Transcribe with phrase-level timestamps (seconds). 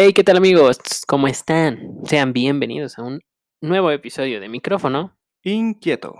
[0.00, 0.78] Hey, ¿qué tal amigos?
[1.08, 1.98] ¿Cómo están?
[2.04, 3.20] Sean bienvenidos a un
[3.60, 5.18] nuevo episodio de micrófono.
[5.42, 6.14] Inquieto.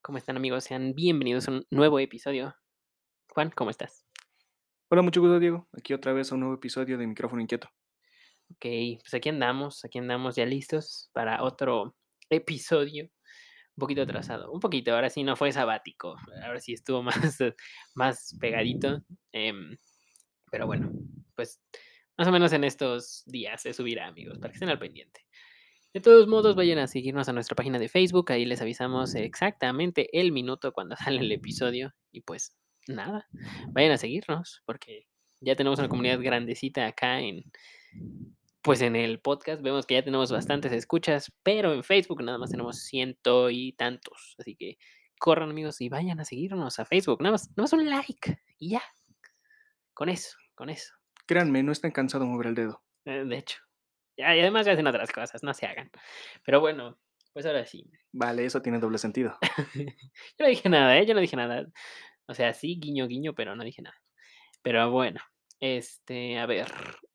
[0.00, 0.64] ¿Cómo están amigos?
[0.64, 2.56] Sean bienvenidos a un nuevo episodio.
[3.28, 4.06] Juan, ¿cómo estás?
[4.88, 5.68] Hola, mucho gusto, Diego.
[5.76, 7.68] Aquí otra vez a un nuevo episodio de Micrófono Inquieto.
[8.52, 8.64] Ok,
[9.02, 11.94] pues aquí andamos, aquí andamos ya listos para otro
[12.30, 13.04] episodio.
[13.04, 17.02] Un poquito atrasado, un poquito, ahora sí no fue sabático, ahora sí estuvo
[17.36, 17.36] más,
[17.94, 19.02] más pegadito.
[19.30, 19.76] em,
[20.50, 20.90] pero bueno,
[21.36, 21.60] pues
[22.16, 25.26] más o menos en estos días se subirá, amigos, para que estén al pendiente.
[25.94, 30.08] De todos modos, vayan a seguirnos a nuestra página de Facebook, ahí les avisamos exactamente
[30.18, 31.94] el minuto cuando sale el episodio.
[32.10, 32.56] Y pues
[32.88, 33.28] nada,
[33.68, 35.06] vayan a seguirnos, porque
[35.40, 37.44] ya tenemos una comunidad grandecita acá en,
[38.62, 39.62] pues en el podcast.
[39.62, 44.34] Vemos que ya tenemos bastantes escuchas, pero en Facebook nada más tenemos ciento y tantos.
[44.38, 44.78] Así que
[45.18, 47.22] corran, amigos, y vayan a seguirnos a Facebook.
[47.22, 48.82] Nada más, nada más un like y ya.
[49.92, 50.92] Con eso, con eso.
[51.26, 52.82] Créanme, no están cansados de mover el dedo.
[53.04, 53.58] Eh, De hecho.
[54.16, 55.90] Y además ya hacen otras cosas, no se hagan.
[56.44, 56.98] Pero bueno,
[57.32, 57.90] pues ahora sí.
[58.12, 59.36] Vale, eso tiene doble sentido.
[59.74, 61.04] Yo no dije nada, ¿eh?
[61.06, 61.66] Yo no dije nada.
[62.26, 63.96] O sea, sí, guiño, guiño, pero no dije nada.
[64.62, 65.20] Pero bueno,
[65.60, 66.68] este, a ver,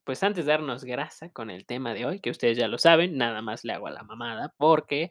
[0.04, 3.16] pues antes de darnos grasa con el tema de hoy, que ustedes ya lo saben,
[3.16, 5.10] nada más le hago a la mamada, porque,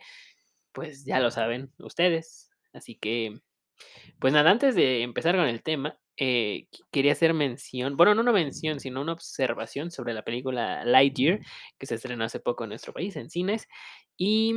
[0.72, 2.52] pues ya lo saben ustedes.
[2.74, 3.40] Así que,
[4.20, 8.22] pues nada, antes de empezar con el tema, eh, qu- quería hacer mención, bueno, no
[8.22, 11.40] una mención, sino una observación sobre la película Lightyear,
[11.80, 13.68] que se estrenó hace poco en nuestro país, en cines.
[14.18, 14.56] Y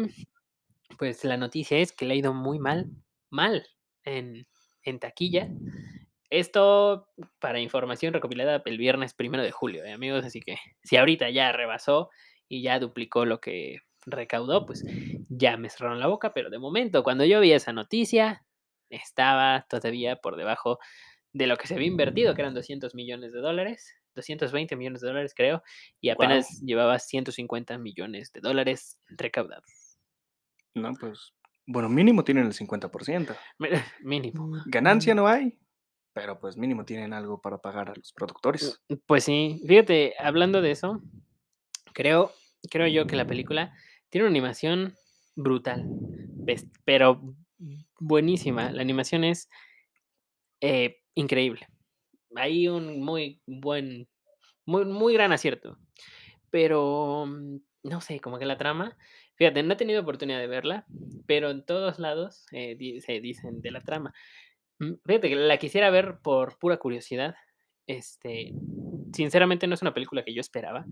[0.98, 2.90] pues la noticia es que le ha ido muy mal,
[3.30, 3.66] mal
[4.04, 4.46] en,
[4.84, 5.48] en taquilla.
[6.30, 10.24] Esto para información recopilada el viernes primero de julio, ¿eh, amigos.
[10.24, 12.10] Así que si ahorita ya rebasó
[12.48, 14.84] y ya duplicó lo que recaudó, pues
[15.28, 16.32] ya me cerraron la boca.
[16.32, 18.44] Pero de momento, cuando yo vi esa noticia,
[18.88, 20.78] estaba todavía por debajo
[21.32, 25.08] de lo que se había invertido, que eran 200 millones de dólares, 220 millones de
[25.08, 25.62] dólares creo,
[26.00, 29.98] y apenas llevaba 150 millones de dólares recaudados.
[30.74, 31.34] No, pues,
[31.66, 33.34] bueno, mínimo tienen el 50%.
[33.58, 33.68] Mi-
[34.02, 34.62] Mínimo.
[34.66, 35.58] Ganancia no hay,
[36.12, 38.80] pero pues mínimo tienen algo para pagar a los productores.
[38.88, 41.00] Mm, Pues sí, fíjate, hablando de eso,
[41.94, 42.32] creo,
[42.70, 43.74] creo yo que la película
[44.10, 44.94] tiene una animación
[45.34, 45.88] brutal,
[46.84, 47.34] pero
[47.98, 48.70] buenísima.
[48.72, 49.48] La animación es
[50.60, 51.68] eh, increíble.
[52.36, 54.08] Hay un muy buen,
[54.66, 55.78] muy, muy gran acierto.
[56.50, 58.96] Pero mm, no sé, como que la trama,
[59.36, 60.86] fíjate, no he tenido oportunidad de verla,
[61.26, 64.12] pero en todos lados eh, se dicen de la trama.
[64.78, 67.34] Mm, Fíjate que la quisiera ver por pura curiosidad.
[67.86, 68.52] Este,
[69.12, 70.84] sinceramente no es una película que yo esperaba.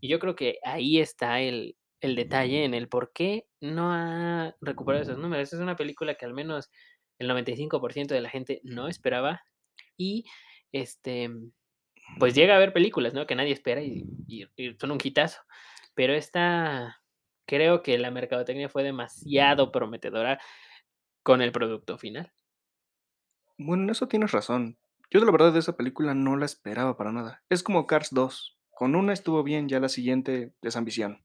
[0.00, 4.54] Y yo creo que ahí está el, el detalle en el por qué no ha
[4.60, 5.52] recuperado esos números.
[5.52, 6.70] Es una película que al menos
[7.18, 9.42] el 95% de la gente no esperaba.
[9.96, 10.24] Y
[10.72, 11.30] este,
[12.18, 13.26] pues llega a ver películas, ¿no?
[13.26, 15.40] Que nadie espera y, y- y son un hitazo.
[15.94, 17.02] Pero esta,
[17.46, 20.40] creo que la mercadotecnia fue demasiado prometedora
[21.22, 22.32] con el producto final.
[23.58, 24.78] Bueno, en eso tienes razón.
[25.10, 27.42] Yo de la verdad de esa película no la esperaba para nada.
[27.50, 28.58] Es como Cars 2.
[28.70, 31.22] Con una estuvo bien, ya la siguiente es ambición.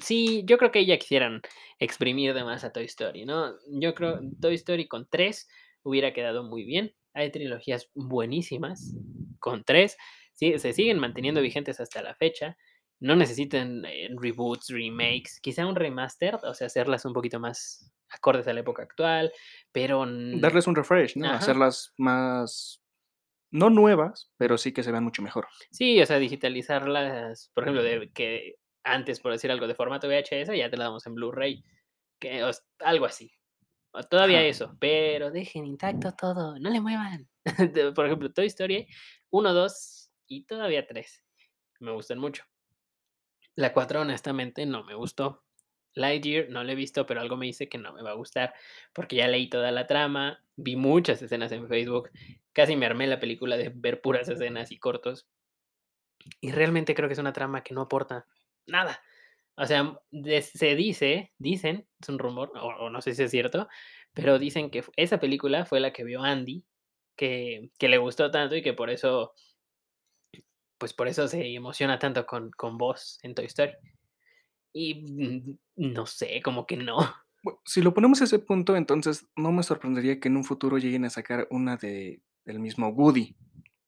[0.00, 1.40] Sí, yo creo que ya quisieran
[1.78, 3.54] exprimir de más a Toy Story, ¿no?
[3.80, 5.48] Yo creo Toy Story con 3
[5.82, 6.94] hubiera quedado muy bien.
[7.14, 8.94] Hay trilogías buenísimas
[9.38, 9.96] con 3.
[10.34, 12.56] Sí, se siguen manteniendo vigentes hasta la fecha.
[13.00, 18.46] No necesitan eh, reboots, remakes, quizá un remaster, o sea, hacerlas un poquito más acordes
[18.48, 19.32] a la época actual,
[19.72, 21.26] pero Darles un refresh, ¿no?
[21.26, 21.36] Ajá.
[21.38, 22.82] Hacerlas más,
[23.50, 25.46] no nuevas, pero sí que se vean mucho mejor.
[25.70, 30.56] sí, o sea, digitalizarlas, por ejemplo, de que antes, por decir algo, de formato VHS,
[30.56, 31.64] ya te la damos en Blu-ray,
[32.18, 32.50] que, o
[32.80, 33.32] algo así.
[33.94, 34.46] O Todavía Ajá.
[34.48, 37.28] eso, pero dejen intacto todo, no le muevan.
[37.94, 38.88] Por ejemplo, Toy Story
[39.30, 41.24] 1, 2 y todavía 3.
[41.78, 42.44] Me gustan mucho.
[43.54, 45.44] La 4, honestamente, no me gustó.
[45.94, 48.52] Lightyear no la he visto, pero algo me dice que no me va a gustar,
[48.92, 52.10] porque ya leí toda la trama, vi muchas escenas en Facebook,
[52.52, 55.28] casi me armé la película de ver puras escenas y cortos,
[56.40, 58.26] y realmente creo que es una trama que no aporta
[58.66, 59.00] nada.
[59.56, 59.98] O sea,
[60.42, 63.68] se dice, dicen, es un rumor, o, o no sé si es cierto,
[64.12, 66.64] pero dicen que esa película fue la que vio Andy,
[67.16, 69.34] que, que le gustó tanto y que por eso,
[70.78, 73.72] pues por eso se emociona tanto con, con Buzz en Toy Story.
[74.72, 76.96] Y mm, no sé, como que no.
[77.66, 81.04] Si lo ponemos a ese punto, entonces no me sorprendería que en un futuro lleguen
[81.04, 83.36] a sacar una de del mismo Woody,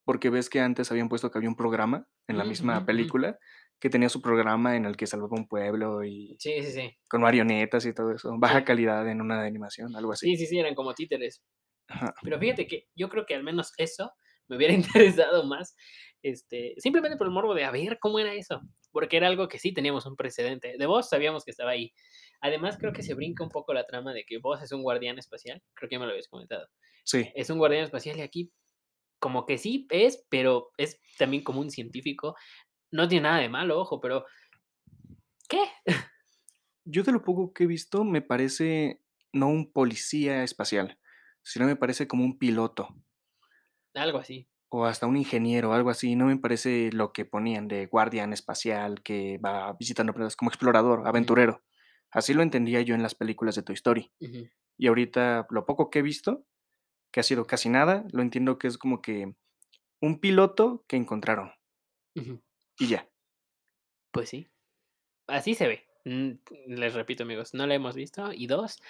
[0.05, 3.39] porque ves que antes habían puesto que había un programa en la Mm, misma película
[3.79, 6.97] que tenía su programa en el que salvaba un pueblo y Sí, sí, sí.
[7.09, 10.27] con marionetas y todo eso, baja calidad en una de animación, algo así.
[10.31, 11.43] Sí, sí, sí, eran como títeres.
[11.89, 12.15] Ajá.
[12.23, 14.13] Pero fíjate que yo creo que al menos eso
[14.49, 14.73] me hubiera
[15.13, 15.77] interesado más
[16.23, 19.59] este, simplemente por el morbo de a ver cómo era eso, porque era algo que
[19.59, 20.77] sí teníamos un precedente.
[20.79, 21.93] De vos sabíamos que estaba ahí.
[22.41, 25.19] Además, creo que se brinca un poco la trama de que vos es un guardián
[25.19, 25.63] espacial.
[25.75, 26.67] Creo que ya me lo habías comentado.
[27.05, 27.31] Sí.
[27.35, 28.53] Es un guardián espacial y aquí,
[29.21, 32.35] como que sí es, pero es también como un científico.
[32.91, 34.25] No tiene nada de malo, ojo, pero.
[35.49, 35.61] ¿Qué?
[36.85, 39.03] Yo de lo poco que he visto, me parece
[39.33, 40.99] no un policía espacial,
[41.43, 42.89] sino me parece como un piloto.
[43.95, 44.49] Algo así.
[44.69, 46.17] O hasta un ingeniero, algo así.
[46.17, 51.07] No me parece lo que ponían de guardián espacial que va visitando planetas como explorador,
[51.07, 51.63] aventurero.
[52.11, 54.13] Así lo entendía yo en las películas de Toy Story.
[54.79, 56.45] Y ahorita lo poco que he visto,
[57.11, 59.35] que ha sido casi nada, lo entiendo que es como que
[60.01, 61.53] un piloto que encontraron.
[62.15, 62.43] Ujú.
[62.79, 63.09] Y ya.
[64.13, 64.49] Pues sí.
[65.29, 65.87] Así se ve.
[66.05, 66.33] Mm,
[66.69, 68.33] Les repito, amigos, no la hemos visto.
[68.33, 68.81] Y dos,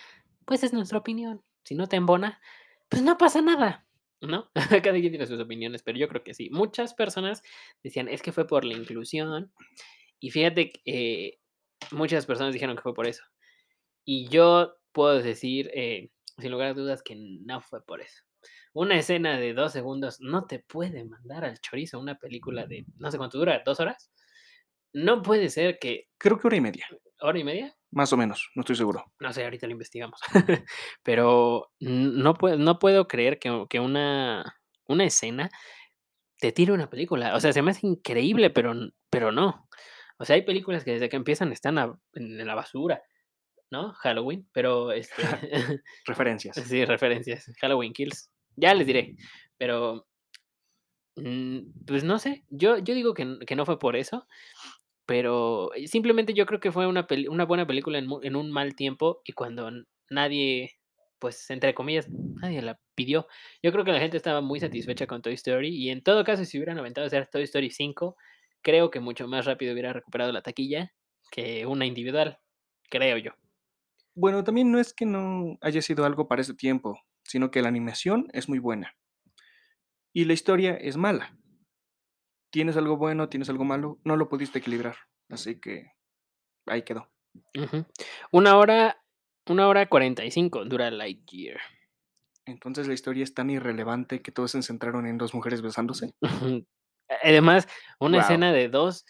[0.46, 1.42] pues es nuestra opinión.
[1.64, 2.40] Si no te embona,
[2.88, 3.86] pues no pasa nada.
[4.20, 4.50] ¿No?
[4.54, 6.50] Cada quien tiene sus opiniones, pero yo creo que sí.
[6.50, 7.42] Muchas personas
[7.82, 9.52] decían, es que fue por la inclusión.
[10.20, 11.40] Y fíjate que eh,
[11.92, 13.24] muchas personas dijeron que fue por eso.
[14.06, 18.24] Y yo puedo decir, eh, sin lugar a dudas, que no fue por eso.
[18.72, 23.10] Una escena de dos segundos no te puede mandar al chorizo una película de, no
[23.10, 24.10] sé cuánto dura, dos horas.
[24.92, 26.86] No puede ser que Creo que hora y media,
[27.20, 27.76] hora y media.
[27.90, 29.04] más o menos, no estoy seguro.
[29.20, 30.20] No sé, ahorita lo investigamos.
[31.02, 35.50] Pero no puedo, no puedo creer que, que una, una escena
[36.38, 37.34] te tire una película.
[37.34, 38.74] O sea, se me hace increíble, pero,
[39.10, 39.68] pero no.
[40.18, 43.02] O sea, hay películas que desde que empiezan están a- en la basura,
[43.70, 43.92] ¿no?
[43.94, 45.22] Halloween, pero este.
[46.06, 46.56] Referencias.
[46.68, 47.50] sí, referencias.
[47.60, 48.30] Halloween Kills.
[48.56, 49.16] Ya les diré.
[49.58, 50.06] Pero.
[51.16, 52.44] mm, Pues no sé.
[52.50, 54.26] Yo, yo digo que, que no fue por eso.
[55.06, 59.22] Pero simplemente yo creo que fue una, peli- una buena película en, un mal tiempo
[59.24, 59.70] y cuando
[60.10, 60.72] nadie,
[61.18, 62.08] pues entre comillas,
[62.42, 63.26] nadie la pidió.
[63.62, 66.44] Yo creo que la gente estaba muy satisfecha con Toy Story y en todo caso
[66.44, 68.16] si hubieran aventado a hacer Toy Story 5,
[68.62, 70.92] creo que mucho más rápido hubiera recuperado la taquilla
[71.30, 72.38] que una individual,
[72.90, 73.32] creo yo.
[74.14, 77.68] Bueno, también no es que no haya sido algo para ese tiempo, sino que la
[77.68, 78.96] animación es muy buena.
[80.12, 81.36] Y la historia es mala.
[82.50, 84.96] Tienes algo bueno, tienes algo malo, no lo pudiste equilibrar.
[85.28, 85.92] Así que
[86.66, 87.10] ahí quedó.
[87.54, 87.84] Ujú.
[88.32, 89.02] Una hora,
[89.48, 91.60] una hora 45 dura Lightyear.
[92.46, 96.14] Entonces la historia es tan irrelevante que todos se centraron en dos mujeres besándose.
[97.22, 97.68] Además,
[97.98, 99.04] una escena de dos,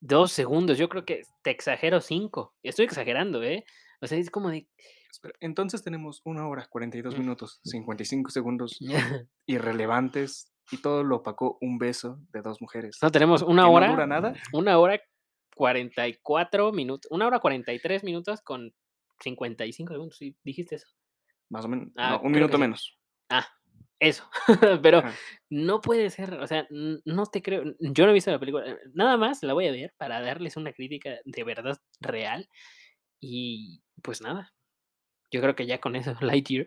[0.00, 2.54] dos segundos, yo creo que te exagero cinco.
[2.62, 3.64] Estoy exagerando, ¿eh?
[4.00, 4.68] O sea, es como de...
[5.12, 7.18] Espera, Entonces tenemos una hora, 42 Mm.
[7.20, 8.78] minutos, 55 segundos
[9.46, 12.98] irrelevantes y todo lo opacó un beso de dos mujeres.
[13.02, 14.34] No, tenemos una hora, No dura nada.
[14.52, 15.00] una hora
[15.54, 18.72] 44 minutos, una hora 43 minutos con
[19.22, 20.36] 55 segundos, ¿sí?
[20.42, 20.88] ¿Dijiste eso?
[21.50, 21.88] Más o menos.
[21.96, 22.60] Ah, no, un minuto sí.
[22.60, 22.98] menos.
[23.28, 23.46] Ah,
[24.00, 24.24] eso.
[24.82, 25.12] Pero Ajá.
[25.50, 27.64] no puede ser, o sea, no te creo.
[27.80, 28.66] Yo no he visto la película.
[28.70, 32.48] eh, Nada más la voy a ver para darles una crítica de verdad real.
[33.20, 34.52] Y pues nada.
[35.32, 36.66] Yo creo que ya con eso, Lightyear.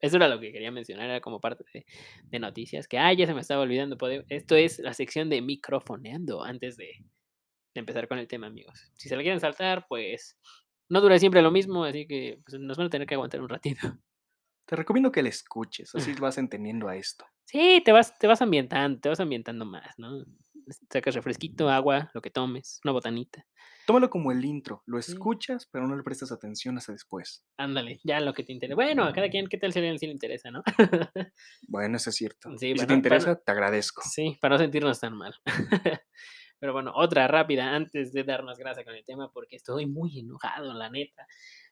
[0.00, 1.84] Eso era lo que quería mencionar, era como parte de,
[2.24, 2.88] de noticias.
[2.88, 3.98] Que, ah, ya se me estaba olvidando.
[4.28, 7.04] Esto es la sección de microfoneando antes de,
[7.74, 8.90] de empezar con el tema, amigos.
[8.94, 10.38] Si se la quieren saltar, pues
[10.88, 13.48] no dura siempre lo mismo, así que pues, nos van a tener que aguantar un
[13.48, 13.98] ratito.
[14.66, 17.24] Te recomiendo que la escuches, así vas entendiendo a esto.
[17.44, 20.24] Sí, te vas, te vas ambientando, te vas ambientando más, ¿no?
[20.92, 23.46] Sacas refresquito, agua, lo que tomes, una botanita.
[23.86, 27.44] Tómalo como el intro, lo escuchas, pero no le prestas atención hasta después.
[27.56, 28.76] Ándale, ya lo que te interesa.
[28.76, 30.62] Bueno, a cada quien, ¿qué tal si le interesa, no?
[31.66, 32.56] Bueno, eso es cierto.
[32.56, 34.02] Sí, y si te interesa, te agradezco.
[34.04, 35.34] sí, para no sentirnos tan mal.
[36.60, 40.74] Pero bueno, otra rápida antes de darnos grasa con el tema, porque estoy muy enojado,
[40.74, 41.26] la neta.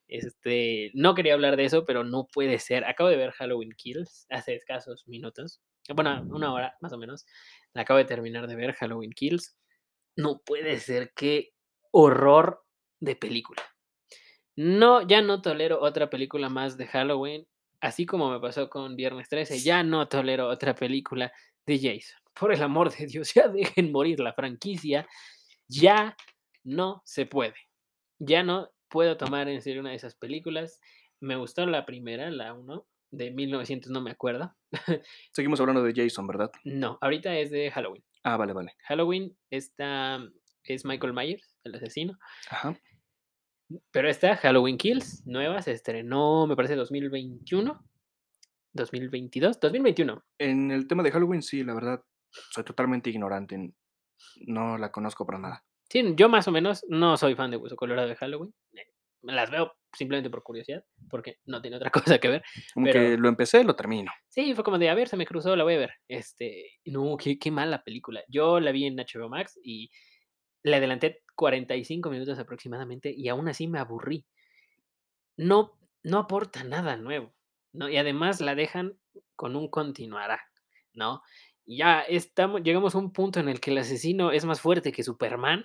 [0.08, 2.84] Este, no quería hablar de eso, pero no puede ser.
[2.84, 5.60] Acabo de ver Halloween Kills hace escasos minutos.
[5.94, 7.26] Bueno, una hora más o menos.
[7.74, 9.56] Acabo de terminar de ver Halloween Kills.
[10.16, 11.52] No puede ser, qué
[11.92, 12.64] horror
[13.00, 13.62] de película.
[14.56, 17.46] No, ya no tolero otra película más de Halloween,
[17.80, 21.32] así como me pasó con Viernes 13, ya no tolero otra película
[21.64, 22.18] de Jason.
[22.34, 25.06] Por el amor de Dios, ya dejen morir la franquicia.
[25.68, 26.16] Ya
[26.64, 27.54] no se puede.
[28.18, 30.80] Ya no puedo tomar en serio una de esas películas.
[31.20, 34.54] Me gustó la primera, la 1, de 1900, no me acuerdo.
[35.32, 36.50] Seguimos hablando de Jason, ¿verdad?
[36.64, 38.04] No, ahorita es de Halloween.
[38.24, 38.74] Ah, vale, vale.
[38.86, 40.20] Halloween esta
[40.64, 42.18] es Michael Myers, el asesino.
[42.50, 42.78] Ajá.
[43.90, 47.84] Pero esta, Halloween Kills, nueva, se estrenó, me parece, 2021,
[48.72, 50.24] 2022, 2021.
[50.38, 53.74] En el tema de Halloween, sí, la verdad, soy totalmente ignorante.
[54.46, 55.64] No la conozco para nada.
[55.90, 58.54] Sí, yo más o menos no soy fan de Hueso Colorado de Halloween.
[58.74, 58.86] eh,
[59.22, 62.42] las veo simplemente por curiosidad, porque no tiene otra cosa que ver.
[62.74, 64.10] Como Pero- que lo empecé, lo termino.
[64.28, 65.90] Sí, fue como de, a ver, se me cruzó, la voy a ver.
[66.06, 68.22] Este, no, qué, qué mala película.
[68.28, 69.90] Yo la vi en HBO Max y
[70.62, 74.24] le adelanté 45 minutos aproximadamente y aún así me aburrí.
[75.36, 77.34] No, no aporta nada nuevo,
[77.72, 77.88] ¿no?
[77.88, 78.98] Y además la dejan
[79.36, 80.40] con un continuará,
[80.92, 81.22] ¿no?
[81.66, 85.02] Ya estamos, llegamos a un punto en el que el asesino es más fuerte que
[85.02, 85.64] Superman,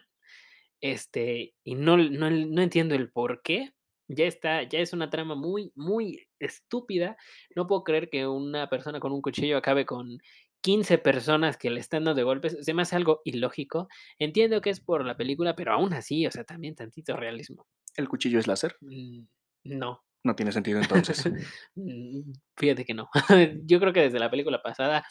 [0.83, 3.71] este, y no, no, no entiendo el por qué.
[4.09, 7.15] Ya está, ya es una trama muy, muy estúpida.
[7.55, 10.17] No puedo creer que una persona con un cuchillo acabe con
[10.61, 12.57] 15 personas que le están dando de golpes.
[12.59, 13.87] Se me hace algo ilógico.
[14.19, 17.65] Entiendo que es por la película, pero aún así, o sea, también tantito realismo.
[17.95, 18.75] ¿El cuchillo es láser?
[18.81, 19.21] Mm,
[19.63, 20.03] No.
[20.25, 21.31] No tiene sentido entonces.
[21.75, 23.09] Mm, Fíjate que no.
[23.63, 25.05] Yo creo que desde la película pasada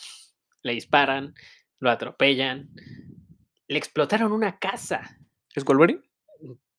[0.63, 1.33] le disparan,
[1.81, 2.69] lo atropellan,
[3.69, 5.19] le explotaron una casa.
[5.55, 6.03] ¿Es Wolverine?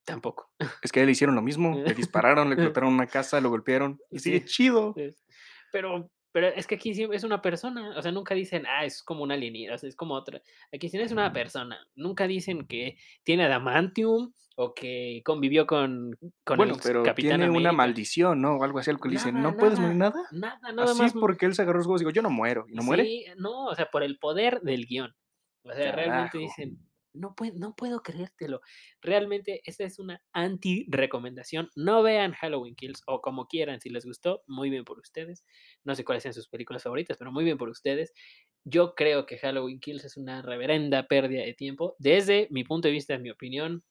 [0.04, 0.50] Tampoco.
[0.82, 1.80] Es que a él le hicieron lo mismo.
[1.84, 4.00] Le dispararon, le explotaron una casa, lo golpearon.
[4.10, 4.46] Y sigue Sí.
[4.46, 4.92] chido.
[4.96, 5.24] Es-
[5.72, 7.96] Pero, pero es que aquí sí es una persona.
[7.96, 9.74] O sea, nunca dicen, ah, es como una alienígena.
[9.76, 10.40] o sea, es como otra.
[10.72, 11.78] Aquí sí es una persona.
[11.94, 17.50] Nunca dicen que tiene adamantium o que convivió con, con Bueno, el pero Capitán tiene
[17.56, 18.56] una maldición, ¿no?
[18.56, 20.20] O algo así, algo que le dicen, Nada, ¿no puedes morir nada?
[20.30, 21.12] Nada, nada Así más.
[21.12, 22.64] porque él se agarró los huevos y digo, yo no muero.
[22.68, 23.04] ¿Y no muere?
[23.04, 25.12] Sí, no, o sea, por el poder del guion.
[25.64, 26.78] O sea, realmente dicen,
[27.14, 28.60] no, puedo, no puedo creértelo.
[29.00, 31.70] Realmente, esta es una anti-recomendación.
[31.76, 35.44] No vean Halloween Kills o como quieran, si les gustó, muy bien por ustedes.
[35.84, 38.12] No sé cuáles sean sus películas favoritas, pero muy bien por ustedes.
[38.64, 41.96] Yo creo que Halloween Kills es una reverenda pérdida de tiempo.
[41.98, 43.84] Desde mi punto de vista, en mi opinión,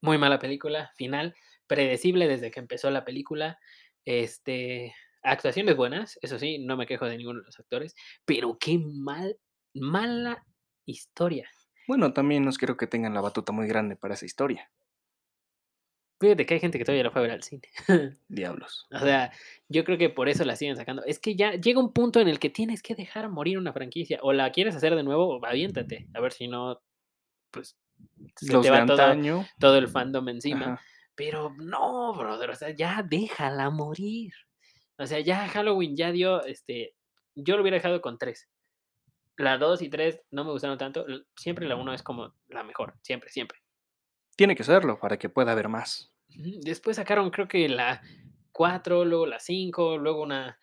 [0.00, 1.34] muy mala película, final,
[1.66, 3.58] predecible desde que empezó la película.
[4.04, 7.94] Este, actuaciones buenas, eso sí, no me quejo de ninguno de los actores,
[8.24, 9.36] pero qué mal,
[9.74, 10.44] mala
[10.86, 11.50] historia.
[11.90, 14.70] Bueno, también no creo que tengan la batuta muy grande para esa historia.
[16.20, 17.62] Fíjate que hay gente que todavía la fue a ver al cine.
[18.28, 18.86] Diablos.
[18.92, 19.32] o sea,
[19.68, 21.02] yo creo que por eso la siguen sacando.
[21.04, 24.20] Es que ya llega un punto en el que tienes que dejar morir una franquicia.
[24.22, 26.06] O la quieres hacer de nuevo, aviéntate.
[26.14, 26.80] A ver si no,
[27.50, 27.76] pues,
[28.36, 28.86] se Los te va
[29.58, 30.74] todo, el fandom encima.
[30.74, 30.82] ajá.
[31.16, 34.32] Pero no, brother, o sea, ya déjala morir.
[34.96, 36.94] O sea, ya Halloween ya dio, este,
[37.34, 38.48] yo lo hubiera dejado con tres.
[39.36, 41.06] La dos y tres no me gustaron tanto.
[41.36, 43.58] Siempre la uno es como la mejor, siempre, siempre.
[44.36, 46.12] Tiene que serlo para que pueda haber más.
[46.28, 48.02] Después sacaron creo que la
[48.52, 50.58] cuatro, luego la cinco, luego una,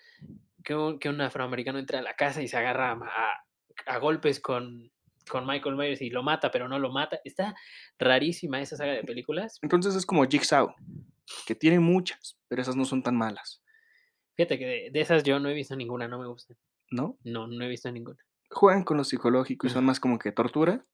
[0.64, 4.40] que un, que un afroamericano entra a la casa y se agarra a, a golpes
[4.40, 4.92] con,
[5.30, 7.20] con Michael Myers y lo mata, pero no lo mata.
[7.24, 7.56] Está
[7.98, 9.60] rarísima esa saga de películas.
[9.62, 10.74] Entonces es como Jigsaw,
[11.46, 13.62] que tiene muchas, pero esas no son tan malas,
[14.36, 16.56] Fíjate que de, de esas yo no he visto ninguna, no me gustan.
[16.92, 17.18] ¿no?
[17.24, 18.24] No, no he visto ninguna.
[18.50, 20.86] Juegan con lo psicológico y son más como que tortura.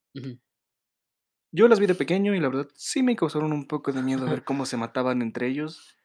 [1.52, 4.26] Yo las vi de pequeño y la verdad sí me causaron un poco de miedo
[4.28, 5.96] ver cómo se mataban entre ellos.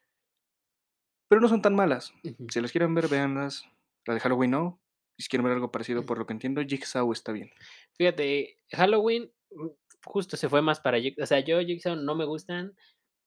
[1.28, 2.14] Pero no son tan malas.
[2.50, 3.64] Si las quieren ver, véanlas.
[4.06, 4.82] La de Halloween no.
[5.18, 7.52] Y si quieren ver algo parecido, por lo que entiendo, Jigsaw está bien.
[7.98, 9.68] Fíjate, Halloween mm,
[10.06, 12.74] justo se fue más para Jig- O sea, yo Jigsaw no me gustan.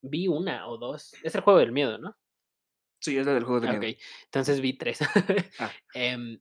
[0.00, 1.14] Vi una o dos.
[1.22, 2.16] Es el juego del miedo, ¿no?
[3.00, 3.92] Sí, es la del juego de Ah, miedo.
[3.92, 3.98] ok.
[4.24, 4.98] Entonces vi tres.
[5.60, 5.70] Ah.
[5.94, 6.40] Em,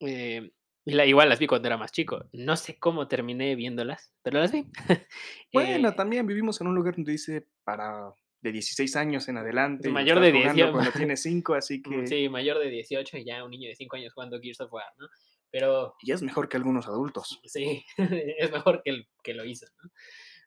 [0.00, 0.50] eh,
[0.84, 2.24] y la, igual las vi cuando era más chico.
[2.32, 4.66] No sé cómo terminé viéndolas, pero las vi.
[5.52, 9.88] Bueno, Eh, también vivimos en un lugar donde dice para de 16 años en adelante.
[9.88, 10.72] y mayor de jugando 18.
[10.72, 13.76] Cuando tiene 5, así mm, que sí, mayor de 18 y ya un niño de
[13.76, 15.06] 5 años jugando Gears of War, ¿no?
[15.50, 17.38] Pero ya es mejor que algunos adultos.
[17.44, 17.84] Sí,
[18.38, 19.90] es mejor que, el, que lo hizo, ¿no?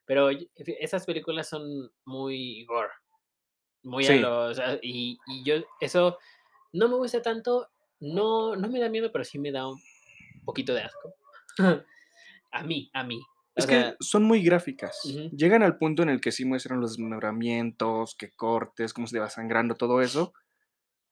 [0.04, 0.50] Pero y-
[0.80, 2.90] esas películas son muy gore,
[3.82, 4.18] muy a Sí.
[4.18, 6.18] lo- o sea, y, y yo, eso
[6.72, 7.68] no me gusta tanto,
[8.00, 9.80] no, no me da miedo, pero sí me da un
[10.46, 11.14] poquito de asco.
[12.52, 13.18] a mí, a mí.
[13.18, 14.98] O Es sea, que son muy gráficas.
[15.32, 19.20] Llegan al punto en el que sí muestran los desmembramientos, que cortes, cómo se te
[19.20, 20.32] va sangrando, todo eso.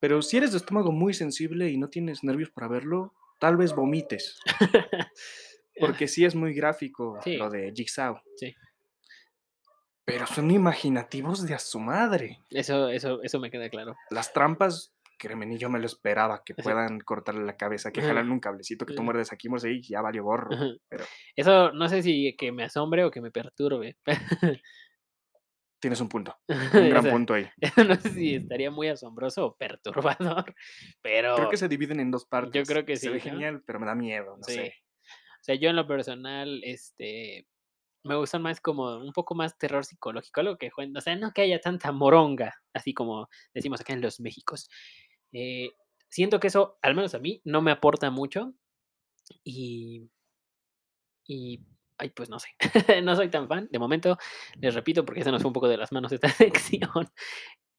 [0.00, 3.74] Pero si eres de estómago muy sensible y no tienes nervios para verlo, tal vez
[3.74, 4.38] vomites.
[5.80, 7.36] Porque sí es muy gráfico Sí.
[7.36, 8.20] lo de Jigsaw.
[8.36, 8.54] Sí.
[10.04, 12.38] Pero son imaginativos de a su madre.
[12.50, 13.96] eso, eso, eso me queda claro.
[14.10, 18.30] Las trampas, créeme, ni yo me lo esperaba, que puedan cortarle la cabeza, que jalan
[18.30, 20.54] un cablecito, que tú muerdes aquí, muerdes ahí, y ya valió gorro.
[20.54, 20.66] Ajá.
[20.88, 21.04] pero-
[21.36, 23.96] Eso no sé si que me asombre o que me perturbe.
[25.80, 27.46] Tienes un punto, un gran sea, punto ahí.
[27.88, 30.54] no sé si estaría muy asombroso o perturbador,
[31.02, 31.34] pero...
[31.36, 32.66] Creo que se dividen en dos partes.
[32.66, 33.20] creo que Se sí, ve ¿no?
[33.20, 34.54] genial, pero me da miedo, no Sí.
[34.54, 34.74] sé.
[35.02, 37.46] O sea, yo en lo personal, este,
[38.02, 41.42] me gustan más como un poco más terror psicológico, algo que o sea, no que
[41.42, 44.70] haya tanta moronga, así como decimos acá en los Méxicos.
[45.34, 45.72] Eh,
[46.08, 48.54] siento que eso, al menos a mí, no me aporta mucho
[49.44, 50.08] y,
[51.26, 51.60] y
[51.98, 52.48] Ay, pues no sé.
[53.04, 53.68] no soy tan fan.
[53.70, 54.18] De momento,
[54.60, 57.08] les repito, porque se nos fue un poco de las manos esta sección.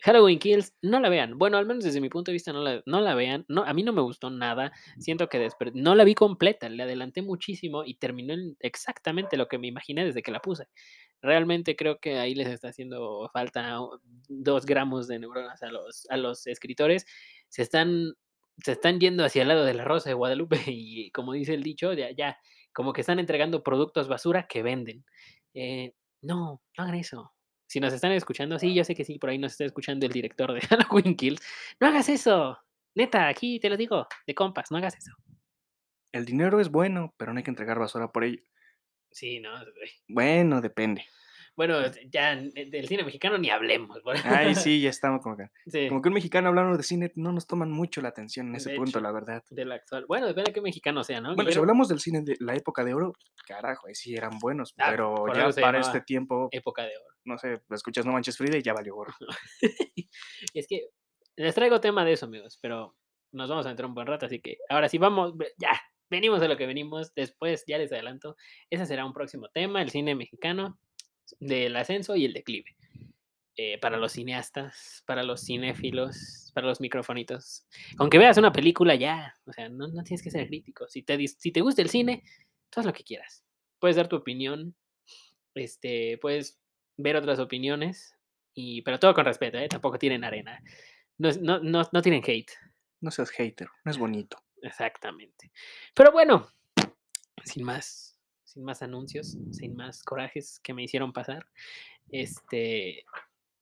[0.01, 1.37] Halloween Kills, no la vean.
[1.37, 3.45] Bueno, al menos desde mi punto de vista, no la, no la vean.
[3.47, 4.71] No, a mí no me gustó nada.
[4.99, 6.69] Siento que no la vi completa.
[6.69, 10.67] Le adelanté muchísimo y terminó en exactamente lo que me imaginé desde que la puse.
[11.21, 13.79] Realmente creo que ahí les está haciendo falta
[14.29, 17.05] dos gramos de neuronas a los, a los escritores.
[17.49, 18.13] Se están,
[18.57, 21.63] se están yendo hacia el lado de la Rosa de Guadalupe y como dice el
[21.63, 22.37] dicho, ya, ya
[22.73, 25.05] como que están entregando productos basura que venden.
[25.53, 27.33] Eh, no, no hagan eso.
[27.67, 30.11] Si nos están escuchando, sí, yo sé que sí, por ahí nos está escuchando el
[30.11, 31.41] director de Halloween Kills.
[31.79, 32.57] No hagas eso.
[32.93, 35.11] Neta, aquí te lo digo, de compas, no hagas eso.
[36.11, 38.41] El dinero es bueno, pero no hay que entregar basura por ello.
[39.11, 39.51] Sí, no.
[40.07, 41.05] Bueno, depende.
[41.55, 41.79] Bueno,
[42.11, 43.99] ya n- del cine mexicano ni hablemos.
[44.25, 45.45] Ay, sí, ya estamos como que...
[45.67, 48.55] Sí, Como que un mexicano hablando de cine no nos toman mucho la atención en
[48.55, 48.99] ese De punto, hecho.
[48.99, 49.43] la verdad.
[49.49, 50.05] del actual.
[50.07, 51.33] Bueno, depende de qué mexicano sea, ¿no?
[51.35, 53.13] Bueno, si hablamos del cine de la época de oro,
[53.47, 57.15] carajo, ahí sí eran buenos, Ah, pero ya para este tiempo, Época de oro.
[57.23, 59.13] no sé, escuchas No Manches Frida y ya valió oro.
[60.53, 60.89] es que
[61.37, 62.95] les traigo tema de eso, amigos, pero
[63.31, 65.71] nos vamos a entrar un buen rato, así que ahora sí vamos, ya,
[66.09, 67.13] venimos a lo que venimos.
[67.15, 68.35] Después, ya les adelanto,
[68.69, 70.79] ese será un próximo tema, el cine mexicano,
[71.39, 72.75] del ascenso y el declive.
[73.57, 77.65] eh, para los cineastas, para los cinéfilos, para los microfonitos.
[77.99, 80.87] Aunque veas una película ya, o sea, no, no tienes que ser crítico.
[80.89, 82.21] Si te, si te gusta el cine,
[82.69, 83.45] tú haz lo que quieras.
[83.79, 84.75] Puedes dar tu opinión,
[85.53, 86.59] este, puedes
[86.97, 88.13] ver otras opiniones,
[88.53, 89.67] y, pero todo con respeto, ¿eh?
[89.69, 90.61] tampoco tienen arena.
[91.17, 92.51] No, es- no, no, no tienen hate,
[92.99, 94.37] No seas hater, no es bonito.
[94.61, 95.51] exactamente.
[95.93, 96.49] Pero bueno,
[97.45, 98.14] sin más,
[98.55, 101.45] sin más anuncios, sin más corajes que me hicieron pasar,
[102.09, 103.03] este,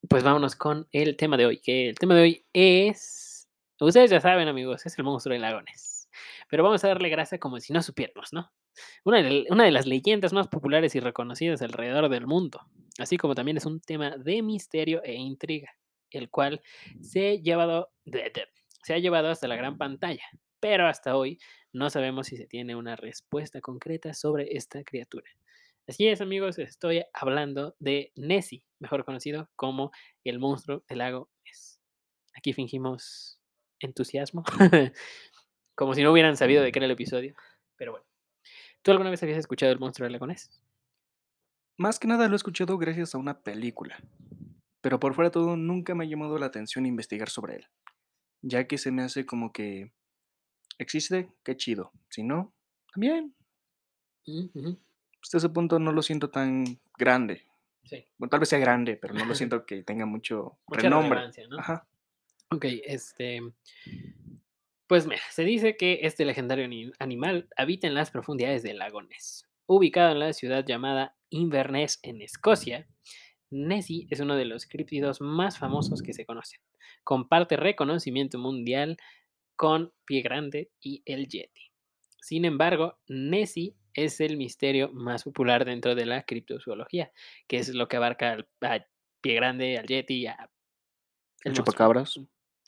[0.07, 4.21] pues vámonos con el tema de hoy, que el tema de hoy es, ustedes ya
[4.21, 6.07] saben amigos, es el monstruo de lagones,
[6.47, 8.51] pero vamos a darle gracia como si no supiéramos, ¿no?
[9.03, 12.61] Una de, una de las leyendas más populares y reconocidas alrededor del mundo,
[12.99, 15.71] así como también es un tema de misterio e intriga,
[16.11, 16.61] el cual
[17.01, 18.47] se ha llevado, de- de-
[18.83, 20.23] se ha llevado hasta la gran pantalla,
[20.59, 21.39] pero hasta hoy
[21.71, 25.29] no sabemos si se tiene una respuesta concreta sobre esta criatura.
[25.87, 29.91] Así es, amigos, estoy hablando de Nessie, mejor conocido como
[30.23, 31.81] el monstruo del lago Ness.
[32.37, 33.41] Aquí fingimos
[33.79, 34.43] entusiasmo,
[35.75, 37.35] como si no hubieran sabido de qué era el episodio.
[37.75, 38.05] Pero bueno,
[38.81, 40.61] ¿tú alguna vez habías escuchado el monstruo del lago Ness?
[41.77, 43.97] Más que nada lo he escuchado gracias a una película,
[44.79, 47.67] pero por fuera de todo nunca me ha llamado la atención investigar sobre él,
[48.43, 49.91] ya que se me hace como que
[50.77, 52.53] existe, qué chido, si no,
[52.93, 53.33] también,
[54.25, 54.79] Mm, ujú,
[55.21, 57.45] hasta ese punto no lo siento tan grande.
[57.83, 61.19] Sí, Bueno, tal vez sea grande, pero no lo siento que tenga mucho mucha renombre.
[61.49, 61.59] ¿no?
[61.59, 61.85] Ajá.
[62.51, 63.41] Ok, este.
[64.87, 69.01] Pues mira, se dice que este legendario ani- animal habita en las profundidades del lago
[69.01, 69.45] Ness.
[69.65, 72.87] Ubicado en la ciudad llamada Inverness, en Escocia,
[73.53, 76.59] Nessie es uno de los críptidos más famosos que se conocen.
[77.03, 78.97] Comparte reconocimiento mundial
[79.55, 81.71] con Pie Grande y el Yeti.
[82.19, 87.11] Sin embargo, Nessie es el misterio más popular dentro de la criptozoología,
[87.47, 88.85] que es lo que abarca al, a
[89.21, 90.49] Pie Grande, al Yeti, a
[91.43, 91.53] El monstruo.
[91.53, 92.19] chupacabras.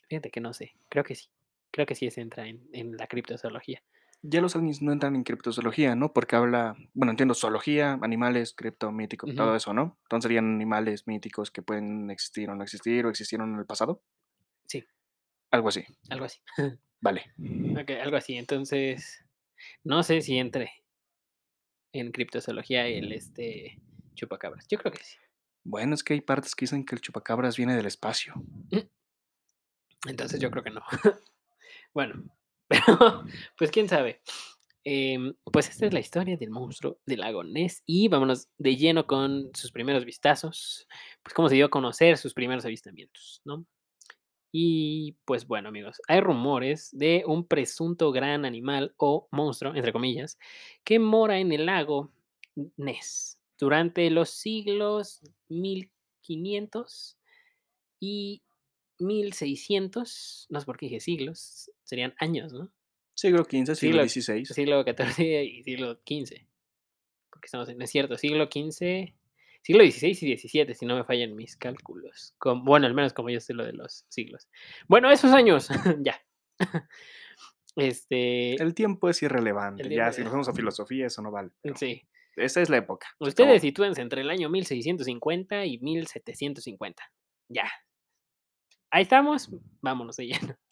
[0.07, 1.29] Fíjate que no sé, creo que sí.
[1.71, 3.83] Creo que sí se entra en, en la criptozoología.
[4.21, 6.11] Ya los aliens no entran en criptozoología, ¿no?
[6.11, 9.99] Porque habla, bueno, entiendo zoología, animales, cripto, mítico, todo eso, ¿no?
[10.03, 14.01] Entonces serían animales míticos que pueden existir o no existir o existieron en el pasado.
[14.65, 14.83] Sí.
[15.51, 15.85] Algo así.
[16.09, 16.39] Algo así.
[17.01, 17.33] Vale.
[17.79, 18.35] Ok, algo así.
[18.35, 19.23] Entonces,
[19.83, 20.71] no sé si entre
[21.93, 23.79] en criptozoología el este
[24.15, 24.67] chupacabras.
[24.67, 25.17] Yo creo que sí.
[25.63, 28.33] Bueno, es que hay partes que dicen que el chupacabras viene del espacio.
[30.07, 30.81] Entonces yo creo que no.
[31.93, 32.23] bueno,
[32.67, 33.23] pero
[33.57, 34.21] pues quién sabe.
[34.87, 39.07] Em, pues esta es la historia del monstruo del lago Ness y vámonos de lleno
[39.07, 40.87] con sus primeros vistazos,
[41.23, 43.65] pues cómo se dio a conocer sus primeros avistamientos, ¿no?
[44.51, 50.37] Y pues bueno amigos, hay rumores de un presunto gran animal o monstruo, entre comillas,
[50.83, 52.11] que mora en el lago
[52.77, 57.17] Ness durante los siglos 1500
[57.99, 58.43] y
[58.99, 62.71] 1600, no sé por qué dije siglos, serían años, ¿no?
[63.13, 64.45] Siglo XV, siglo Siglo- XVI.
[64.45, 66.47] Siglo XIV y siglo XV.
[67.29, 69.13] Porque estamos en, es cierto, siglo XV,
[69.61, 72.33] siglo XVI y XVII, si no me fallan mis cálculos.
[72.37, 74.47] Com- bueno, al menos como yo sé lo de los siglos.
[74.87, 75.69] Bueno, esos años,
[76.03, 76.21] ya.
[77.77, 79.83] Este, El tiempo es irrelevante.
[79.83, 81.49] El ya, si nos vamos a filosofía, eso no vale.
[81.61, 82.07] pero sí.
[82.37, 83.07] Esa es la época.
[83.19, 87.03] Ustedes sitúense entre el año 1650 y 1750.
[87.49, 87.69] Ya.
[88.95, 89.49] Ahí estamos.
[89.81, 90.55] Vámonos de lleno.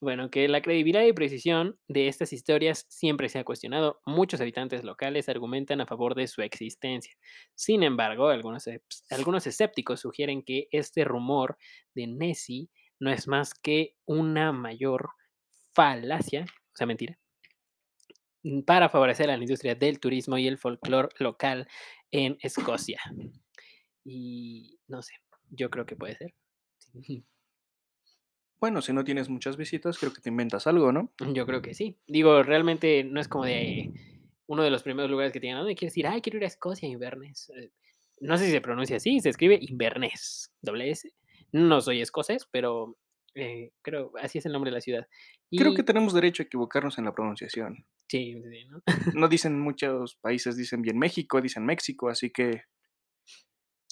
[0.00, 4.02] Bueno, que la credibilidad y precisión de estas historias siempre se ha cuestionado.
[4.04, 7.14] Muchos habitantes locales argumentan a favor de su existencia.
[7.54, 8.68] Sin embargo, algunos,
[9.08, 11.56] algunos escépticos sugieren que este rumor
[11.94, 12.68] de Nessie
[13.00, 15.10] no es más que una mayor
[15.72, 17.18] falacia, o sea, mentira,
[18.66, 21.66] para favorecer a la industria del turismo y el folclore local
[22.10, 23.00] en Escocia.
[24.04, 25.14] Y no sé,
[25.48, 26.34] yo creo que puede ser.
[26.78, 27.24] Sí.
[28.64, 31.12] Bueno, si no tienes muchas visitas, creo que te inventas algo, ¿no?
[31.34, 31.98] Yo creo que sí.
[32.06, 33.92] Digo, realmente no es como de
[34.46, 36.06] uno de los primeros lugares que te digan, ¿a dónde quieres ir?
[36.06, 37.52] Ay, quiero ir a Escocia, Inverness.
[37.54, 37.72] Eh,
[38.20, 41.12] no sé si se pronuncia así, se escribe Inverness, doble S.
[41.52, 42.96] No soy escocés, pero
[43.34, 45.06] eh, creo, así es el nombre de la ciudad.
[45.50, 47.84] Creo que tenemos derecho a equivocarnos en la pronunciación.
[48.08, 48.82] sí, sí, ¿no?
[49.12, 52.62] No dicen muchos países, dicen bien México, dicen México, así que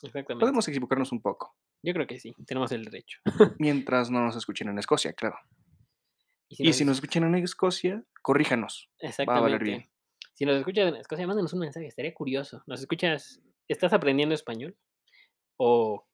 [0.02, 0.40] Exactamente.
[0.40, 1.54] podemos equivocarnos un poco.
[1.82, 3.18] Yo creo que sí, tenemos el derecho.
[3.58, 5.36] Mientras no nos escuchen en Escocia, claro.
[6.48, 8.90] Y Y si nos escuchan en Escocia, corríjanos.
[9.28, 9.80] Va a valer bien.
[9.80, 9.92] Exactamente.
[10.34, 12.62] Si nos escuchas en Escocia, mándanos un mensaje, estaría curioso.
[12.66, 13.40] ¿Nos escuchas?
[13.68, 14.76] ¿Estás aprendiendo español?
[15.56, 16.06] ¿O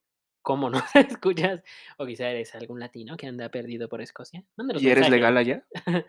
[0.42, 1.62] cómo nos escuchas?
[1.98, 4.44] ¿O quizá eres algún latino que anda perdido por Escocia?
[4.56, 5.66] Mándanos ¿Y eres legal allá?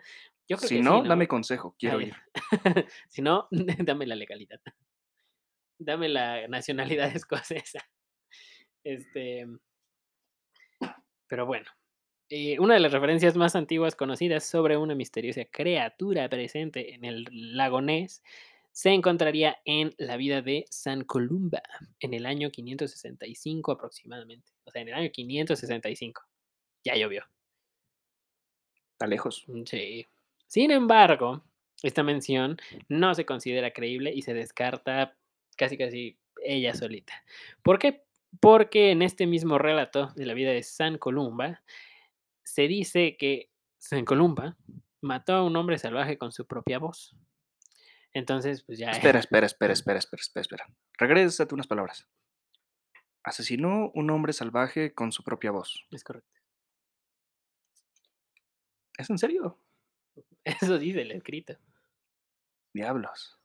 [0.48, 2.14] Yo creo Si que no, sí, dame consejo, quiero ir.
[3.08, 4.60] si no, dame la legalidad.
[5.78, 7.80] Dame la nacionalidad escocesa.
[8.84, 9.46] Este.
[11.28, 11.66] Pero bueno.
[12.30, 17.26] eh, una de las referencias más antiguas conocidas sobre una misteriosa criatura presente en el
[17.30, 18.22] lago Ness
[18.72, 21.62] se encontraría en la vida de San Columba
[22.00, 24.52] en el año 565 aproximadamente.
[24.64, 26.22] O sea, en el año 565.
[26.84, 27.24] Ya llovió.
[28.92, 29.44] Está lejos.
[29.48, 30.06] Mm, Sí.
[30.46, 31.44] Sin embargo,
[31.82, 32.56] esta mención
[32.88, 35.16] no se considera creíble y se descarta
[35.56, 37.12] casi casi ella solita.
[37.62, 38.04] ¿Por qué?
[38.38, 41.62] Porque en este mismo relato de la vida de San Columba
[42.44, 44.56] se dice que San Columba
[45.00, 47.16] mató a un hombre salvaje con su propia voz.
[48.12, 50.66] Entonces, pues ya Espera, espera, espera, espera, espera, espera, espera.
[50.98, 52.08] Regrésate unas palabras.
[53.22, 55.86] Asesinó un hombre salvaje con su propia voz.
[55.90, 56.30] es correcto.
[58.96, 59.58] ¿Es en serio?
[60.44, 61.56] Eso dice el escrito.
[62.74, 63.38] Diablos.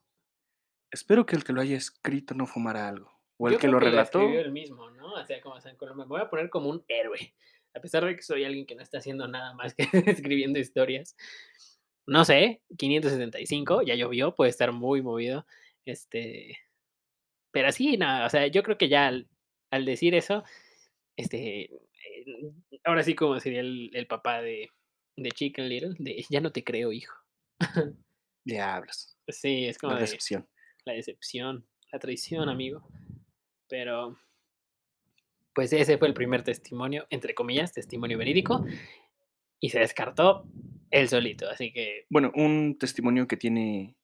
[0.90, 3.15] Espero que el que lo haya escrito no fumara algo.
[3.38, 4.20] O el Yo que creo lo la relató.
[4.20, 5.12] él mismo, ¿no?
[5.14, 5.76] O sea, como San.
[5.96, 7.34] Me voy a poner como un héroe.
[7.74, 11.16] A pesar de que soy alguien que no está haciendo nada más que escribiendo historias.
[12.06, 15.46] No sé, 575, ya llovió, puede estar muy movido.
[15.84, 16.58] Este.
[17.52, 19.28] Pero sí, nada, o sea, yo creo que ya al,
[19.70, 20.44] al decir eso,
[21.16, 21.64] este.
[21.64, 21.74] eh,
[22.84, 24.70] ahora sí, como sería el, el papá de,
[25.16, 27.14] de Chicken Little, de ya no te creo, hijo.
[28.44, 29.16] Diablos.
[29.28, 30.48] Sí, es como La de decepción.
[30.84, 32.86] la decepción, la traición, amigo.
[33.68, 34.16] Pero,
[35.54, 38.64] pues ese fue el primer testimonio, entre comillas, testimonio verídico,
[39.60, 40.44] y se descartó
[40.90, 41.48] él solito.
[41.48, 43.96] Así que, Bueno, un testimonio que tiene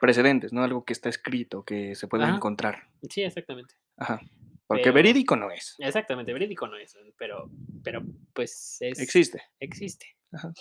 [0.00, 0.62] precedentes, ¿no?
[0.62, 2.36] Algo que está escrito, que se puede Ajá.
[2.36, 2.88] encontrar.
[3.10, 3.74] sí, exactamente.
[3.96, 4.20] Ajá.
[4.66, 5.74] Porque Pero- verídico no es.
[5.78, 7.50] Exactamente, verídico no es, pero,
[7.82, 8.02] pero
[8.34, 9.42] pues es, Existe.
[9.60, 10.14] existe.
[10.30, 10.52] Ajá.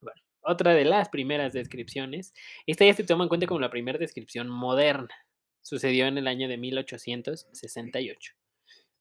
[0.00, 2.32] Bueno, otra de las primeras descripciones,
[2.66, 5.12] esta ya se toma en cuenta como la primera descripción moderna.
[5.66, 8.34] Sucedió en el año de 1868.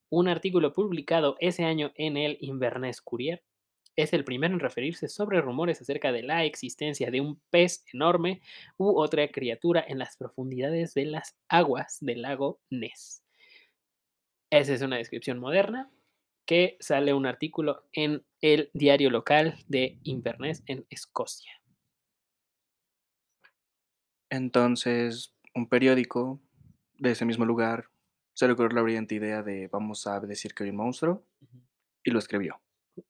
[0.10, 3.44] Un artículo publicado ese año en el Inverness Courier
[3.96, 8.42] es el primero en referirse sobre rumores acerca de la existencia de un pez enorme
[8.78, 13.24] u otra criatura en las profundidades de las aguas del lago Ness.
[14.52, 15.92] Esa es una descripción moderna
[16.48, 21.62] que sale un artículo en el diario local de Inverness en Escocia.
[24.32, 26.42] Entonces, un periódico
[26.98, 27.90] de ese mismo lugar
[28.34, 31.26] se le ocurrió la brillante idea de vamos a decir que hay un monstruo
[32.04, 32.62] y lo escribió.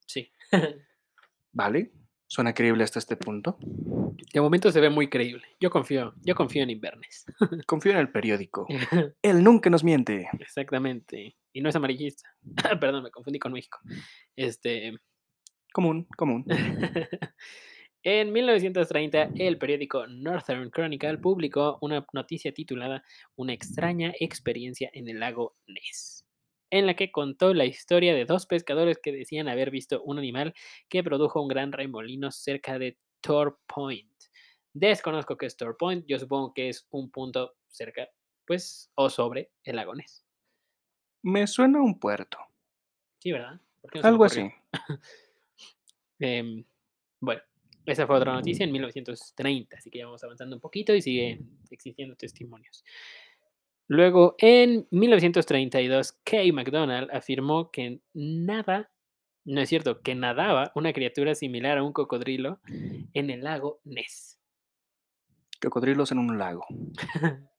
[0.05, 0.31] Sí.
[1.51, 1.91] ¿Vale?
[2.27, 3.57] ¿Suena creíble hasta este punto?
[4.33, 5.43] De momento se ve muy creíble.
[5.59, 7.25] Yo confío, yo confío en Inverness.
[7.67, 8.67] Confío en el periódico.
[9.21, 10.27] Él nunca nos miente.
[10.39, 11.37] Exactamente.
[11.53, 12.29] Y no es amarillista.
[12.79, 13.79] Perdón, me confundí con México.
[14.35, 14.93] Este.
[15.71, 16.45] Común, común.
[18.07, 23.03] En 1930, el periódico Northern Chronicle publicó una noticia titulada
[23.35, 26.23] Una extraña experiencia en el lago Ness,
[26.69, 30.53] en la que contó la historia de dos pescadores que decían haber visto un animal
[30.87, 34.13] que produjo un gran remolino cerca de Tor Point.
[34.71, 38.07] Desconozco qué es Tor Point, yo supongo que es un punto cerca,
[38.45, 40.23] pues, o sobre el lago Ness.
[41.23, 42.37] Me suena un puerto.
[43.17, 43.59] Sí, ¿verdad?
[43.81, 44.51] ¿Por qué no se me Algo así.
[46.17, 46.63] Em,
[47.19, 47.41] bueno,
[47.85, 51.59] esa fue otra noticia en 1930, así que ya vamos avanzando un poquito y siguen
[51.69, 52.83] existiendo testimonios.
[53.87, 58.91] Luego, en 1932, Kay McDonald afirmó que nada
[59.47, 62.59] No es cierto, que nadaba una criatura similar a un cocodrilo
[63.13, 64.39] en el lago Ness.
[65.61, 66.65] Cocodrilos en un lago.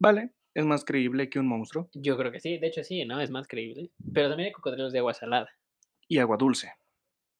[0.00, 1.88] Vale, es más creíble que un monstruo.
[1.94, 3.20] Yo creo que sí, de hecho sí, ¿no?
[3.20, 3.92] Es más creíble.
[4.12, 5.48] Pero también hay cocodrilos de agua salada,
[6.08, 6.72] Y agua dulce.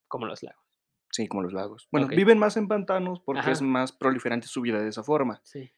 [0.06, 0.67] como los lagos.
[1.10, 1.88] Sí, como los lagos.
[1.90, 5.40] Bueno, viven más en pantanos porque es más proliferante su vida de esa forma.
[5.44, 5.70] Sí.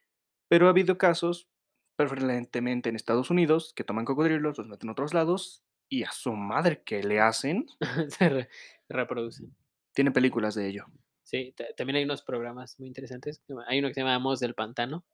[0.48, 1.48] Pero ha habido casos,
[1.96, 6.32] preferentemente en Estados Unidos, que toman cocodrilos, los meten a otros lados y a su
[6.32, 7.66] madre que le hacen.
[8.08, 8.48] se, re-
[8.88, 9.54] reproducen.
[9.94, 10.86] Tiene películas de ello.
[11.22, 13.42] Sí, ta- también hay unos programas muy interesantes.
[13.68, 15.04] Hay uno que se llama Amos del Pantano.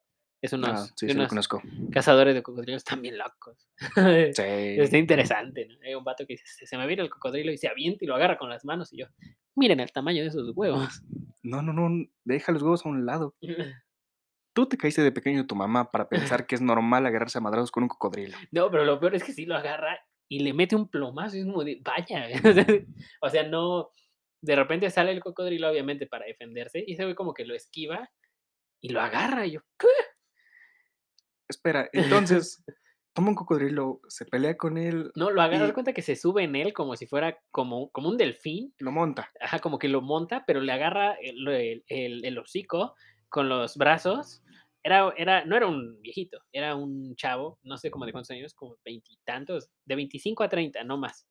[0.43, 1.63] Es unos, Ah, sí, lo conozco.
[1.91, 3.69] cazadores de cocodrilos también locos.
[4.37, 4.43] Sí.
[4.43, 5.75] Está interesante, ¿no?
[5.85, 8.15] Hay un vato que dice, "Se- me viene el cocodrilo y se avienta y lo
[8.15, 9.07] agarra con las manos y yo,
[9.55, 11.03] miren el tamaño de esos huevos.
[11.43, 13.37] No, no, no, deja los huevos a un lado.
[14.53, 17.41] Tú te caíste de pequeño de tu mamá para pensar que es normal agarrarse a
[17.41, 18.37] madrados con un cocodrilo.
[18.51, 19.97] No, pero lo peor es que sí lo agarra
[20.29, 22.27] y le mete un plomazo y es como de, vaya.
[23.21, 23.91] o sea, no,
[24.43, 28.11] de repente sale el cocodrilo obviamente para defenderse y ese güey como que lo esquiva
[28.81, 29.87] y lo agarra y yo, ¿qué?
[31.49, 31.89] Espera,
[32.39, 32.63] entonces,
[33.15, 36.43] toma un cocodrilo, se pelea con él, No, lo agarra, Y- cuenta que se sube
[36.45, 39.31] en él como si fuera como, como un delfín, lo monta.
[39.41, 42.95] ajá, como que lo monta, pero le agarra el, el- el- el hocico
[43.29, 44.43] con los brazos.
[44.83, 48.55] Era, era, no era un viejito, era un chavo, no sé como de cuántos años,
[48.55, 51.27] como veintitantos, de 25 a 30, no más.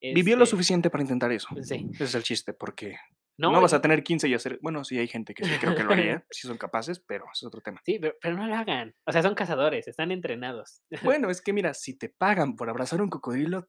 [0.00, 1.48] Vivió lo Este, suficiente para intentar eso.
[1.62, 1.88] Sí.
[1.94, 2.96] Ese es el chiste, porque
[3.38, 4.58] No, no, vas a tener 15 y hacer...
[4.62, 7.42] Bueno, sí hay gente que sí creo que lo haría, si son capaces, pero es
[7.42, 7.80] otro tema.
[7.84, 8.94] Sí, pero, pero no lo hagan.
[9.06, 10.82] O sea, son cazadores, están entrenados.
[11.02, 13.68] Bueno, es que mira, si te pagan por abrazar un cocodrilo,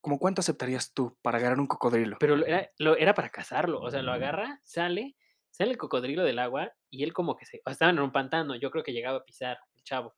[0.00, 2.16] ¿cómo cuánto aceptarías tú para agarrar un cocodrilo?
[2.20, 3.80] Pero era, lo, era para cazarlo.
[3.80, 5.16] O sea, lo agarra, sale,
[5.50, 7.58] sale el cocodrilo del agua y él como que se...
[7.58, 10.14] O sea, estaban en un pantano, yo creo que llegaba a pisar el chavo.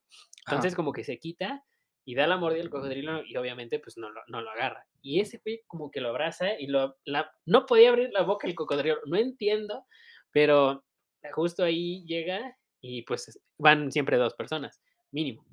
[0.47, 0.57] Ajá.
[0.57, 1.65] Entonces como que se quita
[2.09, 4.87] y da la mordida al cocodrilo y obviamente pues no lo, no lo agarra.
[5.03, 6.97] Y ese güey como que lo abraza y lo...
[7.05, 9.85] la- no podía abrir la boca el cocodrilo, no entiendo,
[10.31, 10.87] pero
[11.35, 15.45] justo ahí llega y pues es- van siempre dos personas, mínimo.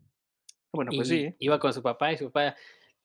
[0.72, 1.36] Bueno, pues y sí.
[1.40, 2.56] iba con su papá y su papá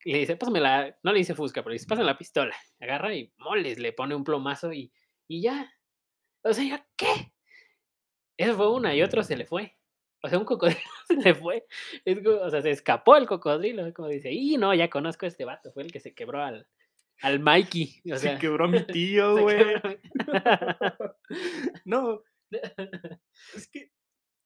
[0.04, 2.54] le dice, pásame la, no le dice fusca, pero le dice, pásame la pistola.
[2.78, 4.92] Agarra y moles, le pone un plomazo y,
[5.26, 5.72] y ya.
[6.44, 7.32] O sea, ¿qué?
[8.36, 9.76] Eso fue una y otro se le fue.
[10.22, 11.66] O sea, un cocodrilo se le fue.
[12.04, 13.86] Es o sea, se escapó el cocodrilo.
[13.86, 15.72] es Como dice, y no, ya conozco a este vato.
[15.72, 16.66] Fue el que se quebró al,
[17.22, 18.02] al Mikey.
[18.12, 19.58] O sea, se quebró mi tío, güey.
[21.84, 22.22] No.
[23.54, 23.90] Es que,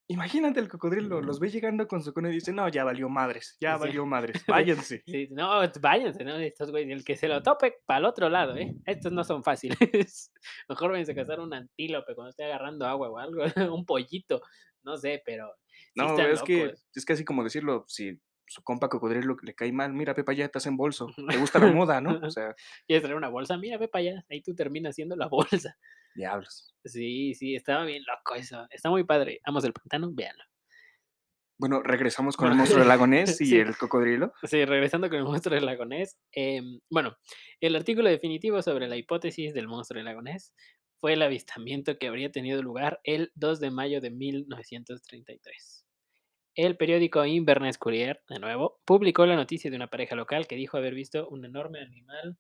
[0.09, 3.57] imagínate el cocodrilo, los ve llegando con su cono y dice, no, ya valió madres,
[3.61, 3.81] ya Sí.
[3.81, 5.03] valió madres, váyanse.
[5.07, 6.37] Sí, no, váyanse, ¿no?
[6.37, 8.75] Estos güeyes, el que se lo tope para el otro lado, ¿eh?
[8.85, 10.33] Estos no son fáciles.
[10.69, 14.43] Mejor váyanse a cazar un antílope cuando esté agarrando agua o algo, un pollito,
[14.83, 15.51] no sé, pero
[15.95, 19.73] No, están es que, es que así como decirlo, si su compa cocodrilo le cae
[19.73, 22.21] mal, mira, Pepa, ya estás en bolso, te gusta la moda, ¿no?
[22.23, 22.55] O sea,
[22.87, 23.57] ¿Quieres traer una bolsa?
[23.57, 25.77] Mira, para allá, ahí tú terminas siendo la bolsa.
[26.15, 26.75] diablos.
[26.85, 28.67] Sí, sí, estaba bien loco eso.
[28.71, 29.41] Está muy padre.
[29.45, 30.45] Amos del pantano, véanlo.
[31.57, 33.57] Bueno, regresamos con el monstruo del lago Ness y sí.
[33.59, 34.33] el cocodrilo.
[34.43, 36.19] Sí, regresando con el monstruo del lago Ness.
[36.33, 37.17] em, bueno,
[37.61, 40.53] el artículo definitivo sobre la hipótesis del monstruo del lago Ness
[41.01, 45.84] fue el avistamiento que habría tenido lugar el 2 de mayo de 1933.
[46.57, 50.77] El periódico Inverness Courier, de nuevo, publicó la noticia de una pareja local que dijo
[50.77, 52.39] haber visto un enorme animal,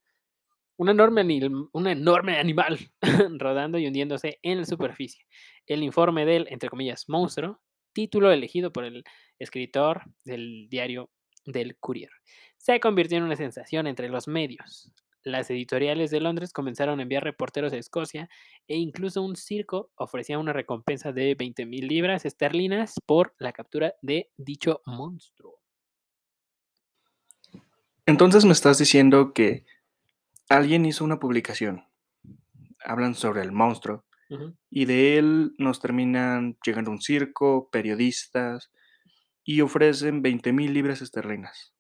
[0.76, 2.78] un enorme, animal
[3.38, 5.26] rodando y hundiéndose en la superficie.
[5.66, 7.60] El informe del, entre comillas, monstruo,
[7.92, 9.02] título elegido por el
[9.40, 11.10] escritor del diario
[11.44, 12.10] del Courier,
[12.56, 14.92] se convirtió en una sensación entre los medios.
[15.24, 18.28] Las editoriales de Londres comenzaron a enviar reporteros a Escocia
[18.68, 24.30] e incluso un circo ofrecía una recompensa de 20.000 libras esterlinas por la captura de
[24.36, 25.60] dicho monstruo.
[28.04, 29.64] Entonces me estás diciendo que
[30.50, 31.86] alguien hizo una publicación,
[32.84, 34.04] hablan sobre el monstruo,
[34.68, 38.70] y de él nos terminan llegando un circo, periodistas,
[39.42, 41.72] y ofrecen 20 mil libras esterlinas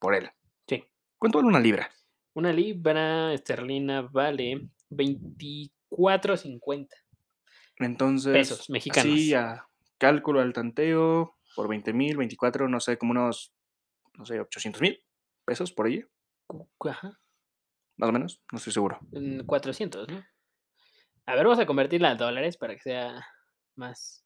[0.00, 0.30] por él.
[0.66, 0.84] Sí.
[1.18, 1.90] ¿Cuánto vale una libra?
[2.38, 6.88] Una libra esterlina vale 24.50.
[7.78, 9.32] Entonces, así mexicanos.
[9.34, 13.52] a cálculo al tanteo, por 20 mil, 24, no sé, como unos,
[14.14, 15.02] no sé, 800 mil
[15.44, 16.04] pesos por ahí,
[16.88, 17.18] Ajá.
[17.96, 19.00] más o menos, no estoy seguro.
[19.10, 20.24] en 400, ¿no?
[21.26, 23.26] A ver, vamos a convertirla a dólares para que sea
[23.74, 24.24] más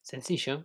[0.00, 0.64] sencillo,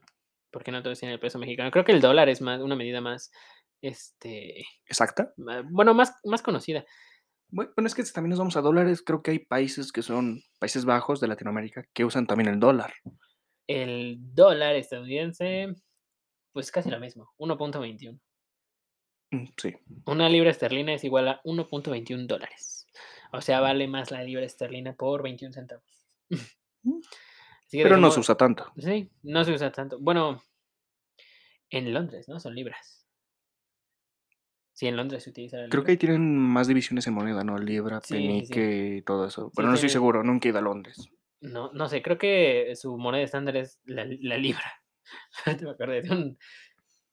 [0.49, 1.71] porque no todos tienen el peso mexicano.
[1.71, 3.34] Creo que el dólar es más, una medida más,
[3.81, 5.33] este, ¿Exacta?
[5.69, 6.85] bueno, más, más conocida.
[7.49, 10.41] Bueno, es que si también nos vamos a dólares, creo que hay países que son
[10.59, 12.93] Países Bajos de Latinoamérica que usan también el dólar.
[13.67, 15.73] El dólar estadounidense,
[16.51, 18.19] pues casi lo mismo, 1.21.
[19.31, 19.75] Mm, Sí.
[20.05, 22.88] Una libra esterlina es igual a 1.21 dólares.
[23.31, 26.05] O sea, vale más la libra esterlina por 21 centavos.
[26.88, 27.01] Mm.
[27.71, 28.71] Pero no se usa tanto.
[28.77, 29.97] Sí, no se usa tanto.
[29.99, 30.43] Bueno,
[31.71, 32.39] en Londres, ¿no?
[32.39, 33.04] Son libras.
[34.75, 35.71] Sí, en Londres se utiliza la libra.
[35.71, 37.57] Creo que ahí tienen más divisiones en moneda, ¿no?
[37.57, 38.27] Libra, Sí, sí, sí.
[38.27, 39.49] penique y todo eso.
[39.55, 41.09] Pero no estoy seguro, nunca he ido a Londres.
[41.39, 44.69] No, no sé, creo que su moneda estándar es la, la libra.
[45.45, 46.38] Te me acordé de, un-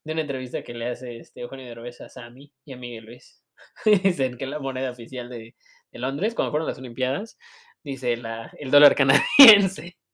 [0.05, 3.45] de una entrevista que le hace este Eugenio Derbez a Sammy y a Miguel Luis.
[4.03, 5.55] Dicen que la moneda oficial de,
[5.93, 7.39] de Londres, cuando fueron las Olimpiadas,
[7.85, 9.97] dice la, el dólar canadiense.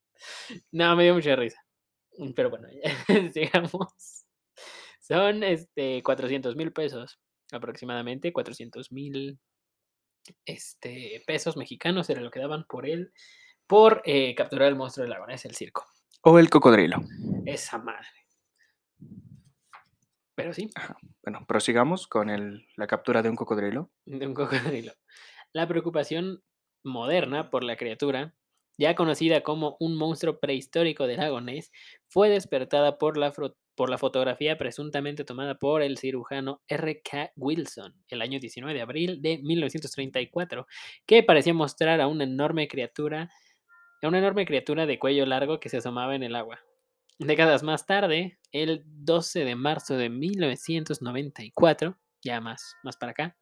[0.72, 1.60] No, me dio mucha risa.
[2.34, 4.24] Pero bueno, ya, sigamos.
[5.00, 7.20] Son este 400 mil pesos
[7.52, 9.38] aproximadamente, 400 mil
[10.44, 13.12] este, pesos mexicanos era lo que daban por él,
[13.66, 15.84] por eh, capturar el monstruo del lago el circo.
[16.22, 16.98] O el cocodrilo.
[17.46, 18.08] Esa madre.
[20.34, 20.70] Pero sí,
[21.22, 23.90] Bueno, prosigamos con el- la captura de un cocodrilo.
[24.04, 24.92] de un cocodrilo.
[25.52, 26.42] La preocupación
[26.84, 28.34] moderna por la criatura,
[28.78, 31.72] ya conocida como un monstruo prehistórico del lago Ness,
[32.08, 33.32] fue despertada por la,
[33.78, 37.30] por la fotografía presuntamente tomada por el cirujano R.K.
[37.36, 40.66] Wilson el año 19 de abril de 1934,
[41.06, 43.30] que parecía mostrar a una enorme criatura,
[44.02, 46.58] a una enorme criatura de cuello largo que se asomaba en el agua.
[47.20, 53.36] Décadas más tarde, el 12 de marzo de 1994, ya más, más para acá,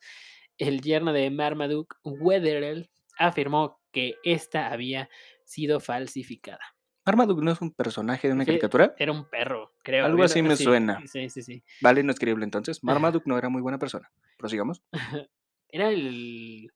[0.58, 5.08] el yerno de Marmaduke Wetherell afirmó que esta había
[5.46, 6.75] sido falsificada.
[7.06, 8.94] Marmaduke no es un personaje de una Sí, caricatura.
[8.98, 10.04] Era un perro, creo.
[10.04, 11.00] Algo así me sí, suena.
[11.06, 11.62] Sí, sí, sí.
[11.80, 12.82] Vale, no es creíble entonces.
[12.84, 14.10] Marmaduke no era muy buena persona.
[14.38, 14.82] Prosigamos.
[15.68, 16.70] Era el,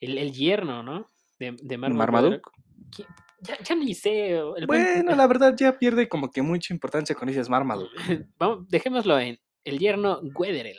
[0.00, 1.10] el, el yerno, ¿no?
[1.38, 2.40] De, de Marmaduke.
[2.40, 2.50] Marmaduke.
[2.90, 3.06] ¿Qui-
[3.40, 4.30] Ya, ya ni sé.
[4.30, 8.26] el buen- Bueno, la verdad ya pierde como que mucha importancia cuando dices Marmaduke.
[8.38, 10.78] Vamos, dejémoslo en el yerno Wetherell.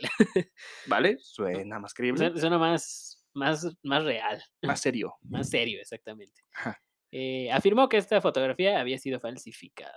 [0.87, 1.17] ¿Vale?
[1.19, 2.19] Suena más creíble.
[2.19, 4.41] Suena suena más, más, más real.
[4.61, 5.15] Más serio.
[5.23, 6.41] Más serio, exactamente.
[6.53, 6.79] Ajá.
[7.11, 9.95] Eh, afirmó que esta fotografía había sido falsificada.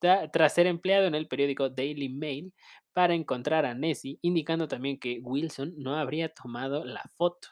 [0.00, 2.52] tra- Tras ser empleado en el periódico Daily Mail
[2.92, 7.48] para encontrar a Nessie, indicando también que Wilson no habría tomado la foto.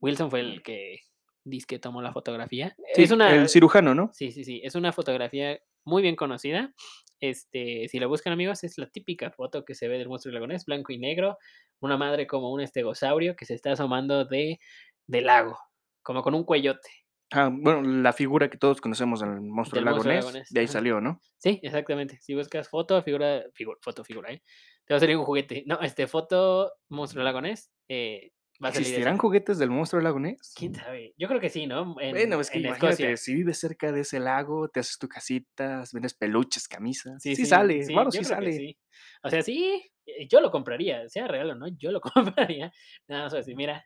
[0.00, 1.00] Wilson fue el que
[1.44, 2.74] dice que tomó la fotografía.
[2.94, 4.10] Sí, es una, El cirujano, ¿no?
[4.12, 6.74] sí, sí, sí, es una fotografía muy bien conocida.
[7.20, 10.40] Este, si la buscan amigos, es la típica foto que se ve del monstruo del
[10.40, 11.38] lago Ness, blanco y negro,
[11.80, 14.58] una madre como un estegosaurio que se está asomando de,
[15.06, 15.58] del lago,
[16.02, 16.88] como con un cuellote.
[17.30, 20.24] Ah, bueno, la figura que todos conocemos del monstruo Del del lago monstruo del Ness,
[20.26, 21.20] lago Ness, de ahí salió, ¿no?
[21.38, 22.18] Sí, exactamente.
[22.20, 24.42] Si buscas foto, figura, figu- foto, figura, ¿eh?
[24.84, 25.64] Te va a salir un juguete.
[25.66, 28.30] No, este foto, monstruo del lago Ness, eh,
[28.62, 30.54] va a salir ¿Existirán juguetes del monstruo del lago Ness?
[30.56, 31.14] ¿Quién sabe?
[31.16, 31.96] Yo creo que sí, ¿no?
[32.00, 33.16] En, Bueno, es que en imagínate, Escocia.
[33.16, 37.22] si vives cerca de ese lago, te haces tu casita, vendes peluches, camisas.
[37.22, 38.52] Sí, sí, sale, sí, sí sale.
[38.52, 38.78] sí.
[39.22, 42.00] O sea, sí, eh, yo lo compraría, sea real o no, yo lo
[42.50, 42.72] compraría.
[43.08, 43.84] Nada más así, mira,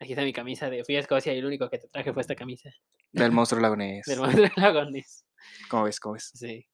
[0.00, 2.20] aquí está mi camisa de fui a Escocia y lo único que te traje fue
[2.22, 2.70] esta camisa
[3.12, 4.06] Del monstruo del lago Ness.
[4.06, 5.24] del monstruo del lago Ness.
[5.68, 6.00] ¿Cómo ves?
[6.00, 6.30] ¿Cómo ves?
[6.34, 6.66] Sí.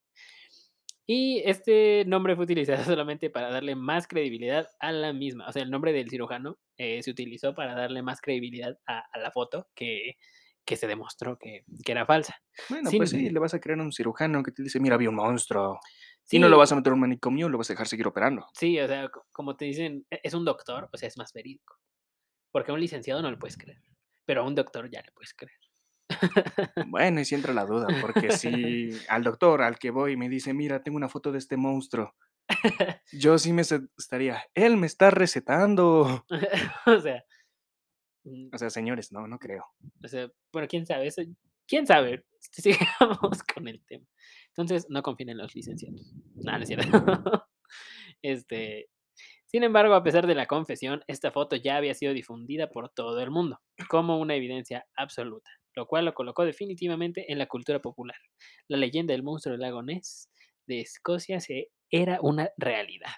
[1.06, 5.48] Y este nombre fue utilizado solamente para darle más credibilidad a la misma.
[5.48, 9.18] O sea, el nombre del cirujano eh, se utilizó para darle más credibilidad a, a
[9.18, 10.16] la foto que,
[10.64, 12.40] que se demostró que, que era falsa.
[12.68, 14.94] Bueno, Sin- pues sí, le vas a crear a un cirujano que te dice, mira,
[14.94, 15.80] había un monstruo.
[16.24, 18.46] Si no lo vas a meter a un manicomio, lo vas a dejar seguir operando.
[18.54, 21.32] Sí, o sea, co- como te dicen, e- es un doctor, o sea, es más
[21.32, 21.76] verídico.
[22.52, 23.82] Porque a un licenciado no le puedes creer.
[24.24, 25.58] Pero a un doctor ya le puedes creer.
[26.86, 30.54] Bueno, y si entra la duda, porque si al doctor al que voy me dice,
[30.54, 32.14] mira, tengo una foto de este monstruo,
[33.12, 36.26] yo sí me estaría, él me está recetando.
[36.86, 37.24] o sea,
[38.24, 39.64] mm, O sea, señores, no, no creo.
[40.02, 41.22] o sea, bueno, quién sabe, eso,
[41.66, 42.24] quién sabe.
[42.50, 44.06] Sigamos con el tema.
[44.48, 46.12] Entonces, no confíen en los licenciados.
[46.34, 47.48] No, no es cierto.
[48.22, 48.90] este,
[49.52, 53.20] sin embargo, a pesar de la confesión, esta foto ya había sido difundida por todo
[53.20, 53.60] el mundo,
[53.90, 58.16] como una evidencia absoluta, lo cual lo colocó definitivamente en la cultura popular.
[58.66, 60.30] La leyenda del monstruo del lago Ness
[60.66, 63.12] de Escocia se, era una realidad.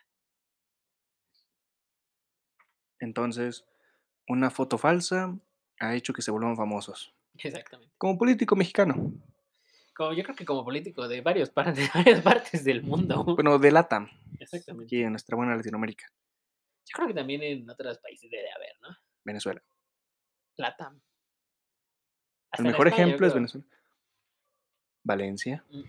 [2.98, 3.64] Entonces,
[4.26, 5.38] una foto falsa
[5.78, 7.14] ha hecho que se vuelvan famosos.
[7.38, 7.94] Exactamente.
[7.96, 9.12] Como político mexicano.
[9.94, 13.22] Como, yo creo que como político de varios de varias partes del mundo.
[13.22, 14.08] Bueno, de LATAM,
[14.40, 14.86] Exactamente.
[14.86, 16.10] aquí en nuestra buena Latinoamérica,
[16.86, 18.88] Yo creo que también en otros países debe haber, ¿no?
[19.24, 19.62] Venezuela.
[20.56, 21.00] Latam.
[22.50, 23.34] Hasta El mejor España, yo ejemplo es.
[23.34, 23.66] Venezuela.
[25.02, 25.82] Valencia, Mm.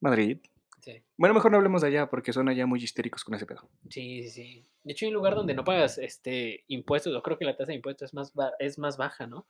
[0.00, 0.38] Madrid.
[0.80, 1.02] Sí.
[1.16, 3.68] Bueno, mejor no hablemos de allá porque son allá muy histéricos con ese pedo.
[3.90, 4.66] Sí, sí, sí.
[4.84, 7.72] De hecho, hay un lugar donde no pagas este impuestos, o creo que la tasa
[7.72, 9.46] de impuestos es más, es más baja, ¿no?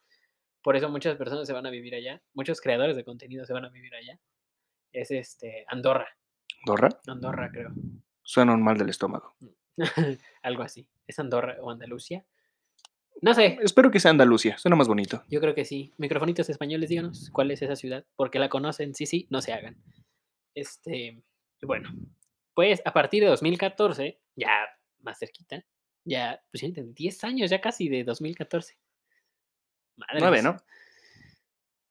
[0.62, 3.64] Por eso muchas personas se van a vivir allá, muchos creadores de contenido se van
[3.64, 4.18] a vivir allá.
[4.92, 6.08] Es este Andorra,
[6.66, 6.88] ¿Andorra?
[7.06, 7.70] Andorra creo.
[8.22, 9.36] Suena un mal del estómago.
[10.42, 10.88] Algo así.
[11.06, 12.24] Es Andorra o Andalucía.
[13.20, 15.24] No sé, Espero que sea Andalucía, suena más bonito.
[15.28, 15.92] yo creo que sí.
[15.98, 19.76] Microfonitos españoles, díganos cuál es esa ciudad, porque la conocen, sí, sí, no se hagan.
[20.54, 21.20] Este,
[21.62, 21.90] bueno,
[22.54, 24.68] pues a partir de 2014, ya
[25.00, 25.64] más cerquita,
[26.04, 28.78] ya, pues ya 10 años ya casi de 2014.
[29.96, 30.52] Madre Nueve, mía.
[30.52, 30.56] ¿no?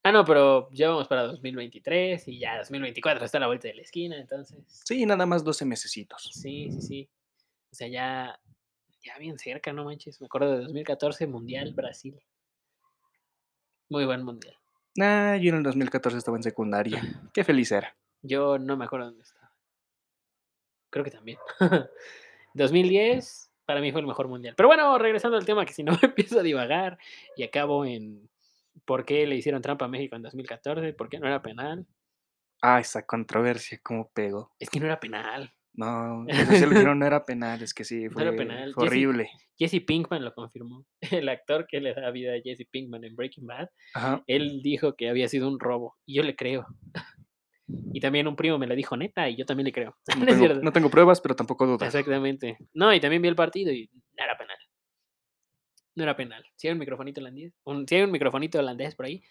[0.03, 3.73] Ah, no, pero ya vamos para 2023 y ya 2024 está a la vuelta de
[3.73, 4.57] la esquina, entonces.
[4.85, 6.29] Sí, nada más 12 mesecitos.
[6.33, 7.09] Sí, sí, sí.
[7.72, 8.39] O sea, ya,
[9.01, 10.20] ya bien cerca, no manches.
[10.22, 12.20] Me acuerdo de 2014, Mundial Brasil.
[13.89, 14.55] Muy buen mundial.
[14.95, 17.01] Nah, yo en el 2014 estaba en secundaria.
[17.34, 17.95] Qué feliz era.
[18.22, 19.51] Yo no me acuerdo dónde estaba.
[20.89, 21.38] Creo que también.
[22.53, 24.55] 2010 para mí fue el mejor mundial.
[24.55, 26.97] Pero bueno, regresando al tema, que si no empiezo a divagar
[27.36, 28.30] y acabo en
[28.86, 31.86] por qué le hicieron trampa a México en 2014, por qué no era penal.
[32.61, 34.51] Ah, esa controversia, cómo pegó.
[34.57, 35.53] Es que no era penal.
[35.78, 36.25] No,
[36.61, 38.73] sí lo dijeron, no era penal, es que sí, No fue, era penal.
[38.73, 39.30] fue Jesse- horrible.
[39.57, 40.86] Jesse Pinkman lo confirmó.
[41.11, 44.23] El actor que le da vida a Jesse Pinkman en Breaking Bad, Ajá.
[44.28, 45.95] él dijo que había sido un robo.
[46.05, 46.65] Y yo le creo.
[47.93, 49.97] Y también un primo me lo dijo neta, y yo también le creo.
[50.17, 50.61] No tengo, cierto.
[50.61, 51.93] no tengo pruebas, pero tampoco dudas.
[51.93, 52.57] Exactamente.
[52.73, 54.55] No, y también vi el partido y no era penal.
[55.95, 56.45] No era penal.
[56.55, 59.21] Si hay un microfonito holandés, un- si hay un microfonito holandés por ahí,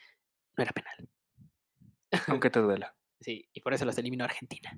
[0.58, 1.08] no era penal.
[2.26, 2.94] Aunque te duela.
[3.22, 4.76] Sí, y por eso los eliminó Argentina.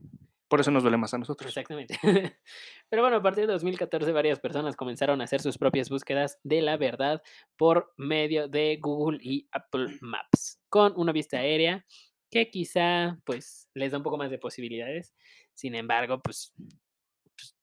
[0.49, 1.49] Por eso nos duele más a nosotros.
[1.51, 1.99] Exactamente.
[2.89, 6.63] Pero bueno, a partir de 2014 varias personas comenzaron a hacer sus propias búsquedas de
[6.63, 7.23] la verdad
[7.57, 11.85] por medio de Google y Apple Maps, con una vista aérea
[12.31, 15.15] que quizá pues les da un poco más de posibilidades.
[15.55, 17.57] Sin embargo, pues, pues,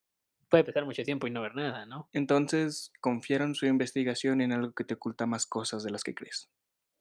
[0.48, 2.08] puede pasar mucho tiempo y no ver nada, ¿no?
[2.12, 6.50] Entonces, confiaron su investigación en algo que te oculta más cosas de las que crees.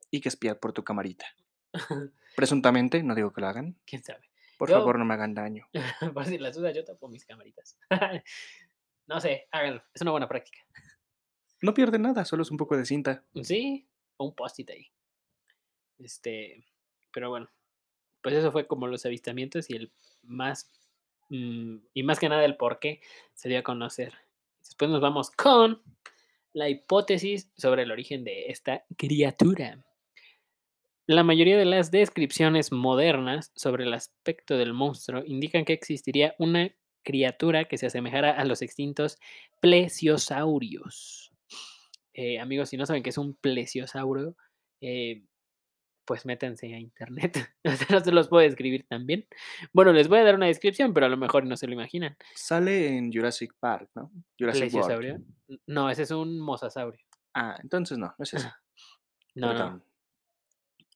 [0.10, 1.26] Y que espiar por tu camarita.
[2.36, 3.78] Presuntamente, no digo que lo hagan.
[3.86, 4.25] ¿Quién sabe?
[4.58, 5.68] Por Yo- favor, no me hagan daño.
[6.14, 7.78] Por si las dudas, yo tapo mis camaritas.
[9.08, 9.84] no sé, háganlo.
[9.93, 10.60] Es una buena práctica.
[11.62, 13.24] No pierde nada, solo es un poco de cinta.
[13.43, 13.88] Sí,
[14.18, 14.88] o un post-it ahí.
[15.99, 16.66] Este,
[17.12, 17.49] pero bueno,
[18.22, 19.93] pues eso fue como los avistamientos y el
[20.24, 20.72] más,
[21.30, 23.01] mm, y más que nada el por qué
[23.34, 24.14] se dio a conocer.
[24.60, 25.82] Después nos vamos con
[26.53, 29.85] la hipótesis sobre el origen de esta criatura.
[31.08, 36.72] La mayoría de las descripciones modernas sobre el aspecto del monstruo indican que existiría una
[37.03, 39.20] criatura que se asemejara a los extintos
[39.62, 41.32] plesiosaurios.
[42.14, 44.36] Eh, amigos, si no saben qué es un plesiosaurio,
[44.82, 45.26] eh,
[46.06, 47.53] pues métanse a internet.
[47.91, 49.28] No se los puedo describir también.
[49.74, 52.16] Bueno, les voy a dar una descripción, pero a lo mejor no se lo imaginan.
[52.36, 54.12] Sale en Jurassic Park, ¿no?
[54.39, 54.88] Jurassic World.
[54.88, 55.16] Plesiosaurio.
[55.49, 57.01] N- No, ese es un mosasaurio.
[57.34, 58.49] Ah, entonces no, no es eso.
[59.36, 59.86] No, Pero no.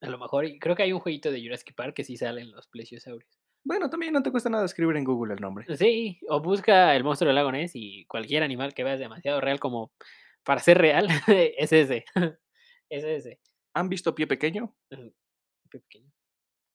[0.01, 2.51] A lo mejor, y creo que hay un jueguito de Jurassic Park que sí salen
[2.51, 3.39] los plesiosaurios.
[3.63, 5.65] Bueno, también no te cuesta nada escribir en Google el nombre.
[5.75, 9.59] Sí, o busca el monstruo del lago Ness y cualquier animal que veas demasiado real
[9.59, 9.91] como
[10.43, 11.07] para ser real,
[11.57, 12.05] es ese.
[12.91, 13.39] Es ese.
[13.75, 14.75] ¿Han visto Pie Pequeño?
[14.89, 16.11] Qué pequeño.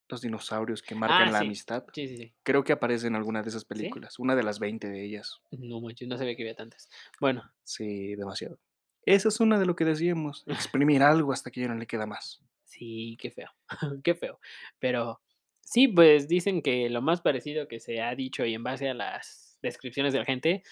[0.09, 1.45] Los dinosaurios que marcan Ah, la sí.
[1.47, 1.85] amistad.
[1.93, 2.35] Sí, sí, sí.
[2.45, 4.21] Creo que aparece en alguna de esas películas.
[4.21, 5.41] Una de las 20 de ellas.
[5.51, 6.89] No manches, no sabía que había tantas.
[7.21, 8.61] Bueno, Sí, demasiado.
[9.07, 10.45] Esa es una de lo que decíamos.
[10.77, 12.41] Exprimir algo hasta que ya no le queda más.
[12.75, 13.51] Sí, qué feo.
[14.05, 14.41] qué feo.
[14.79, 15.21] Pero
[15.61, 18.95] sí, pues dicen que lo más parecido que se ha dicho y en base a
[18.95, 20.63] las descripciones de la gente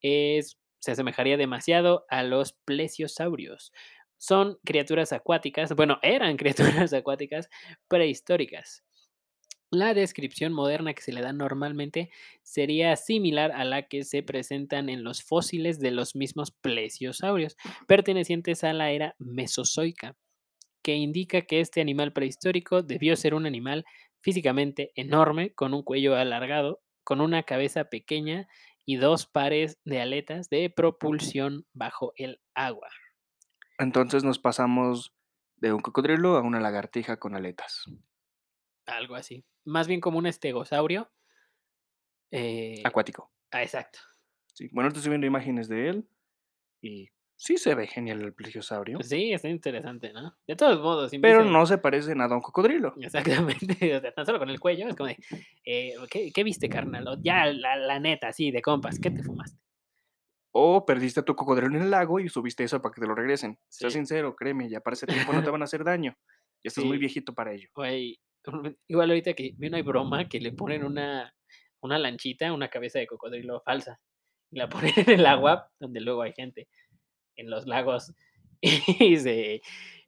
[0.00, 3.72] es se asemejaría demasiado a los plesiosaurios.
[4.18, 7.48] Son criaturas acuáticas, bueno, eran criaturas acuáticas
[7.88, 8.82] prehistóricas.
[9.72, 12.10] La descripción moderna que se le da normalmente
[12.42, 17.56] sería similar a la que se presentan en los fósiles de los mismos plesiosaurios,
[17.86, 20.16] pertenecientes a la era mesozoica,
[20.82, 23.84] que indica que este animal prehistórico debió ser un animal
[24.20, 28.48] físicamente enorme, con un cuello alargado, con una cabeza pequeña
[28.84, 32.88] y dos pares de aletas de propulsión bajo el agua.
[33.78, 35.14] Entonces nos pasamos
[35.56, 37.84] de un cocodrilo a una lagartija con aletas.
[38.86, 39.44] Algo así.
[39.64, 41.10] Más bien como un estegosaurio.
[42.30, 43.30] eh, Acuático.
[43.52, 43.98] ah, exacto.
[44.54, 44.68] Sí.
[44.72, 46.08] Bueno, estoy viendo imágenes de él
[46.82, 47.08] y
[47.42, 48.98] sí se ve genial el plesiosaurio.
[49.02, 50.36] Sí, está interesante, ¿no?
[50.46, 52.94] De todos modos, Pero no se parece nada a un cocodrilo.
[53.00, 53.64] Exactamente,
[53.96, 55.16] o sea, tan solo con el cuello, es como de,
[55.64, 57.08] eh, ¿qué, qué viste, carnal?
[57.08, 59.58] O ya, la, la neta, así, de compas, ¿qué te fumaste?
[60.52, 63.14] O perdiste a tu cocodrilo en el lago y subiste eso para que te lo
[63.14, 63.58] regresen.
[63.68, 63.88] Sí.
[63.90, 66.16] sincero, créeme, ya para ese tiempo no te van a hacer daño.
[66.62, 67.00] Ya estás muy Sí.
[67.00, 67.68] viejito para ello.
[67.74, 68.20] Güey,
[68.88, 71.32] igual ahorita que vi una broma que le ponen una,
[71.82, 73.98] una lanchita, una cabeza de cocodrilo falsa,
[74.50, 76.68] y la ponen en el agua, donde luego hay gente,
[77.40, 78.14] en los lagos,
[78.60, 79.62] y, se,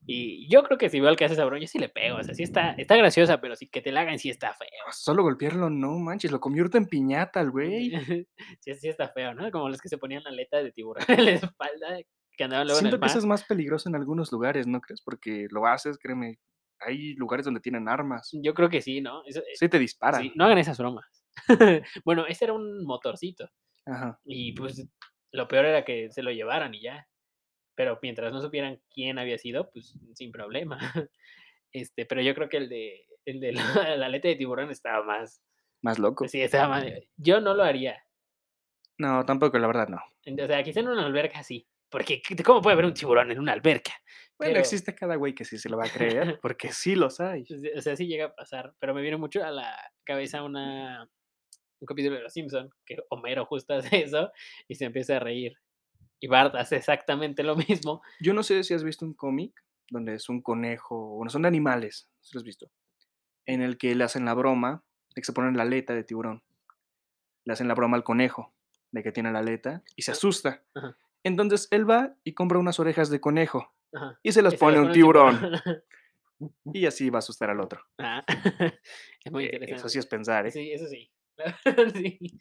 [0.07, 2.19] y yo creo que si veo al que hace esa broma, yo sí le pego,
[2.19, 4.69] o sea, sí está, está graciosa, pero sí que te la hagan, sí está feo.
[4.91, 7.91] Solo golpearlo, no manches, lo convierto en piñata al güey.
[8.61, 9.51] sí, sí está feo, ¿no?
[9.51, 11.99] Como los que se ponían la aleta de tiburón en la espalda.
[12.37, 14.81] que andaban luego en Siento el que eso es más peligroso en algunos lugares, ¿no
[14.81, 15.01] crees?
[15.03, 16.41] Porque lo haces, créeme,
[16.81, 18.31] hay lugares donde tienen armas.
[18.33, 19.23] Yo creo que sí, ¿no?
[19.25, 20.21] Eso, eh, Sí te disparan.
[20.21, 21.25] sí, no hagan esas bromas.
[22.05, 23.49] bueno, ese era un motorcito.
[23.87, 24.21] Ajá.
[24.25, 24.85] Y pues
[25.33, 27.07] lo peor era que se lo llevaran y ya.
[27.83, 30.79] Pero mientras no supieran quién había sido, pues sin problema.
[31.73, 33.63] Este, pero yo creo que el de el de la,
[33.97, 35.43] la aleta de tiburón estaba más.
[35.81, 36.29] Más loco.
[36.29, 36.85] Sí, estaba más.
[37.17, 38.05] Yo no lo haría.
[38.99, 39.97] No, tampoco, la verdad no.
[39.97, 41.67] O sea, quizá en una alberca sí.
[41.89, 43.93] Porque ¿qué- ¿cómo puede haber un tiburón en una alberca?
[44.39, 47.19] Bueno, Pero- existe cada güey que sí se lo va a creer, porque sí los
[47.21, 47.43] hay.
[47.51, 48.75] O sea- O sea, sí llega a pasar.
[48.79, 49.75] Pero me viene mucho a la
[50.05, 51.09] cabeza una
[51.81, 54.31] un capítulo de Los Simpson que Homero justo hace eso
[54.69, 55.57] y se empieza a reír.
[56.23, 58.01] Y Bart hace exactamente lo mismo.
[58.21, 59.53] Yo no sé si has visto un cómic
[59.91, 62.71] donde es un conejo, bueno, son de animales, si lo has visto,
[63.45, 66.43] en el que le hacen la broma de que se ponen la aleta de tiburón.
[67.45, 68.55] Le hacen la broma al conejo
[68.93, 70.63] de que tiene la aleta y se Ah, asusta.
[70.75, 70.97] ajá.
[71.25, 74.19] Entonces él va y compra unas orejas de conejo Ajá.
[74.23, 75.41] y se las Y se pone un tiburón
[76.73, 77.83] y así va a asustar al otro.
[77.99, 78.25] Ah,
[79.25, 79.75] es muy Eh, interesante.
[79.81, 80.53] Eso sí es pensar, ¿eh?
[80.53, 80.87] Sí, eso
[81.95, 82.39] sí.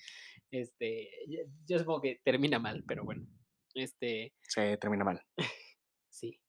[0.51, 3.25] Este, yo, yo supongo que termina mal, pero bueno.
[3.75, 5.21] Este, Se termina mal.
[6.09, 6.39] sí.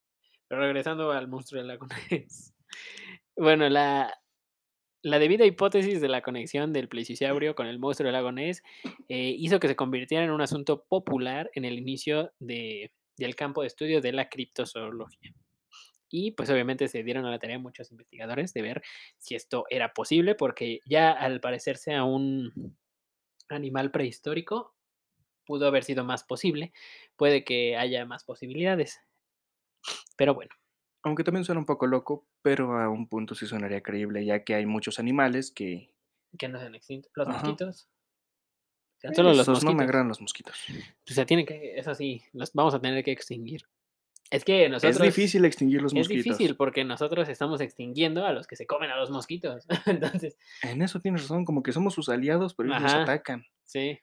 [0.49, 2.55] Pero regresando al monstruo del lago Ness.
[3.35, 4.13] Bueno, la,
[5.03, 8.63] la debida hipótesis de la conexión del plesiosauro con el monstruo del lago Ness
[9.09, 13.63] eh, hizo que se convirtiera en un asunto popular en el inicio de, del campo
[13.63, 15.35] de estudio de la criptozoología.
[16.09, 18.83] Y pues obviamente se dieron a la tarea muchos investigadores de ver
[19.19, 22.77] si esto era posible, porque ya al parecerse a un
[23.49, 24.75] animal prehistórico,
[25.47, 26.73] pudo haber sido más posible.
[27.17, 29.01] Puede que haya más posibilidades.
[30.17, 30.51] Pero bueno,
[31.03, 34.55] Aunque también suena un poco loco, pero a un punto sí sonaría creíble, ya que
[34.55, 35.93] hay muchos animales que...
[36.39, 37.11] que no sean extintos.
[37.17, 37.39] Los Ajá.
[37.39, 37.89] mosquitos.
[39.15, 39.65] Solo los mosquitos.
[39.65, 40.57] no me agradan los mosquitos.
[41.05, 43.63] Pues se tienen que, eso sí, los vamos a tener que extinguir.
[44.31, 44.97] Es que nosotros.
[45.01, 46.25] es difícil extinguir los Es mosquitos.
[46.25, 49.67] difícil porque nosotros estamos extinguiendo a los que se comen a los mosquitos.
[49.87, 53.45] Entonces, En eso tienes razón, como que somos sus aliados, pero ellos nos atacan.
[53.65, 53.99] sí.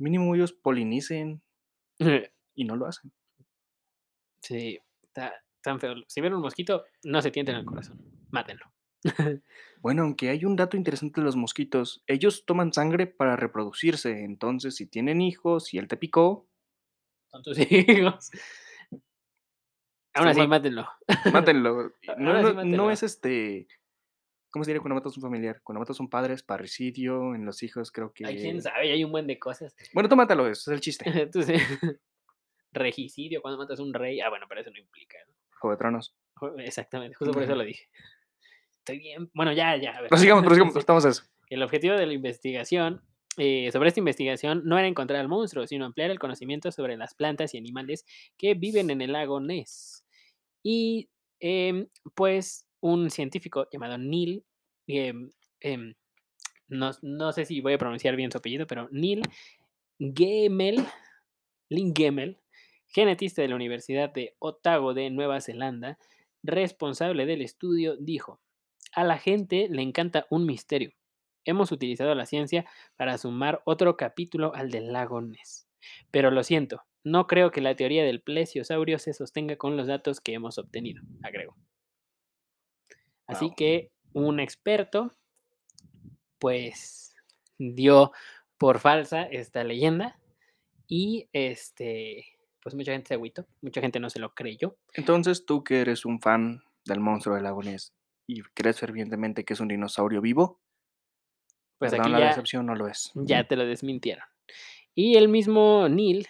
[0.00, 1.42] Mínimo ellos polinicen
[2.54, 3.12] y no lo hacen.
[4.42, 5.32] Sí, está
[5.62, 5.94] tan feo.
[6.08, 7.98] Si ven un mosquito, no se tienten el corazón.
[8.30, 8.64] Mátenlo.
[9.82, 14.76] Bueno, aunque hay un dato interesante de los mosquitos, ellos toman sangre para reproducirse, entonces
[14.76, 16.46] si tienen hijos y él te picó,
[17.30, 18.30] Son tus hijos.
[20.12, 20.86] Aún Sí, así, mátenlo.
[21.32, 21.94] mátenlo.
[22.18, 23.68] No, no- es este...
[24.50, 25.60] ¿Cómo se diría cuando matas a un familiar?
[25.62, 28.26] Cuando matas a un padre es parricidio, en los hijos creo que...
[28.26, 29.74] Ay, quién sabe, hay un buen de cosas.
[29.94, 31.04] Bueno, tú mátalo, eso es el chiste.
[32.72, 34.20] Regicidio, cuando matas a un rey.
[34.20, 35.18] Ah, bueno, pero eso no implica.
[35.26, 35.34] ¿no?
[35.60, 36.16] Juego de Tronos.
[36.58, 37.88] Exactamente, justo por eso lo dije.
[38.78, 39.30] Estoy bien.
[39.34, 39.96] Bueno, ya, ya.
[39.96, 40.08] a ver.
[40.08, 41.22] Prosigamos, prosigamos, estamos eso.
[41.48, 43.02] El objetivo de la investigación,
[43.36, 47.14] eh, sobre esta investigación, no era encontrar al monstruo, sino ampliar el conocimiento sobre las
[47.14, 48.04] plantas y animales
[48.36, 50.04] que viven en el lago Ness.
[50.62, 51.08] Y
[51.40, 54.44] em, pues un científico llamado Neil,
[54.86, 55.94] em, em,
[56.68, 59.22] no, no sé si voy a pronunciar bien su apellido, pero Neil
[59.98, 60.84] Gemmel,
[61.68, 62.38] Lynn Gemmel,
[62.88, 65.98] genetista de la Universidad de Otago de Nueva Zelanda,
[66.42, 68.40] responsable del estudio, dijo,
[68.92, 70.92] a la gente le encanta un misterio.
[71.44, 72.66] Hemos utilizado la ciencia
[72.96, 75.68] para sumar otro capítulo al del lago Ness.
[76.10, 80.20] Pero lo siento, no creo que la teoría del plesiosaurio se sostenga con los datos
[80.20, 81.56] que hemos obtenido, agregó.
[83.30, 83.54] Así Guau.
[83.56, 85.12] que un experto,
[86.38, 87.14] pues,
[87.58, 88.12] dio
[88.58, 90.18] por falsa esta leyenda
[90.86, 92.26] y, este,
[92.62, 94.76] pues mucha gente se agüitó, mucha gente no se lo creyó.
[94.94, 97.94] Entonces, tú que eres un fan del monstruo del lago Ness
[98.26, 100.60] y crees fervientemente que es un dinosaurio vivo,
[101.78, 103.12] Pues perdón aquí la decepción, no lo es.
[103.14, 104.24] ya te lo desmintieron.
[104.94, 106.26] Y el mismo Neil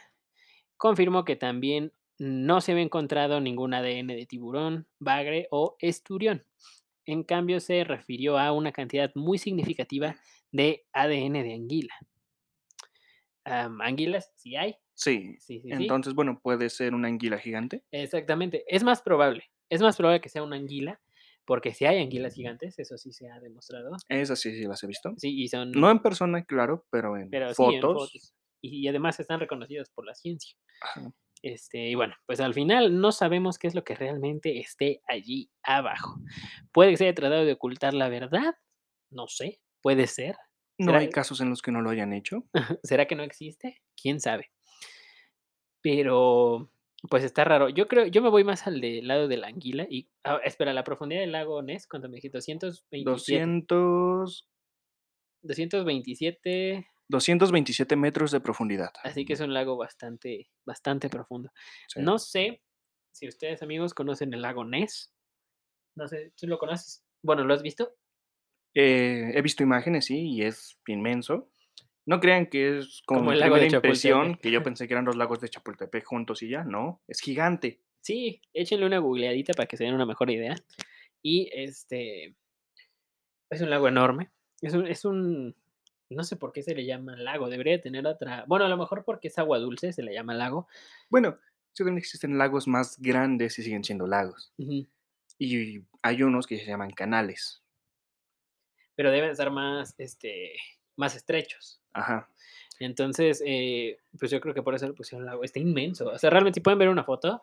[0.76, 6.44] confirmó que también no se había encontrado ningún ADN de tiburón, bagre o esturión.
[7.10, 10.14] En cambio, se refirió a una cantidad muy significativa
[10.52, 11.94] de ADN de anguila.
[13.42, 14.76] Am, anguilas, sí hay.
[14.94, 15.34] Sí.
[15.40, 15.70] Sí, sí, sí.
[15.72, 17.82] Entonces, bueno, puede ser una anguila gigante.
[17.90, 18.64] Exactamente.
[18.68, 19.50] Es más probable.
[19.68, 21.00] Es más probable que sea una anguila,
[21.44, 23.90] porque si hay anguilas gigantes, eso sí se ha demostrado.
[24.08, 25.12] Esas sí, sí las he visto.
[25.16, 25.72] Sí, y son.
[25.72, 27.74] No en persona, claro, pero en pero sí, fotos.
[27.74, 28.34] en fotos.
[28.60, 30.54] Y, y además están reconocidas por la ciencia.
[30.80, 31.12] Ajá.
[31.42, 35.50] Este, y bueno, pues al final no sabemos qué es lo que realmente esté allí
[35.62, 36.20] abajo.
[36.72, 38.54] Puede que se haya tratado de ocultar la verdad,
[39.10, 40.36] no sé, puede ser.
[40.78, 42.44] No ¿Será- hay casos en los que no lo hayan hecho.
[42.82, 43.82] ¿Será que no existe?
[44.00, 44.50] ¿Quién sabe?
[45.82, 46.70] Pero,
[47.08, 47.68] pues está raro.
[47.70, 50.72] Yo creo, yo me voy más al del lado de la anguila y, ah, espera,
[50.74, 52.38] la profundidad del lago Ness, ¿cuánto me dijiste?
[52.38, 53.04] 227.
[53.04, 54.46] 200.
[55.42, 58.92] 227 227 metros de profundidad.
[59.02, 61.50] Así que es un lago bastante, bastante profundo.
[61.88, 62.00] Sí.
[62.00, 62.62] No sé
[63.12, 65.12] si ustedes, amigos, conocen el lago Ness.
[65.96, 67.04] No sé, ¿tú lo conoces?
[67.22, 67.96] Bueno, ¿lo has visto?
[68.74, 71.50] Eh, he visto imágenes, sí, y es inmenso.
[72.06, 75.16] No crean que es como, el lago de impresión, que yo pensé que eran los
[75.16, 77.80] lagos de Chapultepec juntos y ya, no, es gigante.
[78.00, 80.54] Sí, échenle una googleadita para que se den una mejor idea.
[81.22, 82.36] Y este
[83.50, 84.30] es un lago enorme.
[84.62, 85.54] Es un, es un
[86.14, 88.44] no sé por qué se le llama lago, debería tener otra.
[88.46, 90.68] Bueno, a lo mejor porque es agua dulce, se le llama lago.
[91.08, 91.38] Bueno,
[91.72, 94.52] según existen lagos más grandes y siguen siendo lagos.
[95.38, 97.62] Y hay unos que se llaman canales.
[98.94, 100.52] Pero deben ser más, este,
[100.96, 101.80] más estrechos.
[101.92, 102.28] Ajá.
[102.80, 105.44] Entonces, eh, pues yo creo que por eso le pusieron lago.
[105.44, 106.08] Está inmenso.
[106.08, 107.42] O sea, realmente si pueden ver una foto,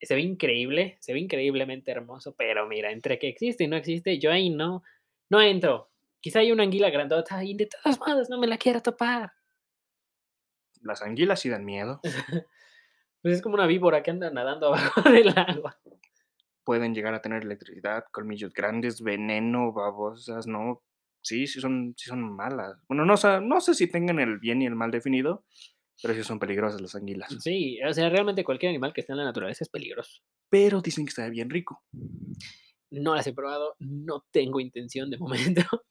[0.00, 4.18] se ve increíble, se ve increíblemente hermoso, pero mira, entre que existe y no existe,
[4.18, 4.82] yo ahí no,
[5.28, 5.89] no entro.
[6.20, 9.32] Quizá hay una anguila grandota y de todas modos no me la quiero topar.
[10.82, 12.00] Las anguilas sí dan miedo.
[13.22, 15.78] Pues es como una víbora que anda nadando abajo del agua.
[16.64, 20.82] Pueden llegar a tener electricidad, colmillos grandes, veneno, babosas, ¿no?
[21.20, 22.78] Sí, sí son, sí son malas.
[22.88, 25.44] Bueno, no, sa- no sé si tengan el bien y el mal definido,
[26.02, 27.36] pero sí son peligrosas las anguilas.
[27.40, 30.22] Sí, o sea, realmente cualquier animal que esté en la naturaleza es peligroso.
[30.48, 31.82] Pero dicen que está bien rico.
[32.90, 35.62] No las he probado, no tengo intención de momento.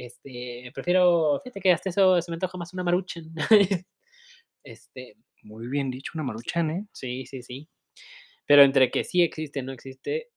[0.00, 3.34] Este, prefiero, fíjate que hasta eso se me antoja más una maruchan.
[4.64, 6.86] Este, Muy bien dicho, una maruchan, ¿eh?
[6.92, 7.68] sí, sí, sí.
[8.46, 10.28] Pero entre que sí existe, no existe,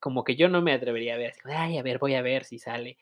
[0.00, 2.58] como que yo no me atrevería a ver, ay, a ver, voy a ver si
[2.58, 2.98] sale.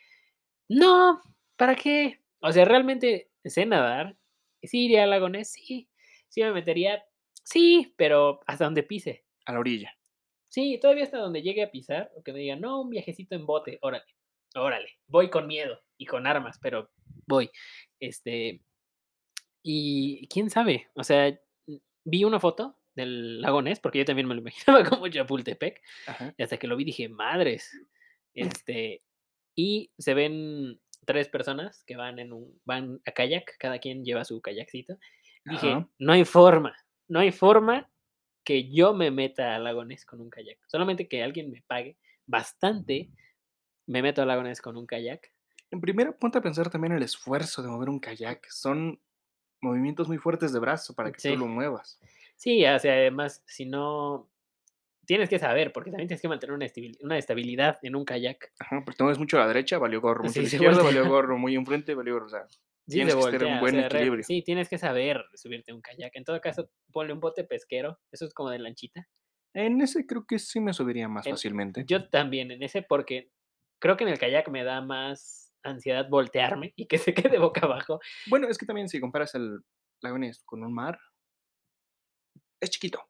[0.68, 1.20] No,
[1.56, 2.20] ¿para qué?
[2.40, 4.16] O sea, realmente sé nadar.
[4.62, 5.88] Sí, iría al lago Ness, sí.
[6.28, 7.04] Sí me metería,
[7.44, 9.24] sí, pero hasta donde pise.
[9.46, 9.92] A la orilla.
[10.50, 13.46] Sí, todavía hasta donde llegue a pisar, o que me digan, no, un viajecito en
[13.46, 14.04] bote, órale,
[14.56, 16.90] órale, voy con miedo y con armas, pero
[17.26, 17.50] voy.
[18.00, 18.60] Este,
[19.62, 21.38] y quién sabe, o sea,
[22.04, 26.34] vi una foto del lago Ness, porque yo también me lo imaginaba como Chapultepec, Ajá.
[26.36, 27.70] y hasta que lo vi dije, madres,
[28.34, 29.02] este,
[29.54, 34.24] y se ven tres personas que van en un, van a kayak, cada quien lleva
[34.24, 34.98] su kayakcito.
[35.44, 35.88] Dije, Ajá.
[36.00, 36.76] no hay forma,
[37.06, 37.88] no hay forma
[38.50, 40.58] que yo me meta al lago Ness con un kayak.
[40.66, 41.96] Solamente que alguien me pague
[42.26, 43.08] bastante,
[43.86, 45.30] me meto al lago Ness con un kayak.
[45.70, 48.44] En primera, ponte a pensar también el esfuerzo de mover un kayak.
[48.50, 49.00] Son
[49.60, 51.28] movimientos muy fuertes de brazo para que Sí.
[51.28, 52.00] tú lo muevas.
[52.34, 54.28] Sí, o sea, además, si no,
[55.06, 58.50] tienes que saber, porque también tienes que mantener una, estabil- una estabilidad en un kayak.
[58.58, 60.24] Ajá, porque te mueves mucho a la derecha, valió gorro.
[60.24, 61.38] Mucho a la izquierda, valió gorro.
[61.38, 62.26] Muy enfrente, valió gorro.
[62.26, 62.48] O sea,
[62.90, 64.24] Tienes que tener un o buen sea, equilibrio.
[64.24, 66.14] sí, tienes que saber subirte a un kayak.
[66.14, 69.08] En todo caso, ponle un bote pesquero, eso es como de lanchita.
[69.54, 71.84] en ese creo que sí me subiría más En- fácilmente.
[71.86, 73.30] Yo también en ese porque
[73.78, 77.60] creo que en el kayak me da más ansiedad voltearme y que se quede boca
[77.66, 78.00] abajo.
[78.28, 79.58] Bueno, es que también si comparas el
[80.02, 80.98] lago Ness con un mar,
[82.60, 83.08] es chiquito.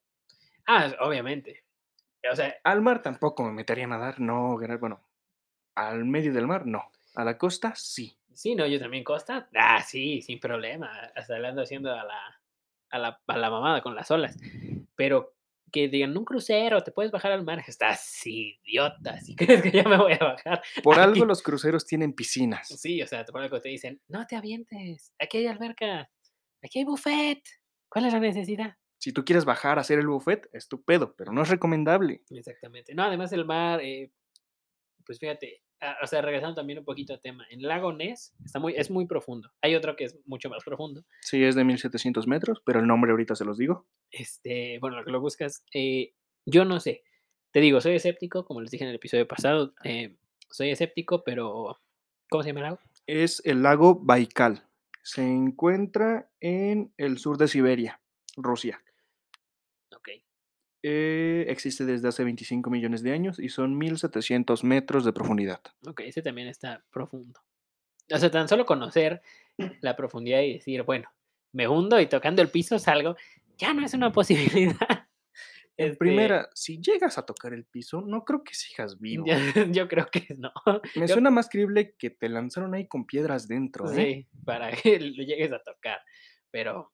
[0.67, 1.65] Ah, obviamente.
[2.31, 5.01] O sea, Al mar tampoco me metería a nadar, no, bueno,
[5.75, 6.91] al medio del mar no.
[7.15, 8.17] A la costa sí.
[8.35, 9.49] Sí, no, yo también costa.
[9.55, 10.91] Ah, sí, sin problema.
[11.15, 12.41] Hasta le ando haciendo a la,
[12.91, 14.37] a la, a la mamada con las olas.
[14.97, 15.35] Pero
[15.73, 17.63] que digan, un crucero, te puedes bajar al mar.
[17.67, 20.63] Estás idiota, si crees que ya me voy a bajar.
[20.83, 22.67] Por Aquí- algo los cruceros tienen piscinas.
[22.69, 26.11] Sí, o sea, te ponen que te dicen, no te avientes, aquí hay alberca,
[26.63, 27.43] aquí hay buffet.
[27.89, 28.77] ¿Cuál es la necesidad?
[28.99, 32.23] Si tú quieres bajar a hacer el buffet, estupendo, pero no es recomendable.
[32.31, 32.95] Exactamente.
[32.95, 34.13] No, además el mar, eh,
[35.07, 35.63] pues fíjate,
[36.03, 39.07] o sea, regresando también un poquito al tema, en Lago Ness está muy, es muy
[39.07, 39.51] profundo.
[39.63, 41.05] Hay otro que es mucho más profundo.
[41.21, 43.87] Sí, es de 1700 metros, pero el nombre ahorita se los digo.
[44.11, 46.15] Este, bueno, lo que lo buscas, eh,
[46.45, 47.03] yo no sé.
[47.53, 50.17] Te digo, soy escéptico, como les dije en el episodio pasado, eh,
[50.51, 51.79] soy escéptico, pero
[52.29, 52.81] ¿cómo se llama el lago?
[53.07, 54.65] Es el lago Baikal.
[55.03, 58.01] Se encuentra en el sur de Siberia,
[58.37, 58.83] Rusia.
[59.97, 60.11] Ok.
[60.83, 65.61] Eh, existe desde hace 25 millones de años y son 1700 metros de profundidad.
[65.87, 67.41] Ok, ese también está profundo.
[68.13, 69.21] O sea, tan solo conocer
[69.83, 71.09] la profundidad y decir, bueno,
[71.53, 73.15] me hundo y tocando el piso salgo,
[73.59, 75.07] ya no es una posibilidad.
[75.77, 79.25] En Este, primera, si llegas a tocar el piso, no creo que sigas vivo.
[79.71, 80.53] yo creo que no.
[80.97, 83.95] Me yo- suena más creíble que te lanzaron ahí con piedras dentro, ¿eh?
[83.95, 86.01] Sí, para que lo llegues a tocar.
[86.51, 86.93] Pero,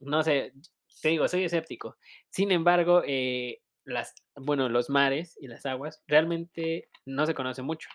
[0.00, 0.52] no sé,
[1.00, 1.96] te digo, soy escéptico.
[2.30, 7.88] Sin embargo, eh, las, bueno, los mares y las aguas realmente no se conoce mucho.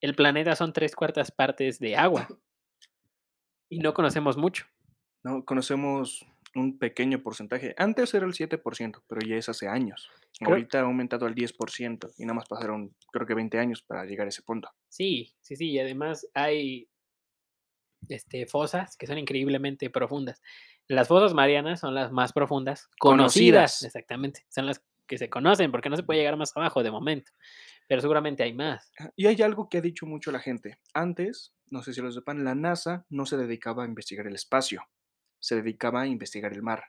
[0.00, 2.28] El planeta son tres cuartas partes de agua.
[3.68, 4.64] Y no conocemos mucho.
[5.24, 6.24] No, conocemos
[6.54, 7.74] un pequeño porcentaje.
[7.76, 10.08] Antes era el 7%, pero ya es hace años.
[10.38, 14.04] Creo- Ahorita ha aumentado al 10% y nada más pasaron, creo que 20 años para
[14.04, 14.70] llegar a ese punto.
[14.88, 15.70] Sí, sí, sí.
[15.72, 16.88] Y además hay.
[18.08, 20.40] este, fosas que son increíblemente profundas.
[20.88, 23.82] Las fosas marianas son las más profundas, conocidas, Conocidas.
[23.82, 24.46] exactamente.
[24.48, 27.32] Son las que se conocen porque no se puede llegar más abajo de momento.
[27.88, 28.90] Pero seguramente hay más.
[29.14, 30.78] Y hay algo que ha dicho mucho la gente.
[30.94, 34.82] Antes, no sé si lo sepan, la NASA no se dedicaba a investigar el espacio,
[35.40, 36.84] se dedicaba a investigar el mar.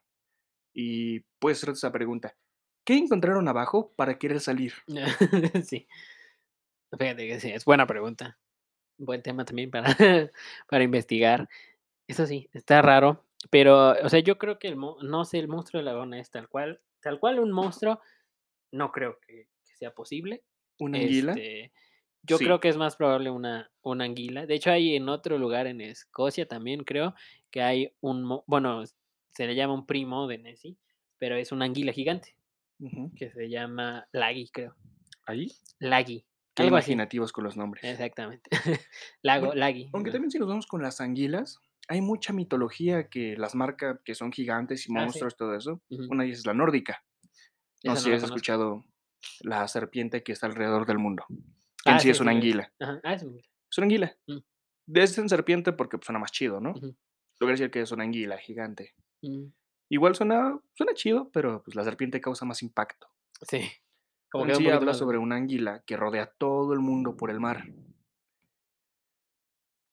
[0.73, 2.35] Y puede ser esa pregunta,
[2.83, 4.73] ¿qué encontraron abajo para querer salir?
[5.63, 5.87] sí.
[6.97, 8.37] Fíjate que sí, es buena pregunta.
[8.97, 9.95] Buen tema también para,
[10.69, 11.47] para investigar.
[12.07, 13.26] Eso sí, está raro.
[13.49, 16.29] Pero, o sea, yo creo que el, no sé, el monstruo de la laguna es
[16.31, 17.99] tal cual, tal cual un monstruo,
[18.71, 20.43] no creo que, que sea posible.
[20.79, 21.31] ¿Una anguila?
[21.33, 21.71] Este,
[22.23, 22.45] yo Sí.
[22.45, 24.45] creo que es más probable una, una anguila.
[24.45, 27.15] De hecho, hay en otro lugar en Escocia también, creo,
[27.51, 28.83] que hay un, bueno,
[29.31, 30.77] se le llama un primo de Nessie,
[31.17, 32.35] pero es una anguila gigante,
[33.15, 34.75] que se llama Laggy, creo.
[35.25, 36.25] Ahí, Laggy.
[36.53, 36.91] qué Algo así.
[36.91, 37.83] imaginativos con los nombres.
[37.85, 38.49] Exactamente.
[39.21, 39.89] Lago, Bueno, Laggy.
[39.93, 44.15] Aunque también si nos vamos con las anguilas, hay mucha mitología que las marca que
[44.15, 45.05] son gigantes y Ah, sí.
[45.05, 45.81] monstruos, todo eso.
[45.89, 47.03] Una de ellas es la nórdica.
[47.83, 48.83] No sé si has escuchado
[49.41, 51.25] la serpiente que está alrededor del mundo.
[51.83, 52.63] Que Ah, en sí sí, es una sí, lo he anguila.
[52.63, 52.85] visto.
[52.85, 53.01] Ajá.
[53.03, 53.47] Ah, es una anguila.
[53.71, 54.17] Es una anguila.
[54.27, 54.37] Mm.
[54.87, 56.71] Dicen serpiente porque pues, suena más chido, ¿no?
[56.71, 56.95] Ujú.
[57.39, 58.93] Luego decir que es una anguila gigante.
[59.21, 59.45] Mm,
[59.89, 63.07] Igual suena, suena chido, pero pues la serpiente causa más impacto.
[63.43, 63.61] Sí.
[64.29, 67.63] Como que sí habla sobre una anguila que rodea todo el mundo por el mar.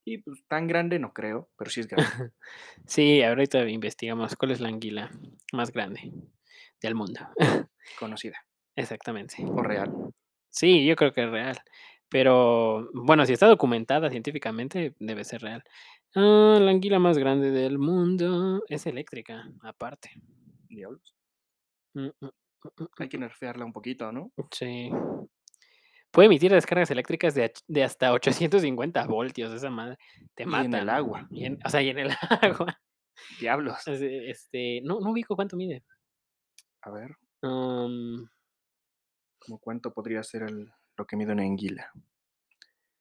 [0.04, 2.04] Y pues tan grande no creo, pero sí es grande.
[2.86, 5.10] Sí, ahorita investigamos cuál es la anguila
[5.52, 6.12] más grande
[6.80, 7.20] del mundo.
[7.98, 8.38] conocida
[8.76, 9.36] Exactamente.
[9.46, 9.92] o real.
[10.50, 11.58] Sí, yo creo que es real.
[12.08, 15.64] Pero bueno, si está documentada científicamente, debe ser real.
[16.14, 20.10] Ah, la anguila más grande del mundo es eléctrica, aparte.
[20.68, 21.14] Diablos.
[21.94, 22.26] Mm, mm,
[22.78, 24.30] mm, Hay que nerfearla un poquito, ¿no?
[24.50, 24.90] Sí.
[26.14, 29.98] Puede emitir descargas eléctricas de, de hasta 850 voltios, esa madre.
[30.34, 30.64] Te Y mata.
[30.64, 31.26] en el agua.
[31.30, 32.08] Y en- o sea, y en el
[32.40, 32.80] agua.
[33.40, 33.86] Diablos.
[33.86, 35.84] Este, este, no, no ubico cuánto mide.
[36.82, 38.26] A ver, Um,
[39.38, 41.90] ¿cómo cuánto podría ser el- lo que mide una anguila?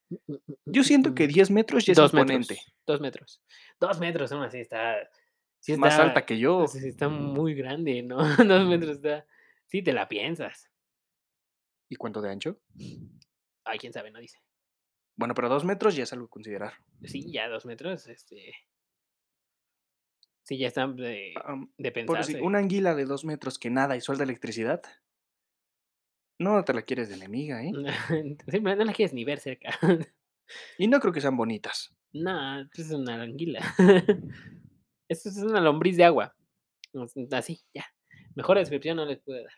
[0.09, 2.55] mm, mm, mm, Yo siento que 10 metros ya es dos imponente.
[2.55, 2.73] metros.
[2.85, 3.41] Dos metros.
[3.79, 4.95] Dos metros, aún así está.
[5.59, 6.67] Sí Más está- alta que yo.
[6.67, 8.17] sí está muy grande, ¿no?
[8.61, 9.25] Dos metros está.
[9.67, 10.69] Sí, te la piensas.
[11.89, 12.59] ¿Y cuánto de ancho?
[13.65, 14.39] Ay, quién sabe, no dice.
[15.15, 16.73] Bueno, pero 2 metros ya es algo a considerar.
[17.03, 18.53] Sí, ya dos metros, este.
[20.43, 22.33] Sí, ya están de, Am, de pensarse.
[22.33, 24.81] decir, una anguila de 2 metros que nada y suelta electricidad.
[26.39, 27.71] No te la quieres de enemiga, ¿eh?
[28.63, 29.69] No no la quieres ni ver cerca.
[30.77, 31.95] Y no creo que sean bonitas.
[32.11, 33.61] No, es una anguila.
[35.09, 36.35] Esto es una lombriz de agua.
[37.31, 37.85] Así, ya.
[38.35, 39.53] Mejor descripción no les pude dar.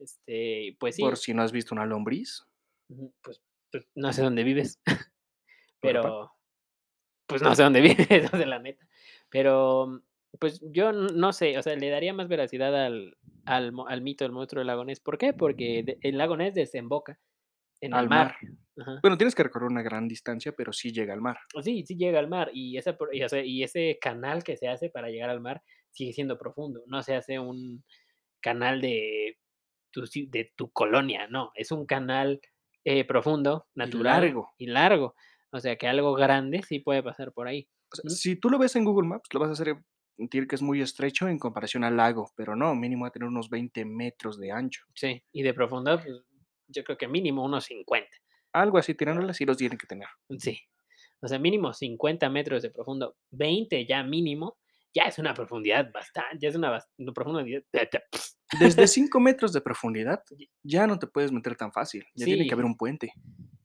[0.00, 2.44] Este, pues sí, Por si no has visto una lombriz.
[3.22, 4.80] pues, pues, no sé dónde vives,
[5.80, 6.32] pero
[7.26, 8.86] pues no sé dónde vives, sea, la neta.
[9.28, 10.02] Pero
[10.38, 14.60] pues yo no sé, o sea, le daría más veracidad al, al, mito del monstruo
[14.60, 15.00] del lago Ness.
[15.00, 15.32] ¿Por qué?
[15.32, 17.18] Porque de- el lago Ness desemboca
[17.80, 18.36] en el mar.
[19.02, 21.38] Bueno, tienes que recorrer una gran distancia, pero sí llega al mar.
[21.62, 24.56] Sí, sí llega al mar y, esa, por- y, o sea, y ese canal que
[24.56, 26.82] se hace para llegar al mar sigue siendo profundo.
[26.86, 27.84] No se hace un
[28.40, 29.36] canal de
[29.90, 32.40] tu, de tu colonia, no, es un canal
[32.84, 34.50] eh, profundo, natural largo.
[34.58, 35.14] y largo.
[35.52, 37.68] O sea que algo grande sí puede pasar por ahí.
[37.92, 38.14] O sea, Ujú.
[38.14, 39.76] si tú lo ves en Google Maps, lo vas a hacer
[40.16, 43.28] sentir que es muy estrecho en comparación al lago, pero no, mínimo va a tener
[43.28, 44.84] unos 20 metros de ancho.
[44.94, 46.22] Sí, y de profundidad, pues,
[46.68, 48.08] yo creo que mínimo unos 50.
[48.52, 50.08] Algo así, tirándolas sí los tienen que tener.
[50.38, 50.60] Sí.
[51.20, 54.58] O sea, mínimo 50 metros de profundo, 20 ya mínimo,
[54.94, 57.62] ya es una profundidad bastante, ya es una, una profundidad.
[58.58, 60.22] Desde 5 metros de profundidad
[60.62, 62.04] ya no te puedes meter tan fácil.
[62.14, 63.12] Ya tiene que haber un puente.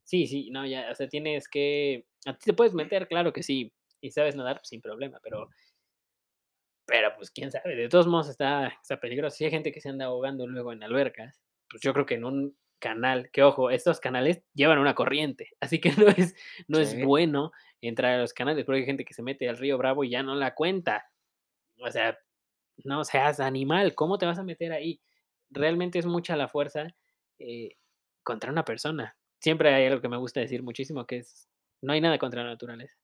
[0.03, 2.05] Sí, sí, no, ya, o sea, tienes que.
[2.25, 5.49] A ti te puedes meter, claro que sí, y sabes nadar pues, sin problema, pero.
[6.87, 9.35] Pero pues quién sabe, de todos modos está, está peligroso.
[9.35, 12.25] Si hay gente que se anda ahogando luego en albercas, pues yo creo que en
[12.25, 16.35] un canal, que ojo, estos canales llevan una corriente, así que no es,
[16.67, 19.79] no es bueno entrar a los canales, porque hay gente que se mete al río
[19.79, 21.09] Bravo y ya no la cuenta.
[21.79, 22.19] O sea,
[22.83, 25.01] no seas animal, ¿cómo te vas a meter ahí?
[25.49, 26.87] Realmente es mucha la fuerza
[27.39, 27.77] eh,
[28.23, 29.15] contra una persona.
[29.39, 31.47] Siempre hay algo que me gusta decir muchísimo, que es,
[31.81, 32.95] no hay nada contra la naturaleza.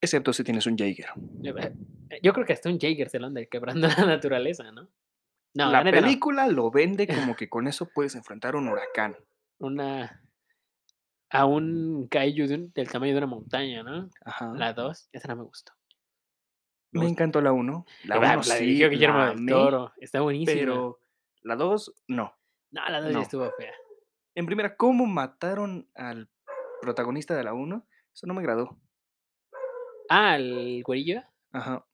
[0.00, 1.06] Excepto si tienes un Jaeger.
[1.44, 1.72] Eh,
[2.10, 4.88] eh, Yo creo que hasta un Jaeger se lo anda quebrando la naturaleza, ¿no?
[5.54, 5.90] No, la no.
[5.90, 9.16] película lo vende como que con eso puedes enfrentar un huracán.
[9.58, 10.22] Una...
[11.30, 14.08] A un kaiju de un- del tamaño de una montaña, ¿no?
[14.24, 14.52] Ajá.
[14.54, 15.72] La 2, esa no me gustó.
[16.92, 17.86] Me encantó la 1.
[18.04, 19.92] La La, 1 la sí, dirigió Guillermo la del Toro.
[19.98, 20.58] Está buenísima.
[20.58, 21.00] pero
[21.42, 22.34] la 2 no.
[22.70, 23.18] No, la 2 no.
[23.18, 23.72] ya estuvo fea.
[24.34, 26.30] En primera, ¿cómo mataron al
[26.80, 27.86] protagonista de la 1?
[28.14, 28.78] Eso no me agradó.
[30.08, 31.22] Ah, el güerillo.
[31.52, 31.84] Ajá.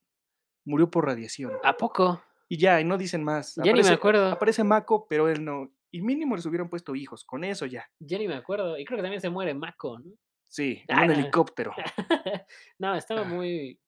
[0.64, 1.52] Murió por radiación.
[1.62, 2.22] ¿A poco?
[2.48, 3.54] Y ya, y no dicen más.
[3.56, 4.30] Ya ni me acuerdo.
[4.30, 5.72] Aparece Mako, pero él no.
[5.90, 7.24] Y mínimo les hubieran puesto hijos.
[7.24, 7.88] Con eso ya.
[7.98, 8.78] Ya ni me acuerdo.
[8.78, 10.12] Y creo que también se muere Mako, ¿no?
[10.48, 11.12] Sí, en Ah, un no.
[11.14, 11.72] helicóptero.
[12.78, 13.24] no, estaba Ah.
[13.24, 13.80] muy.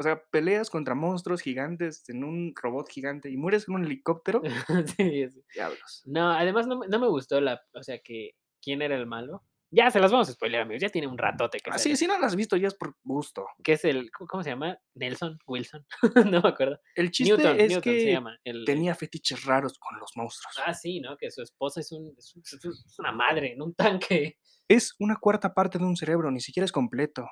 [0.00, 4.40] O sea, peleas contra monstruos gigantes en un robot gigante y mueres en un helicóptero.
[4.96, 5.42] sí, sí.
[5.54, 6.02] Diablos.
[6.06, 7.60] No, además no, me- no me gustó la.
[7.74, 8.30] O sea, que.
[8.62, 9.44] ¿Quién era el malo?
[9.72, 10.82] Ya se las vamos a spoiler, amigos.
[10.82, 11.96] Ya tiene un ratote que Así, sale.
[11.96, 13.46] si no lo has visto, ya es por gusto.
[13.62, 14.10] Que es el.
[14.10, 14.78] ¿Cómo se llama?
[14.94, 15.86] Nelson, Wilson.
[16.32, 16.78] no me acuerdo.
[16.94, 18.38] El chiste Newton, es Newton que se llama.
[18.42, 20.54] el- el- tenía fetiches raros con los monstruos.
[20.66, 21.16] Ah, sí, ¿no?
[21.18, 24.38] Que su esposa es, un, es, un- es una madre en un tanque.
[24.66, 27.26] Es una cuarta parte de un cerebro, ni siquiera es completo.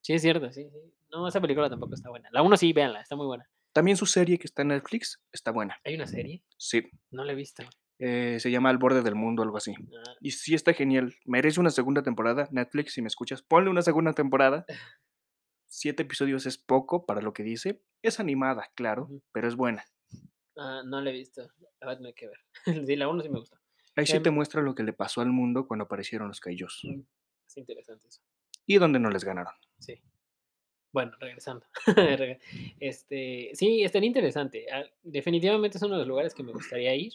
[0.00, 0.78] Sí, es cierto, sí, sí.
[1.10, 2.28] No, esa película tampoco está buena.
[2.32, 3.48] La uno sí, véanla, está muy buena.
[3.72, 5.78] También su serie que está en Netflix está buena.
[5.84, 6.42] ¿Hay una serie?
[6.56, 6.82] Sí.
[7.10, 7.62] No la he visto.
[7.98, 9.72] eh, se llama Al borde del mundo, algo así.
[10.06, 11.14] Ah, Y sí está genial.
[11.24, 12.48] Merece una segunda temporada.
[12.50, 14.64] Netflix, si me escuchas, ponle una segunda temporada.
[15.66, 17.82] Siete episodios es poco para lo que dice.
[18.02, 19.84] Es animada, claro, pero es buena.
[20.56, 21.42] ah, no la he visto.
[21.80, 22.38] La voy a tener que ver.
[22.86, 23.58] sí, la uno sí me gustó.
[23.96, 26.80] Ahí sí Em, te muestra lo que le pasó al mundo cuando aparecieron los Kaijus.
[26.84, 27.00] Mm,
[27.46, 28.22] Es interesante eso.
[28.66, 29.52] Y donde no les ganaron.
[29.78, 30.00] Sí.
[30.92, 31.66] Bueno, regresando.
[31.86, 32.40] Reg-
[32.80, 34.66] este, sí, estaría interesante.
[34.72, 37.12] Ah, Definitivamente es uno de los lugares que me gustaría ir.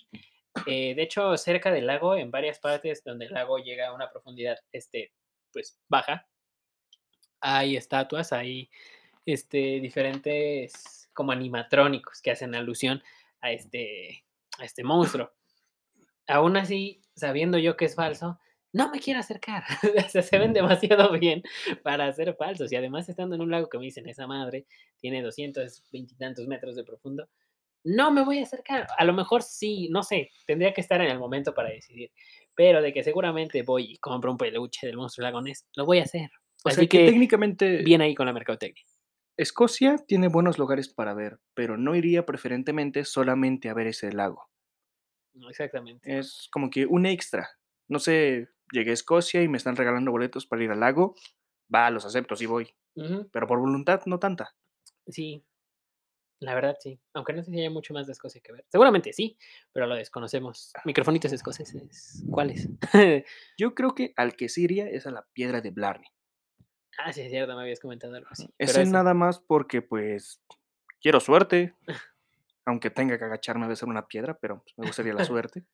[0.68, 4.12] Eh, de hecho, cerca del lago, en varias partes donde el lago llega a una
[4.12, 5.14] profundidad, este,
[5.54, 6.28] pues, baja,
[7.42, 8.70] hay estatuas, hay,
[9.26, 13.04] este, diferentes como animatrónicos que hacen alusión
[13.42, 14.26] a este,
[14.60, 15.32] a este monstruo.
[16.28, 18.40] Aún así, sabiendo yo que es falso,
[18.74, 19.64] no me quiero acercar.
[20.10, 21.44] Se ven demasiado bien
[21.84, 22.72] para ser falsos.
[22.72, 24.66] Y además, estando en un lago que me dicen, esa madre
[25.00, 27.30] tiene 220 y tantos metros de profundo,
[27.86, 28.88] no me voy a acercar.
[28.98, 32.12] A lo mejor sí, no sé, tendría que estar en el momento para decidir.
[32.56, 36.04] Pero de que seguramente voy y compro un peluche del monstruo lagonés, lo voy a
[36.04, 36.32] hacer.
[36.64, 38.84] O Así sea que, que, técnicamente bien ahí con la mercadotecnia.
[39.36, 44.48] Escocia tiene buenos lugares para ver, pero no iría preferentemente solamente a ver ese lago.
[45.50, 46.18] Exactamente.
[46.18, 47.50] Es como que un extra.
[47.88, 51.16] No sé, llegué a Escocia y me están regalando boletos para ir al lago.
[51.74, 52.74] Va, los acepto, sí voy.
[53.32, 54.56] Pero por voluntad, no tanta.
[55.08, 55.44] Sí,
[56.40, 57.00] la verdad sí.
[57.14, 58.66] Aunque no sé si hay mucho más de Escocia que ver.
[58.70, 59.38] Seguramente sí,
[59.72, 60.72] pero lo desconocemos.
[60.86, 62.24] Microfonitos escoceses.
[62.30, 62.70] ¿Cuáles?
[63.58, 66.08] Yo creo que al que sí iría es a la piedra de Blarney.
[67.00, 68.48] ah, sí, es cierto, me habías comentado algo así.
[68.60, 70.42] Ese ese- nada más porque, pues,
[71.02, 71.74] quiero suerte.
[72.66, 75.66] Aunque tenga que agacharme a besar una piedra, pero pues, me gustaría la suerte.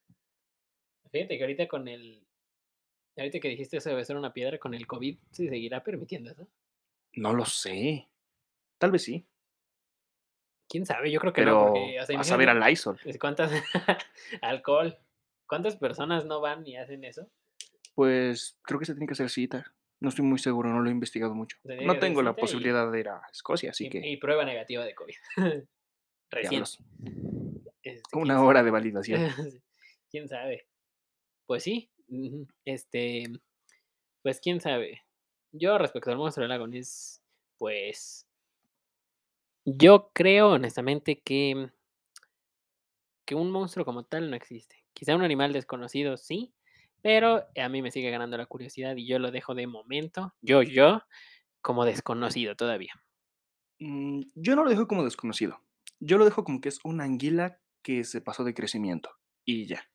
[1.11, 2.25] Fíjate que ahorita con el.
[3.17, 6.47] Ahorita que dijiste eso de besar una piedra con el COVID, ¿se seguirá permitiendo eso?
[7.13, 8.07] No lo sé.
[8.77, 9.25] Tal vez sí.
[10.69, 11.11] ¿Quién sabe?
[11.11, 11.99] Yo creo que no, Pero porque.
[11.99, 12.99] o sea, vas a ver al Lysol.
[13.19, 13.51] ¿Cuántas.
[14.41, 14.97] alcohol.
[15.47, 17.27] ¿Cuántas personas no van y hacen eso?
[17.95, 19.73] Pues creo que se tiene que hacer cita.
[19.99, 21.57] No estoy muy seguro, no lo he investigado mucho.
[21.63, 24.85] No tengo la y- posibilidad de ir a Escocia, así y, que y prueba negativa
[24.85, 25.15] de COVID.
[26.29, 26.61] Recién.
[26.63, 26.83] Este,
[27.81, 28.47] ¿quién una sabe?
[28.47, 29.29] hora de validación.
[30.11, 30.67] ¿Quién sabe?
[31.47, 31.89] Pues sí.
[32.65, 33.25] Este.
[34.21, 35.01] Pues quién sabe.
[35.51, 36.67] Yo respecto al monstruo del lago
[37.57, 38.27] pues.
[39.65, 41.69] Yo creo honestamente que.
[43.25, 44.83] Que un monstruo como tal no existe.
[44.93, 46.53] Quizá un animal desconocido, sí.
[47.01, 50.33] Pero a mí me sigue ganando la curiosidad y yo lo dejo de momento.
[50.41, 51.01] Yo, yo.
[51.61, 52.93] Como desconocido todavía.
[53.79, 55.61] Mm, Yo no lo dejo como desconocido.
[55.99, 59.09] Yo lo dejo como que es una anguila que se pasó de crecimiento.
[59.45, 59.88] Y ya.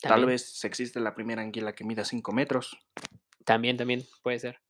[0.00, 2.78] Tal vez existe la primera anguila que mida 5 metros.
[3.44, 4.60] También, también puede ser.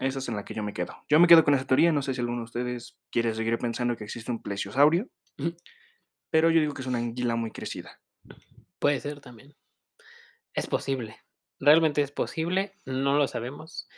[0.00, 0.96] Esa es en la que yo me quedo.
[1.08, 1.92] Yo me quedo con esa teoría.
[1.92, 5.08] No sé si alguno de ustedes quiere seguir pensando que existe un plesiosaurio.
[6.30, 8.00] Pero yo digo que es una anguila muy crecida.
[8.78, 9.56] Puede ser también.
[10.54, 11.16] Es posible.
[11.58, 12.74] Realmente es posible.
[12.84, 13.88] No lo sabemos.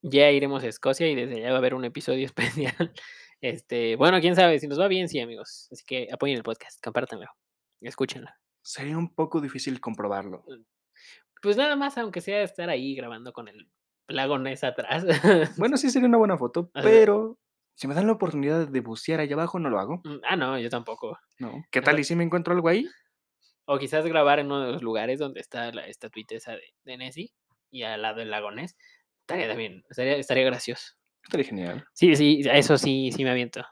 [0.00, 2.92] Ya iremos a Escocia y desde allá va a haber un episodio especial.
[3.40, 5.68] Este, bueno, quién sabe, si nos va bien, sí, amigos.
[5.72, 7.26] Así que apoyen el podcast, compártanlo,
[7.80, 8.30] escúchenlo.
[8.62, 10.44] Sería un poco difícil comprobarlo.
[11.42, 13.68] Pues nada más, aunque sea estar ahí grabando con el
[14.06, 15.04] lago Ness atrás.
[15.58, 17.38] Bueno, sí sería una buena foto, pero
[17.74, 20.02] si me dan la oportunidad de bucear allá abajo, no lo hago.
[20.04, 21.18] Mm, ah, no, yo tampoco.
[21.38, 21.64] No.
[21.70, 22.88] ¿Qué tal y si me encuentro algo ahí?
[23.64, 26.96] O quizás grabar en uno de los lugares donde está la estatuita esa de, de
[26.96, 27.32] Nessie
[27.70, 28.76] y al lado del lago Ness.
[29.20, 30.94] Estaría también, estaría, estaría gracioso.
[31.22, 31.86] Estaría genial.
[31.92, 33.64] Sí, sí, eso sí, sí me aviento.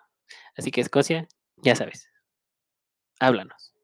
[0.56, 2.08] Así que Escocia, ya sabes.
[3.18, 3.74] Háblanos.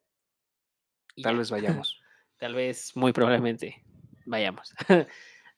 [1.16, 2.00] Y Tal ya, vez vayamos.
[2.38, 3.82] Tal vez, muy probablemente,
[4.26, 4.74] vayamos.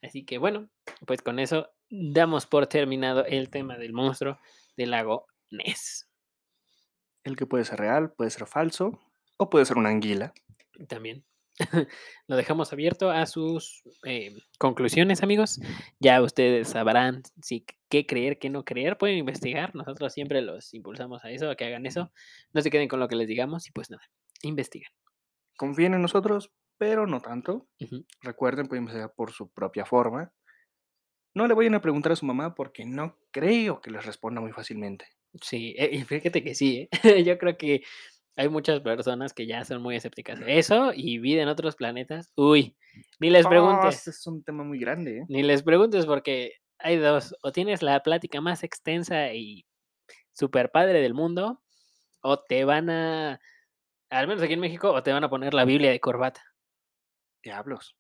[0.02, 0.70] Así que bueno,
[1.06, 4.38] pues con eso damos por terminado el tema del monstruo
[4.76, 6.09] del lago Ness.
[7.24, 8.98] El que puede ser real, puede ser falso,
[9.36, 10.32] o puede ser una anguila.
[10.88, 11.24] También.
[12.28, 15.61] Lo dejamos abierto a sus eh, conclusiones, amigos.
[15.98, 18.96] Ya ustedes sabrán si qué creer, qué no creer.
[18.96, 19.74] Pueden investigar.
[19.74, 22.12] Nosotros siempre los impulsamos a eso, a que hagan eso.
[22.52, 24.02] No se queden con lo que les digamos y pues nada,
[24.42, 24.90] investiguen.
[25.59, 27.68] Confíen en nosotros, pero no tanto.
[27.80, 28.06] Ujú.
[28.22, 30.32] Recuerden, pueden investigar por su propia forma.
[31.34, 34.52] No le vayan a preguntar a su mamá porque no creo que les responda muy
[34.52, 35.06] fácilmente.
[35.42, 36.90] Sí, eh, y fíjate que sí, ¿eh?
[37.24, 37.82] Yo creo que
[38.36, 40.40] hay muchas personas que ya son muy escépticas.
[40.46, 42.32] Eso y vida en otros planetas.
[42.36, 42.76] Uy,
[43.20, 43.96] ni les Oh, preguntes.
[43.96, 45.24] este es un tema muy grande, ¿eh?
[45.28, 47.34] Ni les preguntes porque hay dos.
[47.42, 49.66] O tienes la plática más extensa y
[50.32, 51.62] super padre del mundo,
[52.22, 53.40] o te van a,
[54.11, 56.42] al menos aquí en México, o te van a poner la Biblia de corbata.
[57.42, 57.96] Diablos.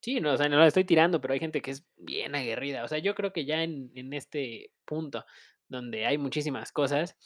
[0.00, 2.84] Sí, no, o sea, no la estoy tirando, pero hay gente que es bien aguerrida.
[2.84, 5.24] O sea, yo creo que ya en, en este punto
[5.68, 7.16] donde hay muchísimas cosas,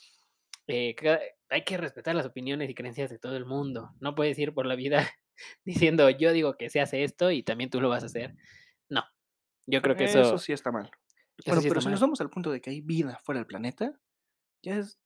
[0.67, 0.95] eh,
[1.49, 3.89] hay que respetar las opiniones y creencias de todo el mundo.
[3.99, 5.09] No puedes ir por la vida
[5.65, 8.35] diciendo, yo digo que se hace esto y también tú lo vas a hacer.
[8.87, 9.03] No,
[9.65, 10.85] yo creo que eso, Eso sí está mal.
[10.85, 13.47] eso Bueno, sí pero si nos vamos al punto de que hay vida fuera del
[13.47, 13.99] planeta,
[14.61, 14.99] ya es.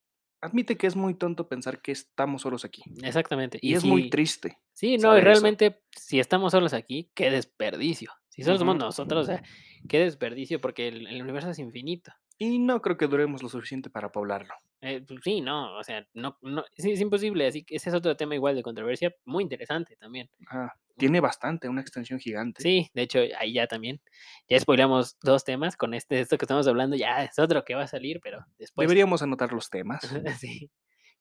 [0.43, 2.83] Admite que es muy tonto pensar que estamos solos aquí.
[3.01, 3.59] Exactamente.
[3.61, 4.59] Y, es muy triste.
[4.73, 5.25] Sí, no, y eso.
[5.25, 8.11] realmente, si estamos solos aquí, qué desperdicio.
[8.27, 9.41] Si solo somos nosotros, o sea,
[9.87, 12.11] qué desperdicio, porque el, el universo es infinito.
[12.37, 14.53] Y no creo que duremos lo suficiente para poblarlo.
[14.85, 17.47] Eh, pues sí, no, o sea, no, no, sí, es imposible.
[17.47, 20.29] Así que ese es otro tema igual de controversia, muy interesante también.
[20.49, 22.61] Ah, tiene bastante, una extensión gigante.
[22.61, 24.01] Sí, de hecho, ahí ya también.
[24.49, 27.83] Ya spoilamos dos temas con este, esto que estamos hablando, ya es otro que va
[27.83, 28.85] a salir, pero después.
[28.85, 30.01] Deberíamos anotar los temas.
[30.41, 30.69] sí,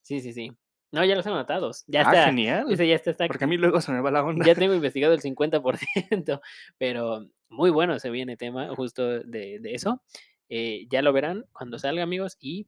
[0.01, 0.51] sí, sí, sí.
[0.91, 1.71] No, ya los he anotado.
[1.87, 2.25] Ya ah, está.
[2.27, 2.67] genial.
[2.69, 4.45] Ese ya está, está Porque a mí luego se me va la onda.
[4.45, 6.41] Ya tengo investigado el 50%,
[6.79, 10.03] pero muy bueno se viene tema justo de, de eso.
[10.49, 12.37] Eh, ya lo verán cuando salga, amigos.
[12.41, 12.67] Y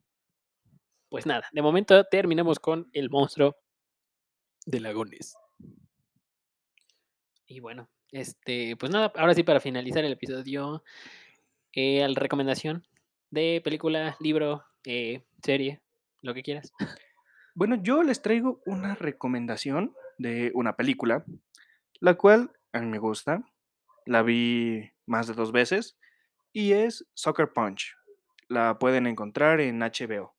[1.14, 3.56] pues nada, de momento terminamos con el monstruo
[4.66, 5.36] de lagones.
[7.46, 10.82] Y bueno, este, pues nada, ahora sí para finalizar el episodio,
[11.72, 12.84] eh, la recomendación
[13.30, 15.80] de película, libro, eh, serie,
[16.20, 16.72] lo que quieras.
[17.54, 21.24] Bueno, yo les traigo una recomendación de una película,
[22.00, 23.44] la cual a mí me gusta.
[24.04, 25.96] La vi más de dos veces
[26.52, 27.94] y es Soccer Punch.
[28.48, 30.34] La pueden encontrar en HBO.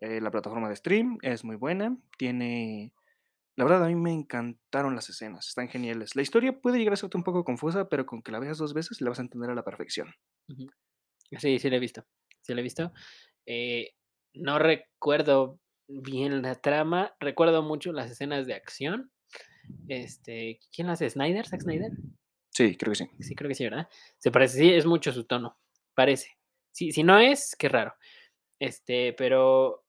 [0.00, 1.96] Eh, la plataforma de stream es muy buena.
[2.16, 2.92] Tiene.
[3.56, 5.48] La verdad, a mí me encantaron las escenas.
[5.48, 6.14] Están geniales.
[6.14, 8.72] La historia puede llegar a ser un poco confusa, pero con que la veas dos
[8.72, 10.14] veces la vas a entender a la perfección.
[11.38, 12.06] Sí, sí la he visto.
[12.42, 12.92] Sí la he visto.
[13.46, 13.94] Eh,
[14.34, 17.16] no recuerdo bien la trama.
[17.18, 19.10] Recuerdo mucho las escenas de acción.
[19.88, 21.10] Este, ¿quién las hace?
[21.10, 21.46] ¿Snyder?
[21.46, 21.90] ¿Zack Snyder?
[22.50, 23.10] Sí, creo que sí.
[23.20, 23.88] Sí, creo que sí, ¿verdad?
[24.18, 25.58] Se parece, sí, es mucho su tono.
[25.94, 26.38] Parece.
[26.72, 27.94] Sí, si no es, qué raro.
[28.60, 29.84] Este, pero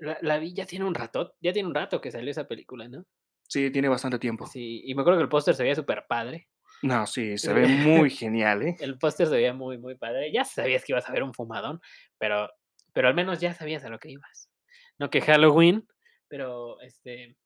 [0.00, 2.88] la, la vi, ya tiene un rato, ya tiene un rato que salió esa película,
[2.88, 3.04] ¿no?
[3.48, 4.46] Sí, tiene bastante tiempo.
[4.46, 6.48] Sí, y me acuerdo que el póster se veía súper padre.
[6.82, 7.66] No, sí, se ve
[8.06, 8.76] muy genial, ¿eh?
[8.80, 10.32] El póster se veía muy, muy padre.
[10.32, 11.80] Ya sabías que ibas a ver un fumadón,
[12.18, 12.48] pero,
[12.92, 14.50] pero al menos ya sabías a lo que ibas.
[14.98, 15.86] No que Halloween,
[16.28, 17.36] pero este.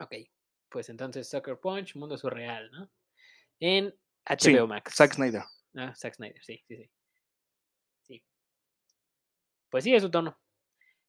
[0.00, 0.14] Ok,
[0.68, 2.90] pues entonces Sucker Punch, Mundo Surreal, ¿no?
[3.60, 3.94] En
[4.38, 4.94] Sí, HBO Max.
[4.94, 5.42] Zack Snyder.
[5.76, 6.90] Ah, Zack Snyder, sí, sí, sí.
[8.02, 8.24] Sí.
[9.70, 10.38] Pues sí, es su tono.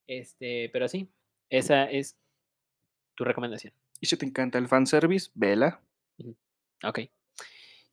[0.07, 1.09] Este, pero sí,
[1.49, 2.17] esa es
[3.15, 3.73] tu recomendación.
[3.99, 5.81] Y si te encanta el fanservice, vela.
[6.83, 6.99] Ok.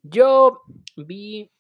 [0.03, 0.63] Yo
[0.97, 1.51] vi,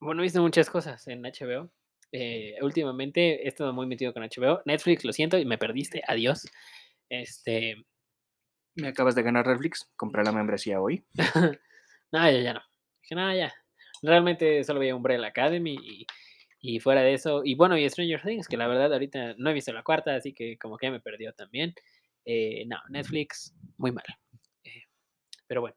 [0.00, 1.70] bueno, he visto muchas cosas en HBO.
[2.12, 4.62] Eh, últimamente he estado muy metido con HBO.
[4.64, 6.02] Netflix, lo siento, y me perdiste.
[6.06, 6.48] Adiós.
[7.08, 7.86] Este,
[8.74, 11.04] Me acabas de ganar Netflix, compré la membresía hoy.
[12.12, 12.62] no, ya, ya no.
[13.02, 13.54] Dije, no, ya.
[14.02, 16.06] Realmente solo veía Umbrella Academy y,
[16.60, 17.42] y fuera de eso.
[17.44, 20.32] Y bueno, y Stranger Things, que la verdad ahorita no he visto la cuarta, así
[20.32, 21.74] que como que me perdió también.
[22.24, 24.04] Eh, no, Netflix, muy mal.
[24.64, 24.84] Eh,
[25.46, 25.76] pero bueno.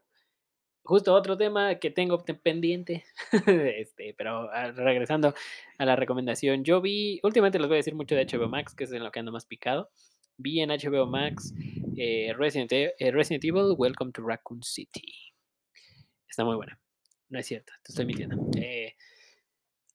[0.81, 3.03] Justo otro tema que tengo te- pendiente,
[3.45, 5.35] este, pero ah, regresando
[5.77, 8.85] a la recomendación, yo vi, últimamente les voy a decir mucho de HBO Max, que
[8.85, 9.91] es en lo que ando más picado.
[10.37, 11.53] Vi en HBO Max
[11.95, 15.13] eh, Resident, E- eh, Resident Evil, Welcome to Raccoon City.
[16.27, 16.79] Está muy buena.
[17.27, 18.37] No es cierto, te estoy mintiendo.
[18.57, 18.95] Eh,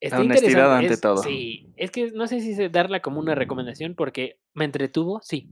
[0.06, 1.16] está honestidad interesante, ante es- todo.
[1.18, 5.48] Sí, es que no sé si darla como una recomendación porque me entretuvo, sí.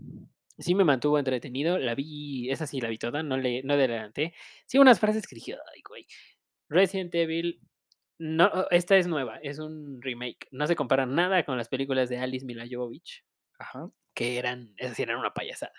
[0.59, 4.35] Sí me mantuvo entretenido, la vi, esa sí la vi toda, no le no adelanté.
[4.67, 6.07] Sí, unas frases que dije, ay, güey.
[6.69, 7.61] Resident Evil,
[8.19, 10.47] no, esta es nueva, es un remake.
[10.51, 13.25] No se compara nada con las películas de Alice Mila Jovovich,
[13.59, 13.91] Ajá.
[14.15, 15.73] que eran, esas sí eran una payasada.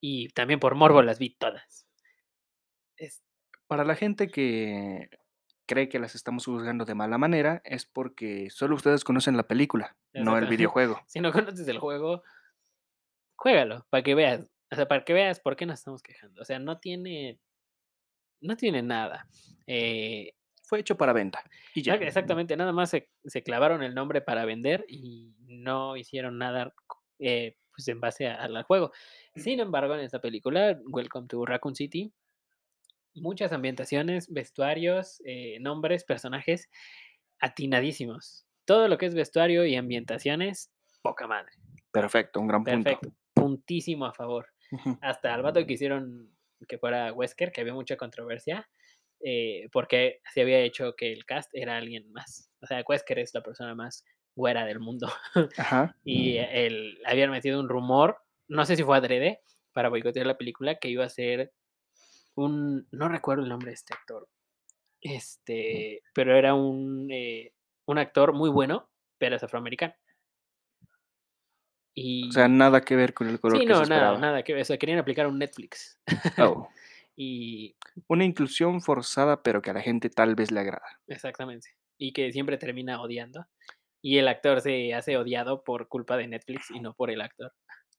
[0.00, 1.86] Y también por morbo las vi todas.
[2.96, 3.22] Es-
[3.66, 5.08] Para la gente que
[5.70, 9.96] cree que las estamos juzgando de mala manera, es porque solo ustedes conocen la película,
[10.12, 11.00] no el videojuego.
[11.06, 12.22] si no conoces el juego,
[13.36, 14.50] juégalo para que veas.
[14.72, 16.42] O sea, para que veas por qué nos estamos quejando.
[16.42, 17.38] O sea, no tiene.
[18.40, 19.28] No tiene nada.
[19.66, 20.32] Eh,
[20.64, 21.42] Fue hecho para venta.
[21.74, 21.94] Y ya.
[21.96, 26.74] Exac- Exactamente, nada más se, se clavaron el nombre para vender y no hicieron nada
[27.18, 28.92] eh, pues en base al juego.
[29.36, 32.12] Sin embargo, en esta película, Welcome to Raccoon City,
[33.20, 36.68] muchas ambientaciones, vestuarios, eh, nombres, personajes
[37.38, 38.46] atinadísimos.
[38.64, 40.70] Todo lo que es vestuario y ambientaciones,
[41.02, 41.52] poca madre.
[41.92, 42.84] Perfecto, un gran punto.
[42.84, 43.16] Perfecto.
[43.34, 44.48] Puntísimo a favor
[45.00, 46.30] hasta al vato que hicieron
[46.68, 48.68] que fuera Wesker, que había mucha controversia,
[49.20, 52.50] eh, porque se había hecho que el cast era alguien más.
[52.60, 54.04] O sea, Wesker es la persona más
[54.34, 55.10] güera del mundo.
[55.58, 55.96] Ajá.
[56.04, 58.18] y el, habían metido un rumor,
[58.48, 59.40] no sé si fue adrede,
[59.72, 61.52] para boicotear la película, que iba a ser
[62.34, 64.28] un, no recuerdo el nombre de este actor,
[65.00, 67.52] este, pero era un, eh,
[67.86, 69.94] un actor muy bueno, pero es afroamericano.
[71.94, 74.42] Y, O sea, nada que ver con el color sí, que no, se nada, nada
[74.42, 76.00] que ver, o sea, querían aplicar un Netflix.
[76.38, 76.68] Oh,
[77.16, 77.76] y
[78.08, 81.00] Una inclusión forzada, pero que a la gente tal vez le agrada.
[81.08, 81.70] Exactamente.
[81.98, 83.46] Y que siempre termina odiando.
[84.02, 87.52] Y el actor se hace odiado por culpa de Netflix y no por el actor.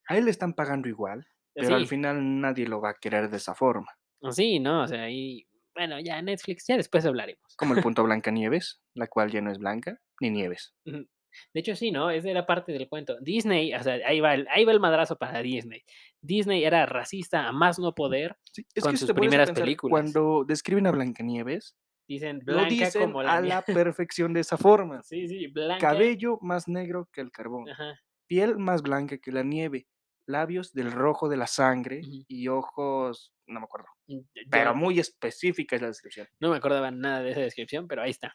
[0.08, 3.38] A él le están pagando igual, pero al final nadie lo va a querer de
[3.38, 3.92] esa forma.
[4.30, 7.56] Sí, no, o sea, y bueno, ya Netflix, ya después hablaremos.
[7.56, 10.74] Como el punto Blancanieves, la cual ya no es blanca ni nieves.
[10.86, 12.10] De hecho, sí, ¿no?
[12.10, 13.18] Esa era parte del cuento.
[13.22, 15.84] Disney, o sea, ahí va el, ahí va el madrazo para Disney.
[16.22, 18.38] Disney era racista a más no poder.
[18.52, 19.92] Sí, es Con que sus primeras películas.
[19.92, 21.76] Cuando describen a Blancanieves,
[22.08, 25.02] Dicen lo dicen como la a la perfección de esa forma.
[25.02, 25.88] Sí, sí, blanca.
[25.88, 27.70] Cabello más negro que el carbón.
[27.70, 28.02] Ajá.
[28.28, 29.88] piel más blanca que la nieve,
[30.26, 35.00] labios del rojo de la sangre y ojos, no me acuerdo, mm, yo pero muy
[35.00, 36.28] específica es la descripción.
[36.40, 38.34] no me acordaba nada de esa descripción, pero ahí está.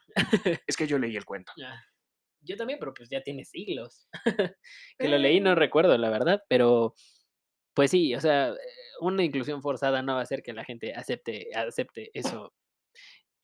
[0.67, 1.53] Es que yo leí el cuento.
[1.67, 1.83] Ah,
[2.41, 4.09] Yo también, pero pues ya tiene siglos.
[4.99, 6.95] que lo leí, no recuerdo, la verdad, pero
[7.75, 8.57] pues sí, o sea, eh,
[9.01, 12.55] una inclusión forzada no va a hacer que la gente acepte, acepte eso.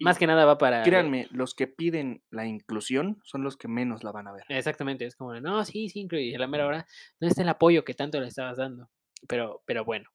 [0.01, 0.83] Más que nada va para...
[0.83, 4.45] Créanme, los que piden la inclusión son los que menos la van a ver.
[4.49, 6.25] Exactamente, es como, de, no, sí, sí, incluye.
[6.25, 6.87] Y a la mera hora,
[7.21, 8.91] no está el apoyo que tanto le estabas dando.
[9.29, 10.11] Pero, pero bueno,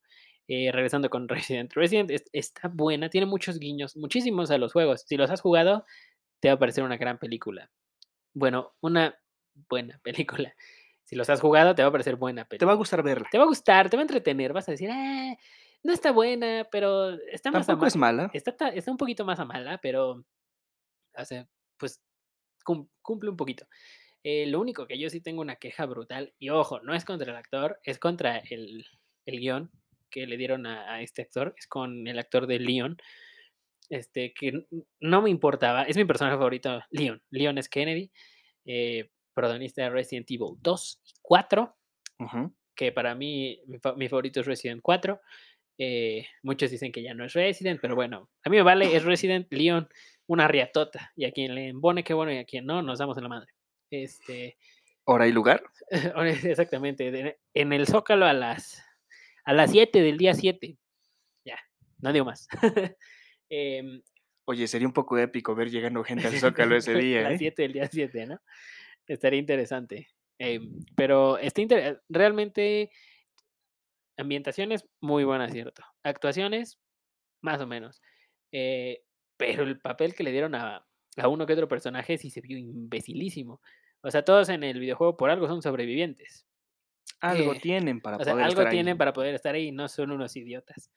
[0.48, 1.72] eh, regresando con Resident.
[1.74, 5.04] Resident es- está buena, tiene muchos guiños, muchísimos a los juegos.
[5.06, 5.86] Si los has jugado,
[6.40, 7.70] te va a parecer una gran película.
[8.34, 9.18] Bueno, una
[9.70, 10.54] buena película.
[11.04, 12.66] Si los has jugado, te va a parecer buena Te película.
[12.66, 13.26] va a gustar verla.
[13.30, 15.34] Te va a gustar, te va a entretener, vas a decir, ah,
[15.82, 18.30] no está buena, pero está más a Tampoco es ma- mala.
[18.32, 20.24] está, un poquito más a mala, pero,
[21.16, 22.02] o sea, pues
[22.64, 23.66] cum- cumple un poquito.
[24.24, 27.30] Eh, lo único que yo sí tengo una queja brutal, y ojo, no es contra
[27.30, 28.84] el actor, es contra el,
[29.26, 29.70] el guion
[30.10, 32.96] que le dieron a, a este actor, es con el actor de Leon,
[33.90, 34.66] este, que
[35.00, 37.22] no me importaba, es mi personaje favorito, Leon.
[37.30, 38.10] Leon es Kennedy,
[38.66, 41.76] eh, protagonista de Resident Evil 2 y 4
[42.18, 42.54] Ujú.
[42.74, 45.20] que para mí mi, mi favorito es Resident 4.
[45.78, 49.04] Eh, muchos dicen que ya no es Resident, pero bueno, a mí me vale, es
[49.04, 49.88] Resident Leon,
[50.26, 51.12] una riatota.
[51.16, 53.28] Y a quien le embone, qué bueno, y a quien no, nos damos en la
[53.28, 53.52] madre.
[53.90, 54.58] Este,
[55.04, 55.62] Hora y lugar.
[56.44, 58.84] exactamente, en el Zócalo a las,
[59.44, 60.76] a las 7 del día 7.
[61.46, 61.58] Ya,
[62.00, 62.48] no digo más.
[63.50, 64.02] Em,
[64.44, 67.22] Oye, sería un poco épico ver llegando gente al Zócalo ese día.
[67.22, 67.38] Las ¿eh?
[67.38, 68.40] 7 del día 7, ¿no?
[69.06, 70.08] Estaría interesante.
[70.38, 72.90] Em, pero está inter- realmente
[74.18, 75.82] ambientaciones muy buen acierto.
[76.02, 76.78] Actuaciones,
[77.40, 78.02] más o menos.
[78.52, 79.02] Eh,
[79.36, 80.84] pero el papel que le dieron a,
[81.16, 83.60] a uno que otro personaje sí se vio imbecilísimo.
[84.02, 86.46] O sea, todos en el videojuego por algo son sobrevivientes.
[87.20, 88.76] Algo Eh, tienen para O sea, poder algo estar ahí.
[88.76, 90.90] tienen para poder estar ahí, no son unos idiotas.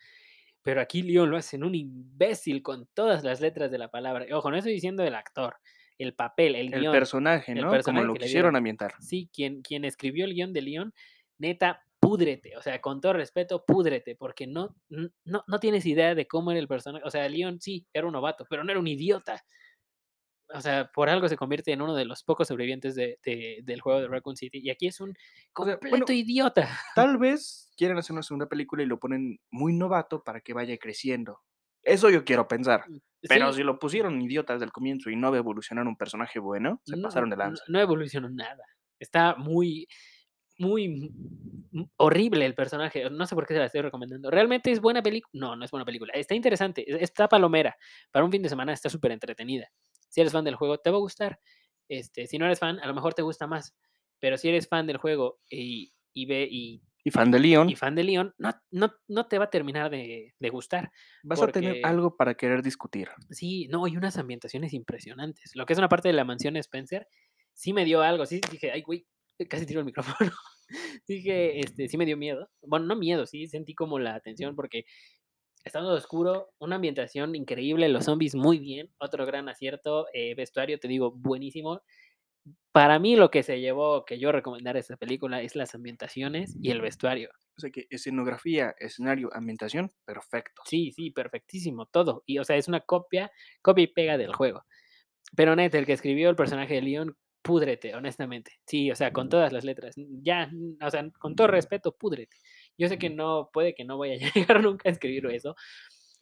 [0.61, 4.25] Pero aquí Leon lo hacen un imbécil con todas las letras de la palabra.
[4.35, 5.55] Ojo, no estoy diciendo el actor,
[5.97, 6.91] el papel, el, El guion.
[6.93, 7.71] personaje, el ¿no?
[7.71, 8.93] personaje Como lo que quisieron ambientar.
[8.99, 10.93] Sí, quien, quien escribió el guion de Leon,
[11.39, 12.57] neta, púdrete.
[12.57, 16.59] O sea, con todo respeto, púdrete, porque no, no, no tienes idea de cómo era
[16.59, 17.05] el personaje.
[17.05, 19.41] O sea, Leon sí, era un novato, pero no era un idiota.
[20.53, 23.79] O sea, por algo se convierte en uno de los pocos sobrevivientes de, de- del
[23.79, 24.59] juego de Raccoon City.
[24.61, 25.13] Y aquí es un
[25.53, 26.67] completo bueno, idiota.
[26.95, 30.77] Tal vez quieren hacer una segunda película y lo ponen muy novato para que vaya
[30.77, 31.39] creciendo.
[31.83, 32.83] Eso yo quiero pensar.
[33.21, 36.81] Pero Sí, si lo pusieron idiota desde el comienzo y no evolucionaron un personaje bueno,
[36.83, 37.63] se no, pasaron de no- lanza.
[37.69, 38.63] no evolucionó nada.
[38.99, 39.87] Está muy,
[40.61, 41.09] muy m-
[41.73, 43.09] m- horrible el personaje.
[43.09, 44.29] No sé por qué se la estoy recomendando.
[44.31, 45.29] ¿Realmente es buena película?
[45.33, 46.13] No, no es buena película.
[46.13, 46.85] Está interesante.
[47.03, 47.75] Está palomera.
[48.11, 49.69] Para un fin de semana está súper entretenida.
[50.09, 51.39] Si eres fan del juego, te va a gustar.
[51.89, 53.75] Este, si no eres fan, a lo mejor te gusta más.
[54.19, 57.75] Pero si eres fan del juego y, y ve y, Y fan de Leon, y
[57.75, 60.91] fan de Leon, no, no, no te va a terminar de, de gustar.
[61.23, 63.09] vas a tener algo para querer discutir.
[63.31, 65.55] Sí, no, hay unas ambientaciones impresionantes.
[65.55, 67.07] Lo que es una parte de la mansión Spencer,
[67.53, 68.25] sí me dio algo.
[68.27, 69.07] Sí dije, ay, güey,
[69.49, 70.31] casi tiro el micrófono.
[71.07, 72.49] Dije, este, sí me dio miedo.
[72.61, 74.85] Bueno, no miedo, sí sentí como la tensión porque
[75.63, 80.87] estando oscuro, una ambientación increíble, los zombies muy bien, otro gran acierto, eh, vestuario, te
[80.87, 81.81] digo, buenísimo.
[82.71, 86.71] Para mí lo que se llevó, que yo recomendar esta película, es las ambientaciones y
[86.71, 87.29] el vestuario.
[87.57, 90.63] O sea que escenografía, escenario, ambientación, perfecto.
[90.65, 92.23] Sí, sí, perfectísimo, todo.
[92.25, 93.31] Y o sea, es una copia,
[93.61, 94.63] copia y pega del juego.
[95.35, 98.59] Pero neta, el que escribió el personaje de Leon, púdrete, honestamente.
[98.65, 99.95] Sí, o sea, con todas las letras.
[99.97, 100.51] Ya,
[100.81, 102.37] o sea, con todo respeto, púdrete.
[102.77, 105.55] Yo sé que no, puede que no vaya a llegar nunca a escribir eso,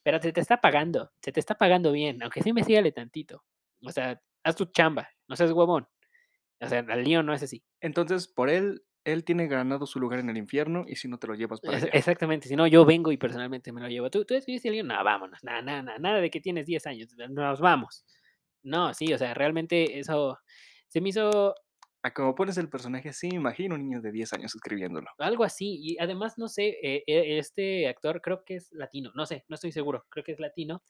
[0.03, 3.43] pero se te está pagando, se te está pagando bien, aunque sí investigale tantito.
[3.81, 5.87] O sea, haz tu chamba, no seas huevón.
[6.61, 7.63] O sea, el Leon no es así.
[7.79, 11.27] Entonces, por él, él tiene ganado su lugar en el infierno y si no te
[11.27, 11.89] lo llevas para allá.
[11.93, 14.09] Exactamente, si no, yo vengo y personalmente me lo llevo.
[14.09, 14.87] ¿Tú, tú escribiste el Leon?
[14.87, 18.05] No, vámonos, nada, nada, nada, nada de que tienes 10 años, nos vamos.
[18.61, 20.37] No, sí, o sea, realmente eso
[20.89, 21.55] se me hizo
[22.03, 25.07] A como pones el personaje, sí, me imagino un niño de 10 años escribiéndolo.
[25.19, 25.77] algo así.
[25.81, 29.55] Y además, no sé, eh, eh, este actor creo que es latino, no sé, no
[29.55, 30.83] estoy seguro, creo que es latino.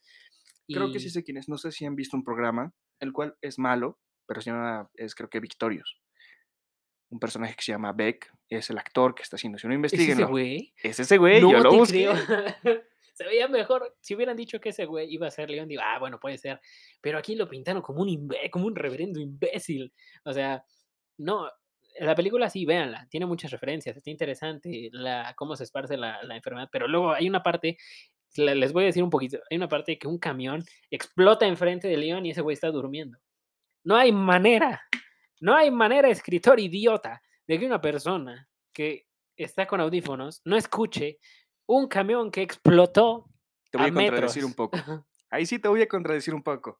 [0.71, 1.49] Creo que sí sé quién es.
[1.49, 3.97] No sé si han visto un programa, el cual es malo,
[4.27, 5.97] pero se llama, es creo que Victorious.
[7.09, 9.57] Un personaje que se llama Beck, es el actor que está haciendo.
[9.57, 10.75] Si no ¿Es ese investiguen, güey?
[10.83, 12.07] es ese güey, no yo lo busqué.
[12.61, 12.83] creo.
[13.19, 13.97] Se veía mejor.
[13.99, 16.61] Si hubieran dicho que ese güey iba a ser León, digo, ah, bueno, puede ser.
[17.01, 19.91] Pero aquí lo pintaron como un, como un reverendo imbécil.
[20.23, 20.63] O sea,
[21.17, 21.51] no.
[21.99, 26.37] La película sí, véanla, tiene muchas referencias, está interesante la, cómo se esparce la, la
[26.37, 27.77] enfermedad, pero luego hay una parte,
[28.37, 31.89] le- les voy a decir un poquito, hay una parte que un camión explota enfrente
[31.89, 33.17] de León y ese güey está durmiendo.
[33.83, 34.81] No hay manera,
[35.41, 41.17] no hay manera, escritor idiota, de que una persona que está con audífonos no escuche
[41.71, 43.29] un camión que explotó
[43.69, 44.69] Te voy a, a contradecir un metros.
[44.71, 45.05] poco.
[45.29, 46.79] Ahí sí te voy a contradecir un poco.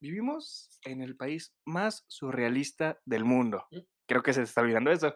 [0.00, 3.66] Vivimos en el país más surrealista del mundo.
[3.70, 3.78] Mm.
[4.06, 5.14] Creo que se está olvidando eso.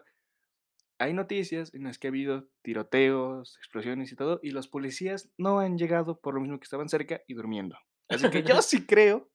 [0.99, 5.59] Hay noticias en las que ha habido tiroteos, explosiones y todo, y los policías no
[5.59, 7.77] han llegado por lo mismo que estaban cerca y durmiendo.
[8.09, 9.29] Así que yo sí creo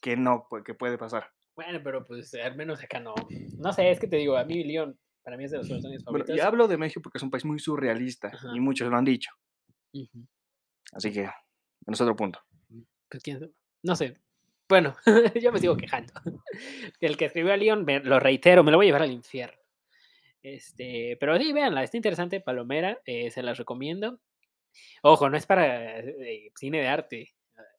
[0.00, 1.30] que no, pu- que puede pasar.
[1.54, 3.14] Bueno, pero pues al menos acá no.
[3.58, 6.04] No sé, es que te digo, a mí León, para mí es de los personajes
[6.04, 6.36] Bueno, favoritos.
[6.36, 8.48] y hablo de México porque es un país muy surrealista Ajá.
[8.54, 9.32] y muchos lo han dicho.
[10.92, 12.38] Así que, bueno, es otro punto.
[13.10, 13.52] Pues, quién sabe.
[13.82, 14.20] No sé.
[14.68, 14.94] Bueno,
[15.42, 16.12] yo me sigo quejando.
[17.00, 19.58] El que escribió a León, me- lo reitero, me lo voy a llevar al infierno.
[20.42, 24.20] Este, pero sí, véanla, está interesante, Palomera, eh, se las recomiendo.
[25.02, 27.34] Ojo, no es para eh, cine de arte,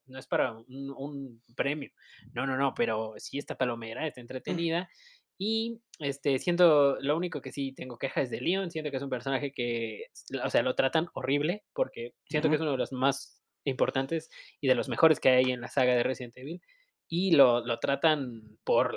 [0.08, 0.66] no es para un,
[0.98, 1.92] un premio.
[2.34, 4.90] No, no, no, pero sí está Palomera, está entretenida.
[5.38, 9.04] Y este, siento, lo único que sí tengo queja es de Leon, siento que es
[9.04, 10.06] un personaje que,
[10.44, 14.30] o sea, lo tratan horrible, porque siento que es uno de los más importantes
[14.62, 16.62] y de los mejores que hay en la saga de Resident Evil,
[17.08, 18.96] y lo, lo tratan por,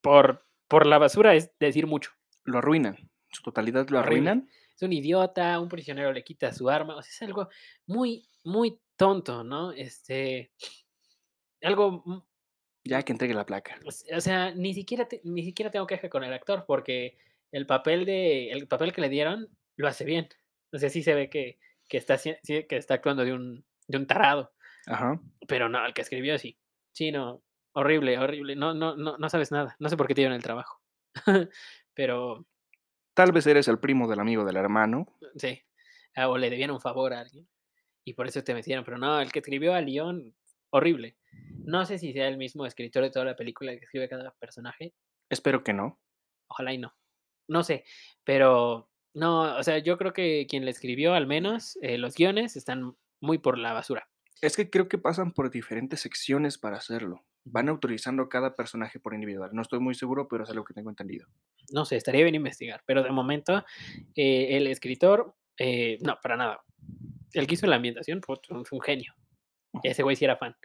[0.00, 2.12] por, por la basura, es decir mucho.
[2.44, 2.96] Lo arruinan.
[3.30, 4.30] Su totalidad lo Horrible.
[4.30, 4.50] arruinan.
[4.74, 7.48] Es un idiota, un prisionero le quita su arma, o sea, es algo
[7.86, 9.72] muy, muy tonto, ¿no?
[9.72, 10.52] Este,
[11.62, 12.26] algo
[12.84, 13.78] Ya que entregue la placa.
[13.84, 17.16] o sea, ni siquiera, te- ni siquiera tengo queja con el actor porque
[17.52, 20.28] el papel, de, el papel que le dieron lo hace bien.
[20.72, 23.98] O sea, sí se ve que, que, está, sí, que está actuando de un, de
[23.98, 24.52] un tarado.
[24.86, 25.20] Ajá.
[25.46, 26.58] Pero no, el que escribió sí.
[26.92, 27.42] Sí, no.
[27.74, 28.56] Horrible, horrible.
[28.56, 29.76] No, no, no, no sabes nada.
[29.78, 30.80] No sé por qué te dieron el trabajo.
[31.94, 32.46] Pero
[33.14, 35.06] Tal vez eres el primo del amigo del hermano.
[35.36, 35.62] sí.
[36.16, 37.46] ah, O le debían un favor a alguien.
[38.04, 38.84] Y por eso te metieron.
[38.84, 40.34] Pero no, el que escribió a León,
[40.70, 41.16] horrible.
[41.64, 44.94] No sé si sea el mismo escritor de toda la película que escribe cada personaje.
[45.30, 46.00] Espero que no.
[46.48, 46.94] Ojalá y no.
[47.48, 47.84] No sé,
[48.24, 52.56] pero no, o sea, yo creo que quien le escribió, al menos, eh, los guiones
[52.56, 54.08] están muy por la basura.
[54.40, 57.24] Es que creo que pasan por diferentes secciones para hacerlo.
[57.44, 59.50] Van autorizando cada personaje por individual.
[59.52, 61.28] No estoy muy seguro, pero es algo que tengo entendido.
[61.72, 63.64] No sé, estaría bien investigar, pero de momento,
[64.16, 66.62] eh, el escritor, eh, no, para nada.
[67.32, 69.14] El que hizo la ambientación fue un, fue un genio.
[69.82, 70.56] Ese güey sí era fan.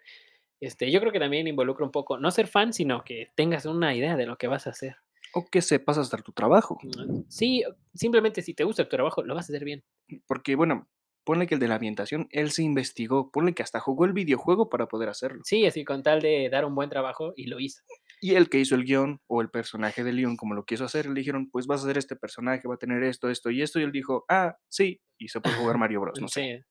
[0.60, 3.96] Este, yo creo que también involucra un poco, no ser fan, sino que tengas una
[3.96, 4.96] idea de lo que vas a hacer.
[5.34, 6.80] O que sepas hacer tu trabajo.
[6.84, 7.26] ¿no?
[7.28, 7.64] Sí,
[7.94, 9.84] simplemente si te gusta tu trabajo, lo vas a hacer bien.
[10.26, 10.88] Porque, bueno,
[11.28, 13.30] ponle que el de la ambientación, él se investigó.
[13.32, 15.42] Ponle que hasta jugó el videojuego para poder hacerlo.
[15.44, 17.84] Sí, así con tal de dar un buen trabajo y lo hizo.
[18.22, 21.06] Y el que hizo el guion o el personaje de Leon, como lo quiso hacer,
[21.06, 23.80] le dijeron, pues vas a hacer este personaje, va a tener esto, esto y esto.
[23.80, 25.02] Y él dijo, ah, sí.
[25.20, 26.20] Y se puede jugar Mario Bros.
[26.22, 26.42] No sé.
[26.42, 26.66] Sí.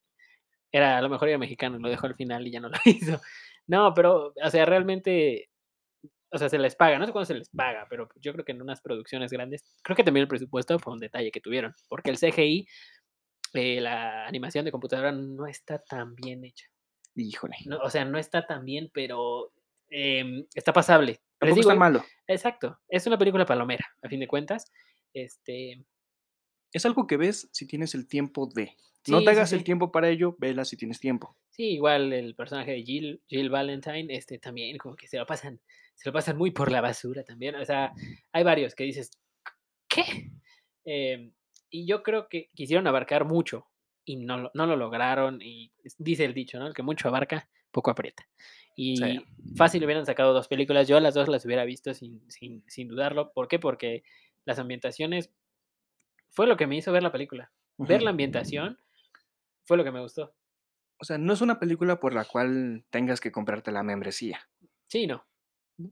[0.73, 3.21] Era, a lo mejor era mexicano, lo dejó al final y ya no lo hizo.
[3.66, 5.51] No, pero, o sea, realmente,
[6.30, 8.52] o sea, se les paga, no sé cuándo se les paga, pero yo creo que
[8.52, 12.10] en unas producciones grandes, creo que también el presupuesto fue un detalle que tuvieron, porque
[12.10, 12.66] el CGI,
[13.55, 16.66] eh, la animación de computadora no está tan bien hecha.
[17.14, 17.56] Híjole.
[17.64, 19.52] No, o sea, no está tan bien, pero
[19.88, 21.12] em, está pasable.
[21.12, 22.05] Les Tampoco digo, está malo.
[22.26, 24.70] exacto, es una película palomera, a fin de cuentas.
[25.14, 25.84] Este,
[26.72, 28.76] Es algo que ves si tienes el tiempo de.
[29.09, 29.57] No te hagas sí.
[29.57, 31.37] el tiempo para ello, vela si tienes tiempo.
[31.51, 35.61] sí, igual el personaje de Jill, Jill Valentine, este, también como que se lo pasan,
[35.95, 37.55] se lo pasan muy por la basura también.
[37.55, 37.93] O sea,
[38.33, 39.11] hay varios que dices,
[39.89, 40.31] ¿qué?
[40.85, 41.33] Em,
[41.70, 43.66] y yo creo que quisieron abarcar mucho
[44.05, 45.41] y no lo, no lo lograron.
[45.43, 46.66] Y dice el dicho, ¿no?
[46.66, 48.27] El que mucho abarca, poco aprieta.
[48.78, 49.01] Y
[49.57, 50.87] fácil hubieran sacado dos películas.
[50.87, 53.33] Yo a las dos las hubiera visto sin, sin, sin dudarlo.
[53.33, 53.59] ¿Por qué?
[53.59, 54.03] Porque
[54.45, 55.33] las ambientaciones
[56.28, 57.51] fue lo que me hizo ver la película.
[57.78, 58.78] Ver la ambientación
[59.66, 60.34] fue lo que me gustó.
[60.98, 64.48] O sea, no es una película por la cual tengas que comprarte la membresía.
[64.88, 65.26] Sí, no.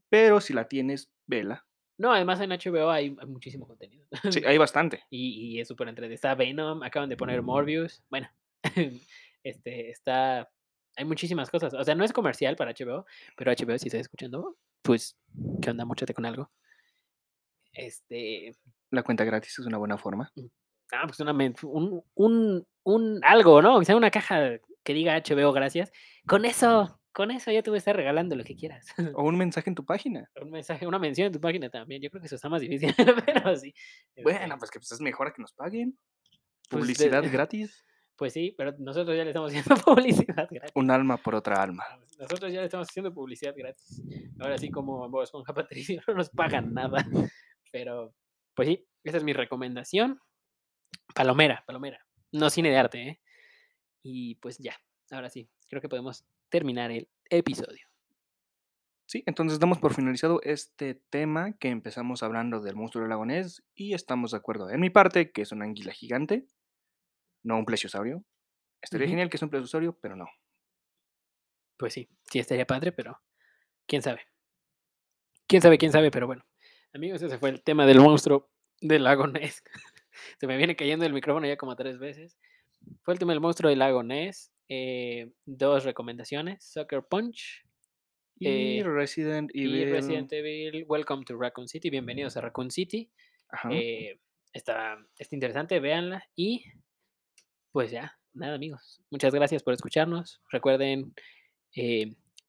[0.08, 1.66] Pero si la tienes, vela.
[1.98, 4.06] No, además en HBO hay, hay muchísimo contenido.
[4.30, 5.04] Sí, hay bastante.
[5.10, 6.14] y, y es súper entretenido.
[6.14, 8.02] Está Venom, acaban de poner Morbius.
[8.10, 8.28] Bueno,
[9.44, 10.50] este está.
[10.96, 11.74] Hay muchísimas cosas.
[11.74, 13.04] O sea, no es comercial para HBO,
[13.36, 15.16] pero HBO, si estás escuchando, pues,
[15.60, 15.84] ¿qué onda?
[15.84, 16.50] Múchate con algo.
[17.72, 18.56] Este.
[18.90, 20.32] La cuenta gratis es una buena forma.
[20.92, 23.76] Ah, pues una, un, un, un algo, ¿no?
[23.76, 25.90] O sea, una caja que diga HBO, gracias.
[26.26, 28.86] Con eso, con eso ya te voy a estar regalando lo que quieras.
[29.14, 30.30] O un mensaje en tu página.
[30.40, 32.02] un mensaje, una mención en tu página también.
[32.02, 32.94] Yo creo que eso está más difícil,
[33.26, 33.74] pero sí.
[34.22, 35.98] Bueno, este, pues que pues, es mejor a que nos paguen.
[36.68, 37.84] Pues, Publicidad de- gratis.
[38.16, 40.70] Pues sí, pero nosotros ya le estamos haciendo publicidad gratis.
[40.76, 41.82] Un alma por otra alma.
[42.16, 44.04] Nosotros ya le estamos haciendo publicidad gratis.
[44.38, 47.04] Ahora sí, como Bob Esponja Patricio, no nos pagan nada.
[47.72, 48.14] Pero,
[48.54, 50.20] pues sí, esa es mi recomendación.
[51.12, 51.98] Palomera, Palomera.
[52.34, 53.20] No cine de arte, ¿eh?
[54.02, 54.76] Y pues ya,
[55.12, 57.86] ahora sí, creo que podemos terminar el episodio.
[59.06, 63.62] Sí, entonces damos por finalizado este tema que empezamos hablando del monstruo del lago Ness
[63.76, 66.48] y estamos de acuerdo en mi parte que es una anguila gigante,
[67.44, 68.24] no un plesiosaurio.
[68.82, 70.26] Estaría genial que es un plesiosaurio, pero no.
[71.76, 73.22] Pues sí, sí estaría padre, pero
[73.86, 74.22] quién sabe.
[75.46, 76.44] Quién sabe, quién sabe, pero bueno.
[76.92, 78.50] Amigos, ese fue el tema del monstruo
[78.80, 79.62] del lago Ness.
[80.38, 82.38] Se me viene cayendo el micrófono ya como tres veces.
[83.02, 84.52] Fue el tema del monstruo del lago Ness.
[84.68, 87.64] eh, dos recomendaciones: Sucker Punch
[88.38, 89.90] Y Eh, Resident y Evil.
[89.90, 90.84] Resident Evil.
[90.88, 91.90] Welcome to Raccoon City.
[91.90, 93.10] Bienvenidos a Raccoon City.
[93.48, 93.68] Ajá.
[93.72, 94.18] Eh,
[94.52, 96.26] está, está interesante, véanla.
[96.34, 96.64] Y
[97.72, 99.00] pues ya, nada, amigos.
[99.10, 100.40] Muchas gracias por escucharnos.
[100.50, 101.14] Recuerden,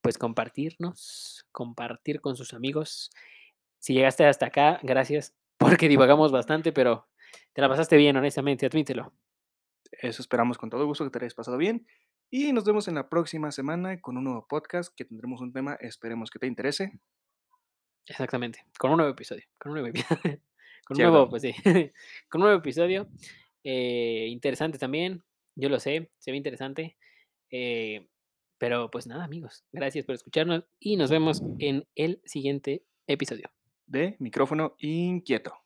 [0.02, 3.10] pues compartirnos, compartir con sus amigos.
[3.80, 7.08] Si llegaste hasta acá, gracias, porque divagamos bastante, pero
[7.54, 9.14] te la pasaste bien, honestamente, admítelo.
[9.92, 11.88] Eso esperamos con todo gusto que te hayas pasado bien.
[12.30, 15.76] Y nos vemos en la próxima semana con un nuevo podcast que tendremos un tema,
[15.80, 17.00] esperemos que te interese.
[18.08, 19.44] Exactamente, con un nuevo episodio.
[19.58, 20.42] Con un nuevo episodio.
[20.88, 21.52] Con un nuevo, pues sí.
[22.30, 23.08] con un nuevo episodio.
[23.64, 25.24] eh, interesante también.
[25.56, 26.96] Yo lo sé, se ve interesante.
[27.50, 28.08] eh,
[28.60, 29.66] pero pues nada, amigos.
[29.72, 33.50] Gracias por escucharnos y nos vemos en el siguiente episodio.
[33.88, 35.65] De micrófono inquieto.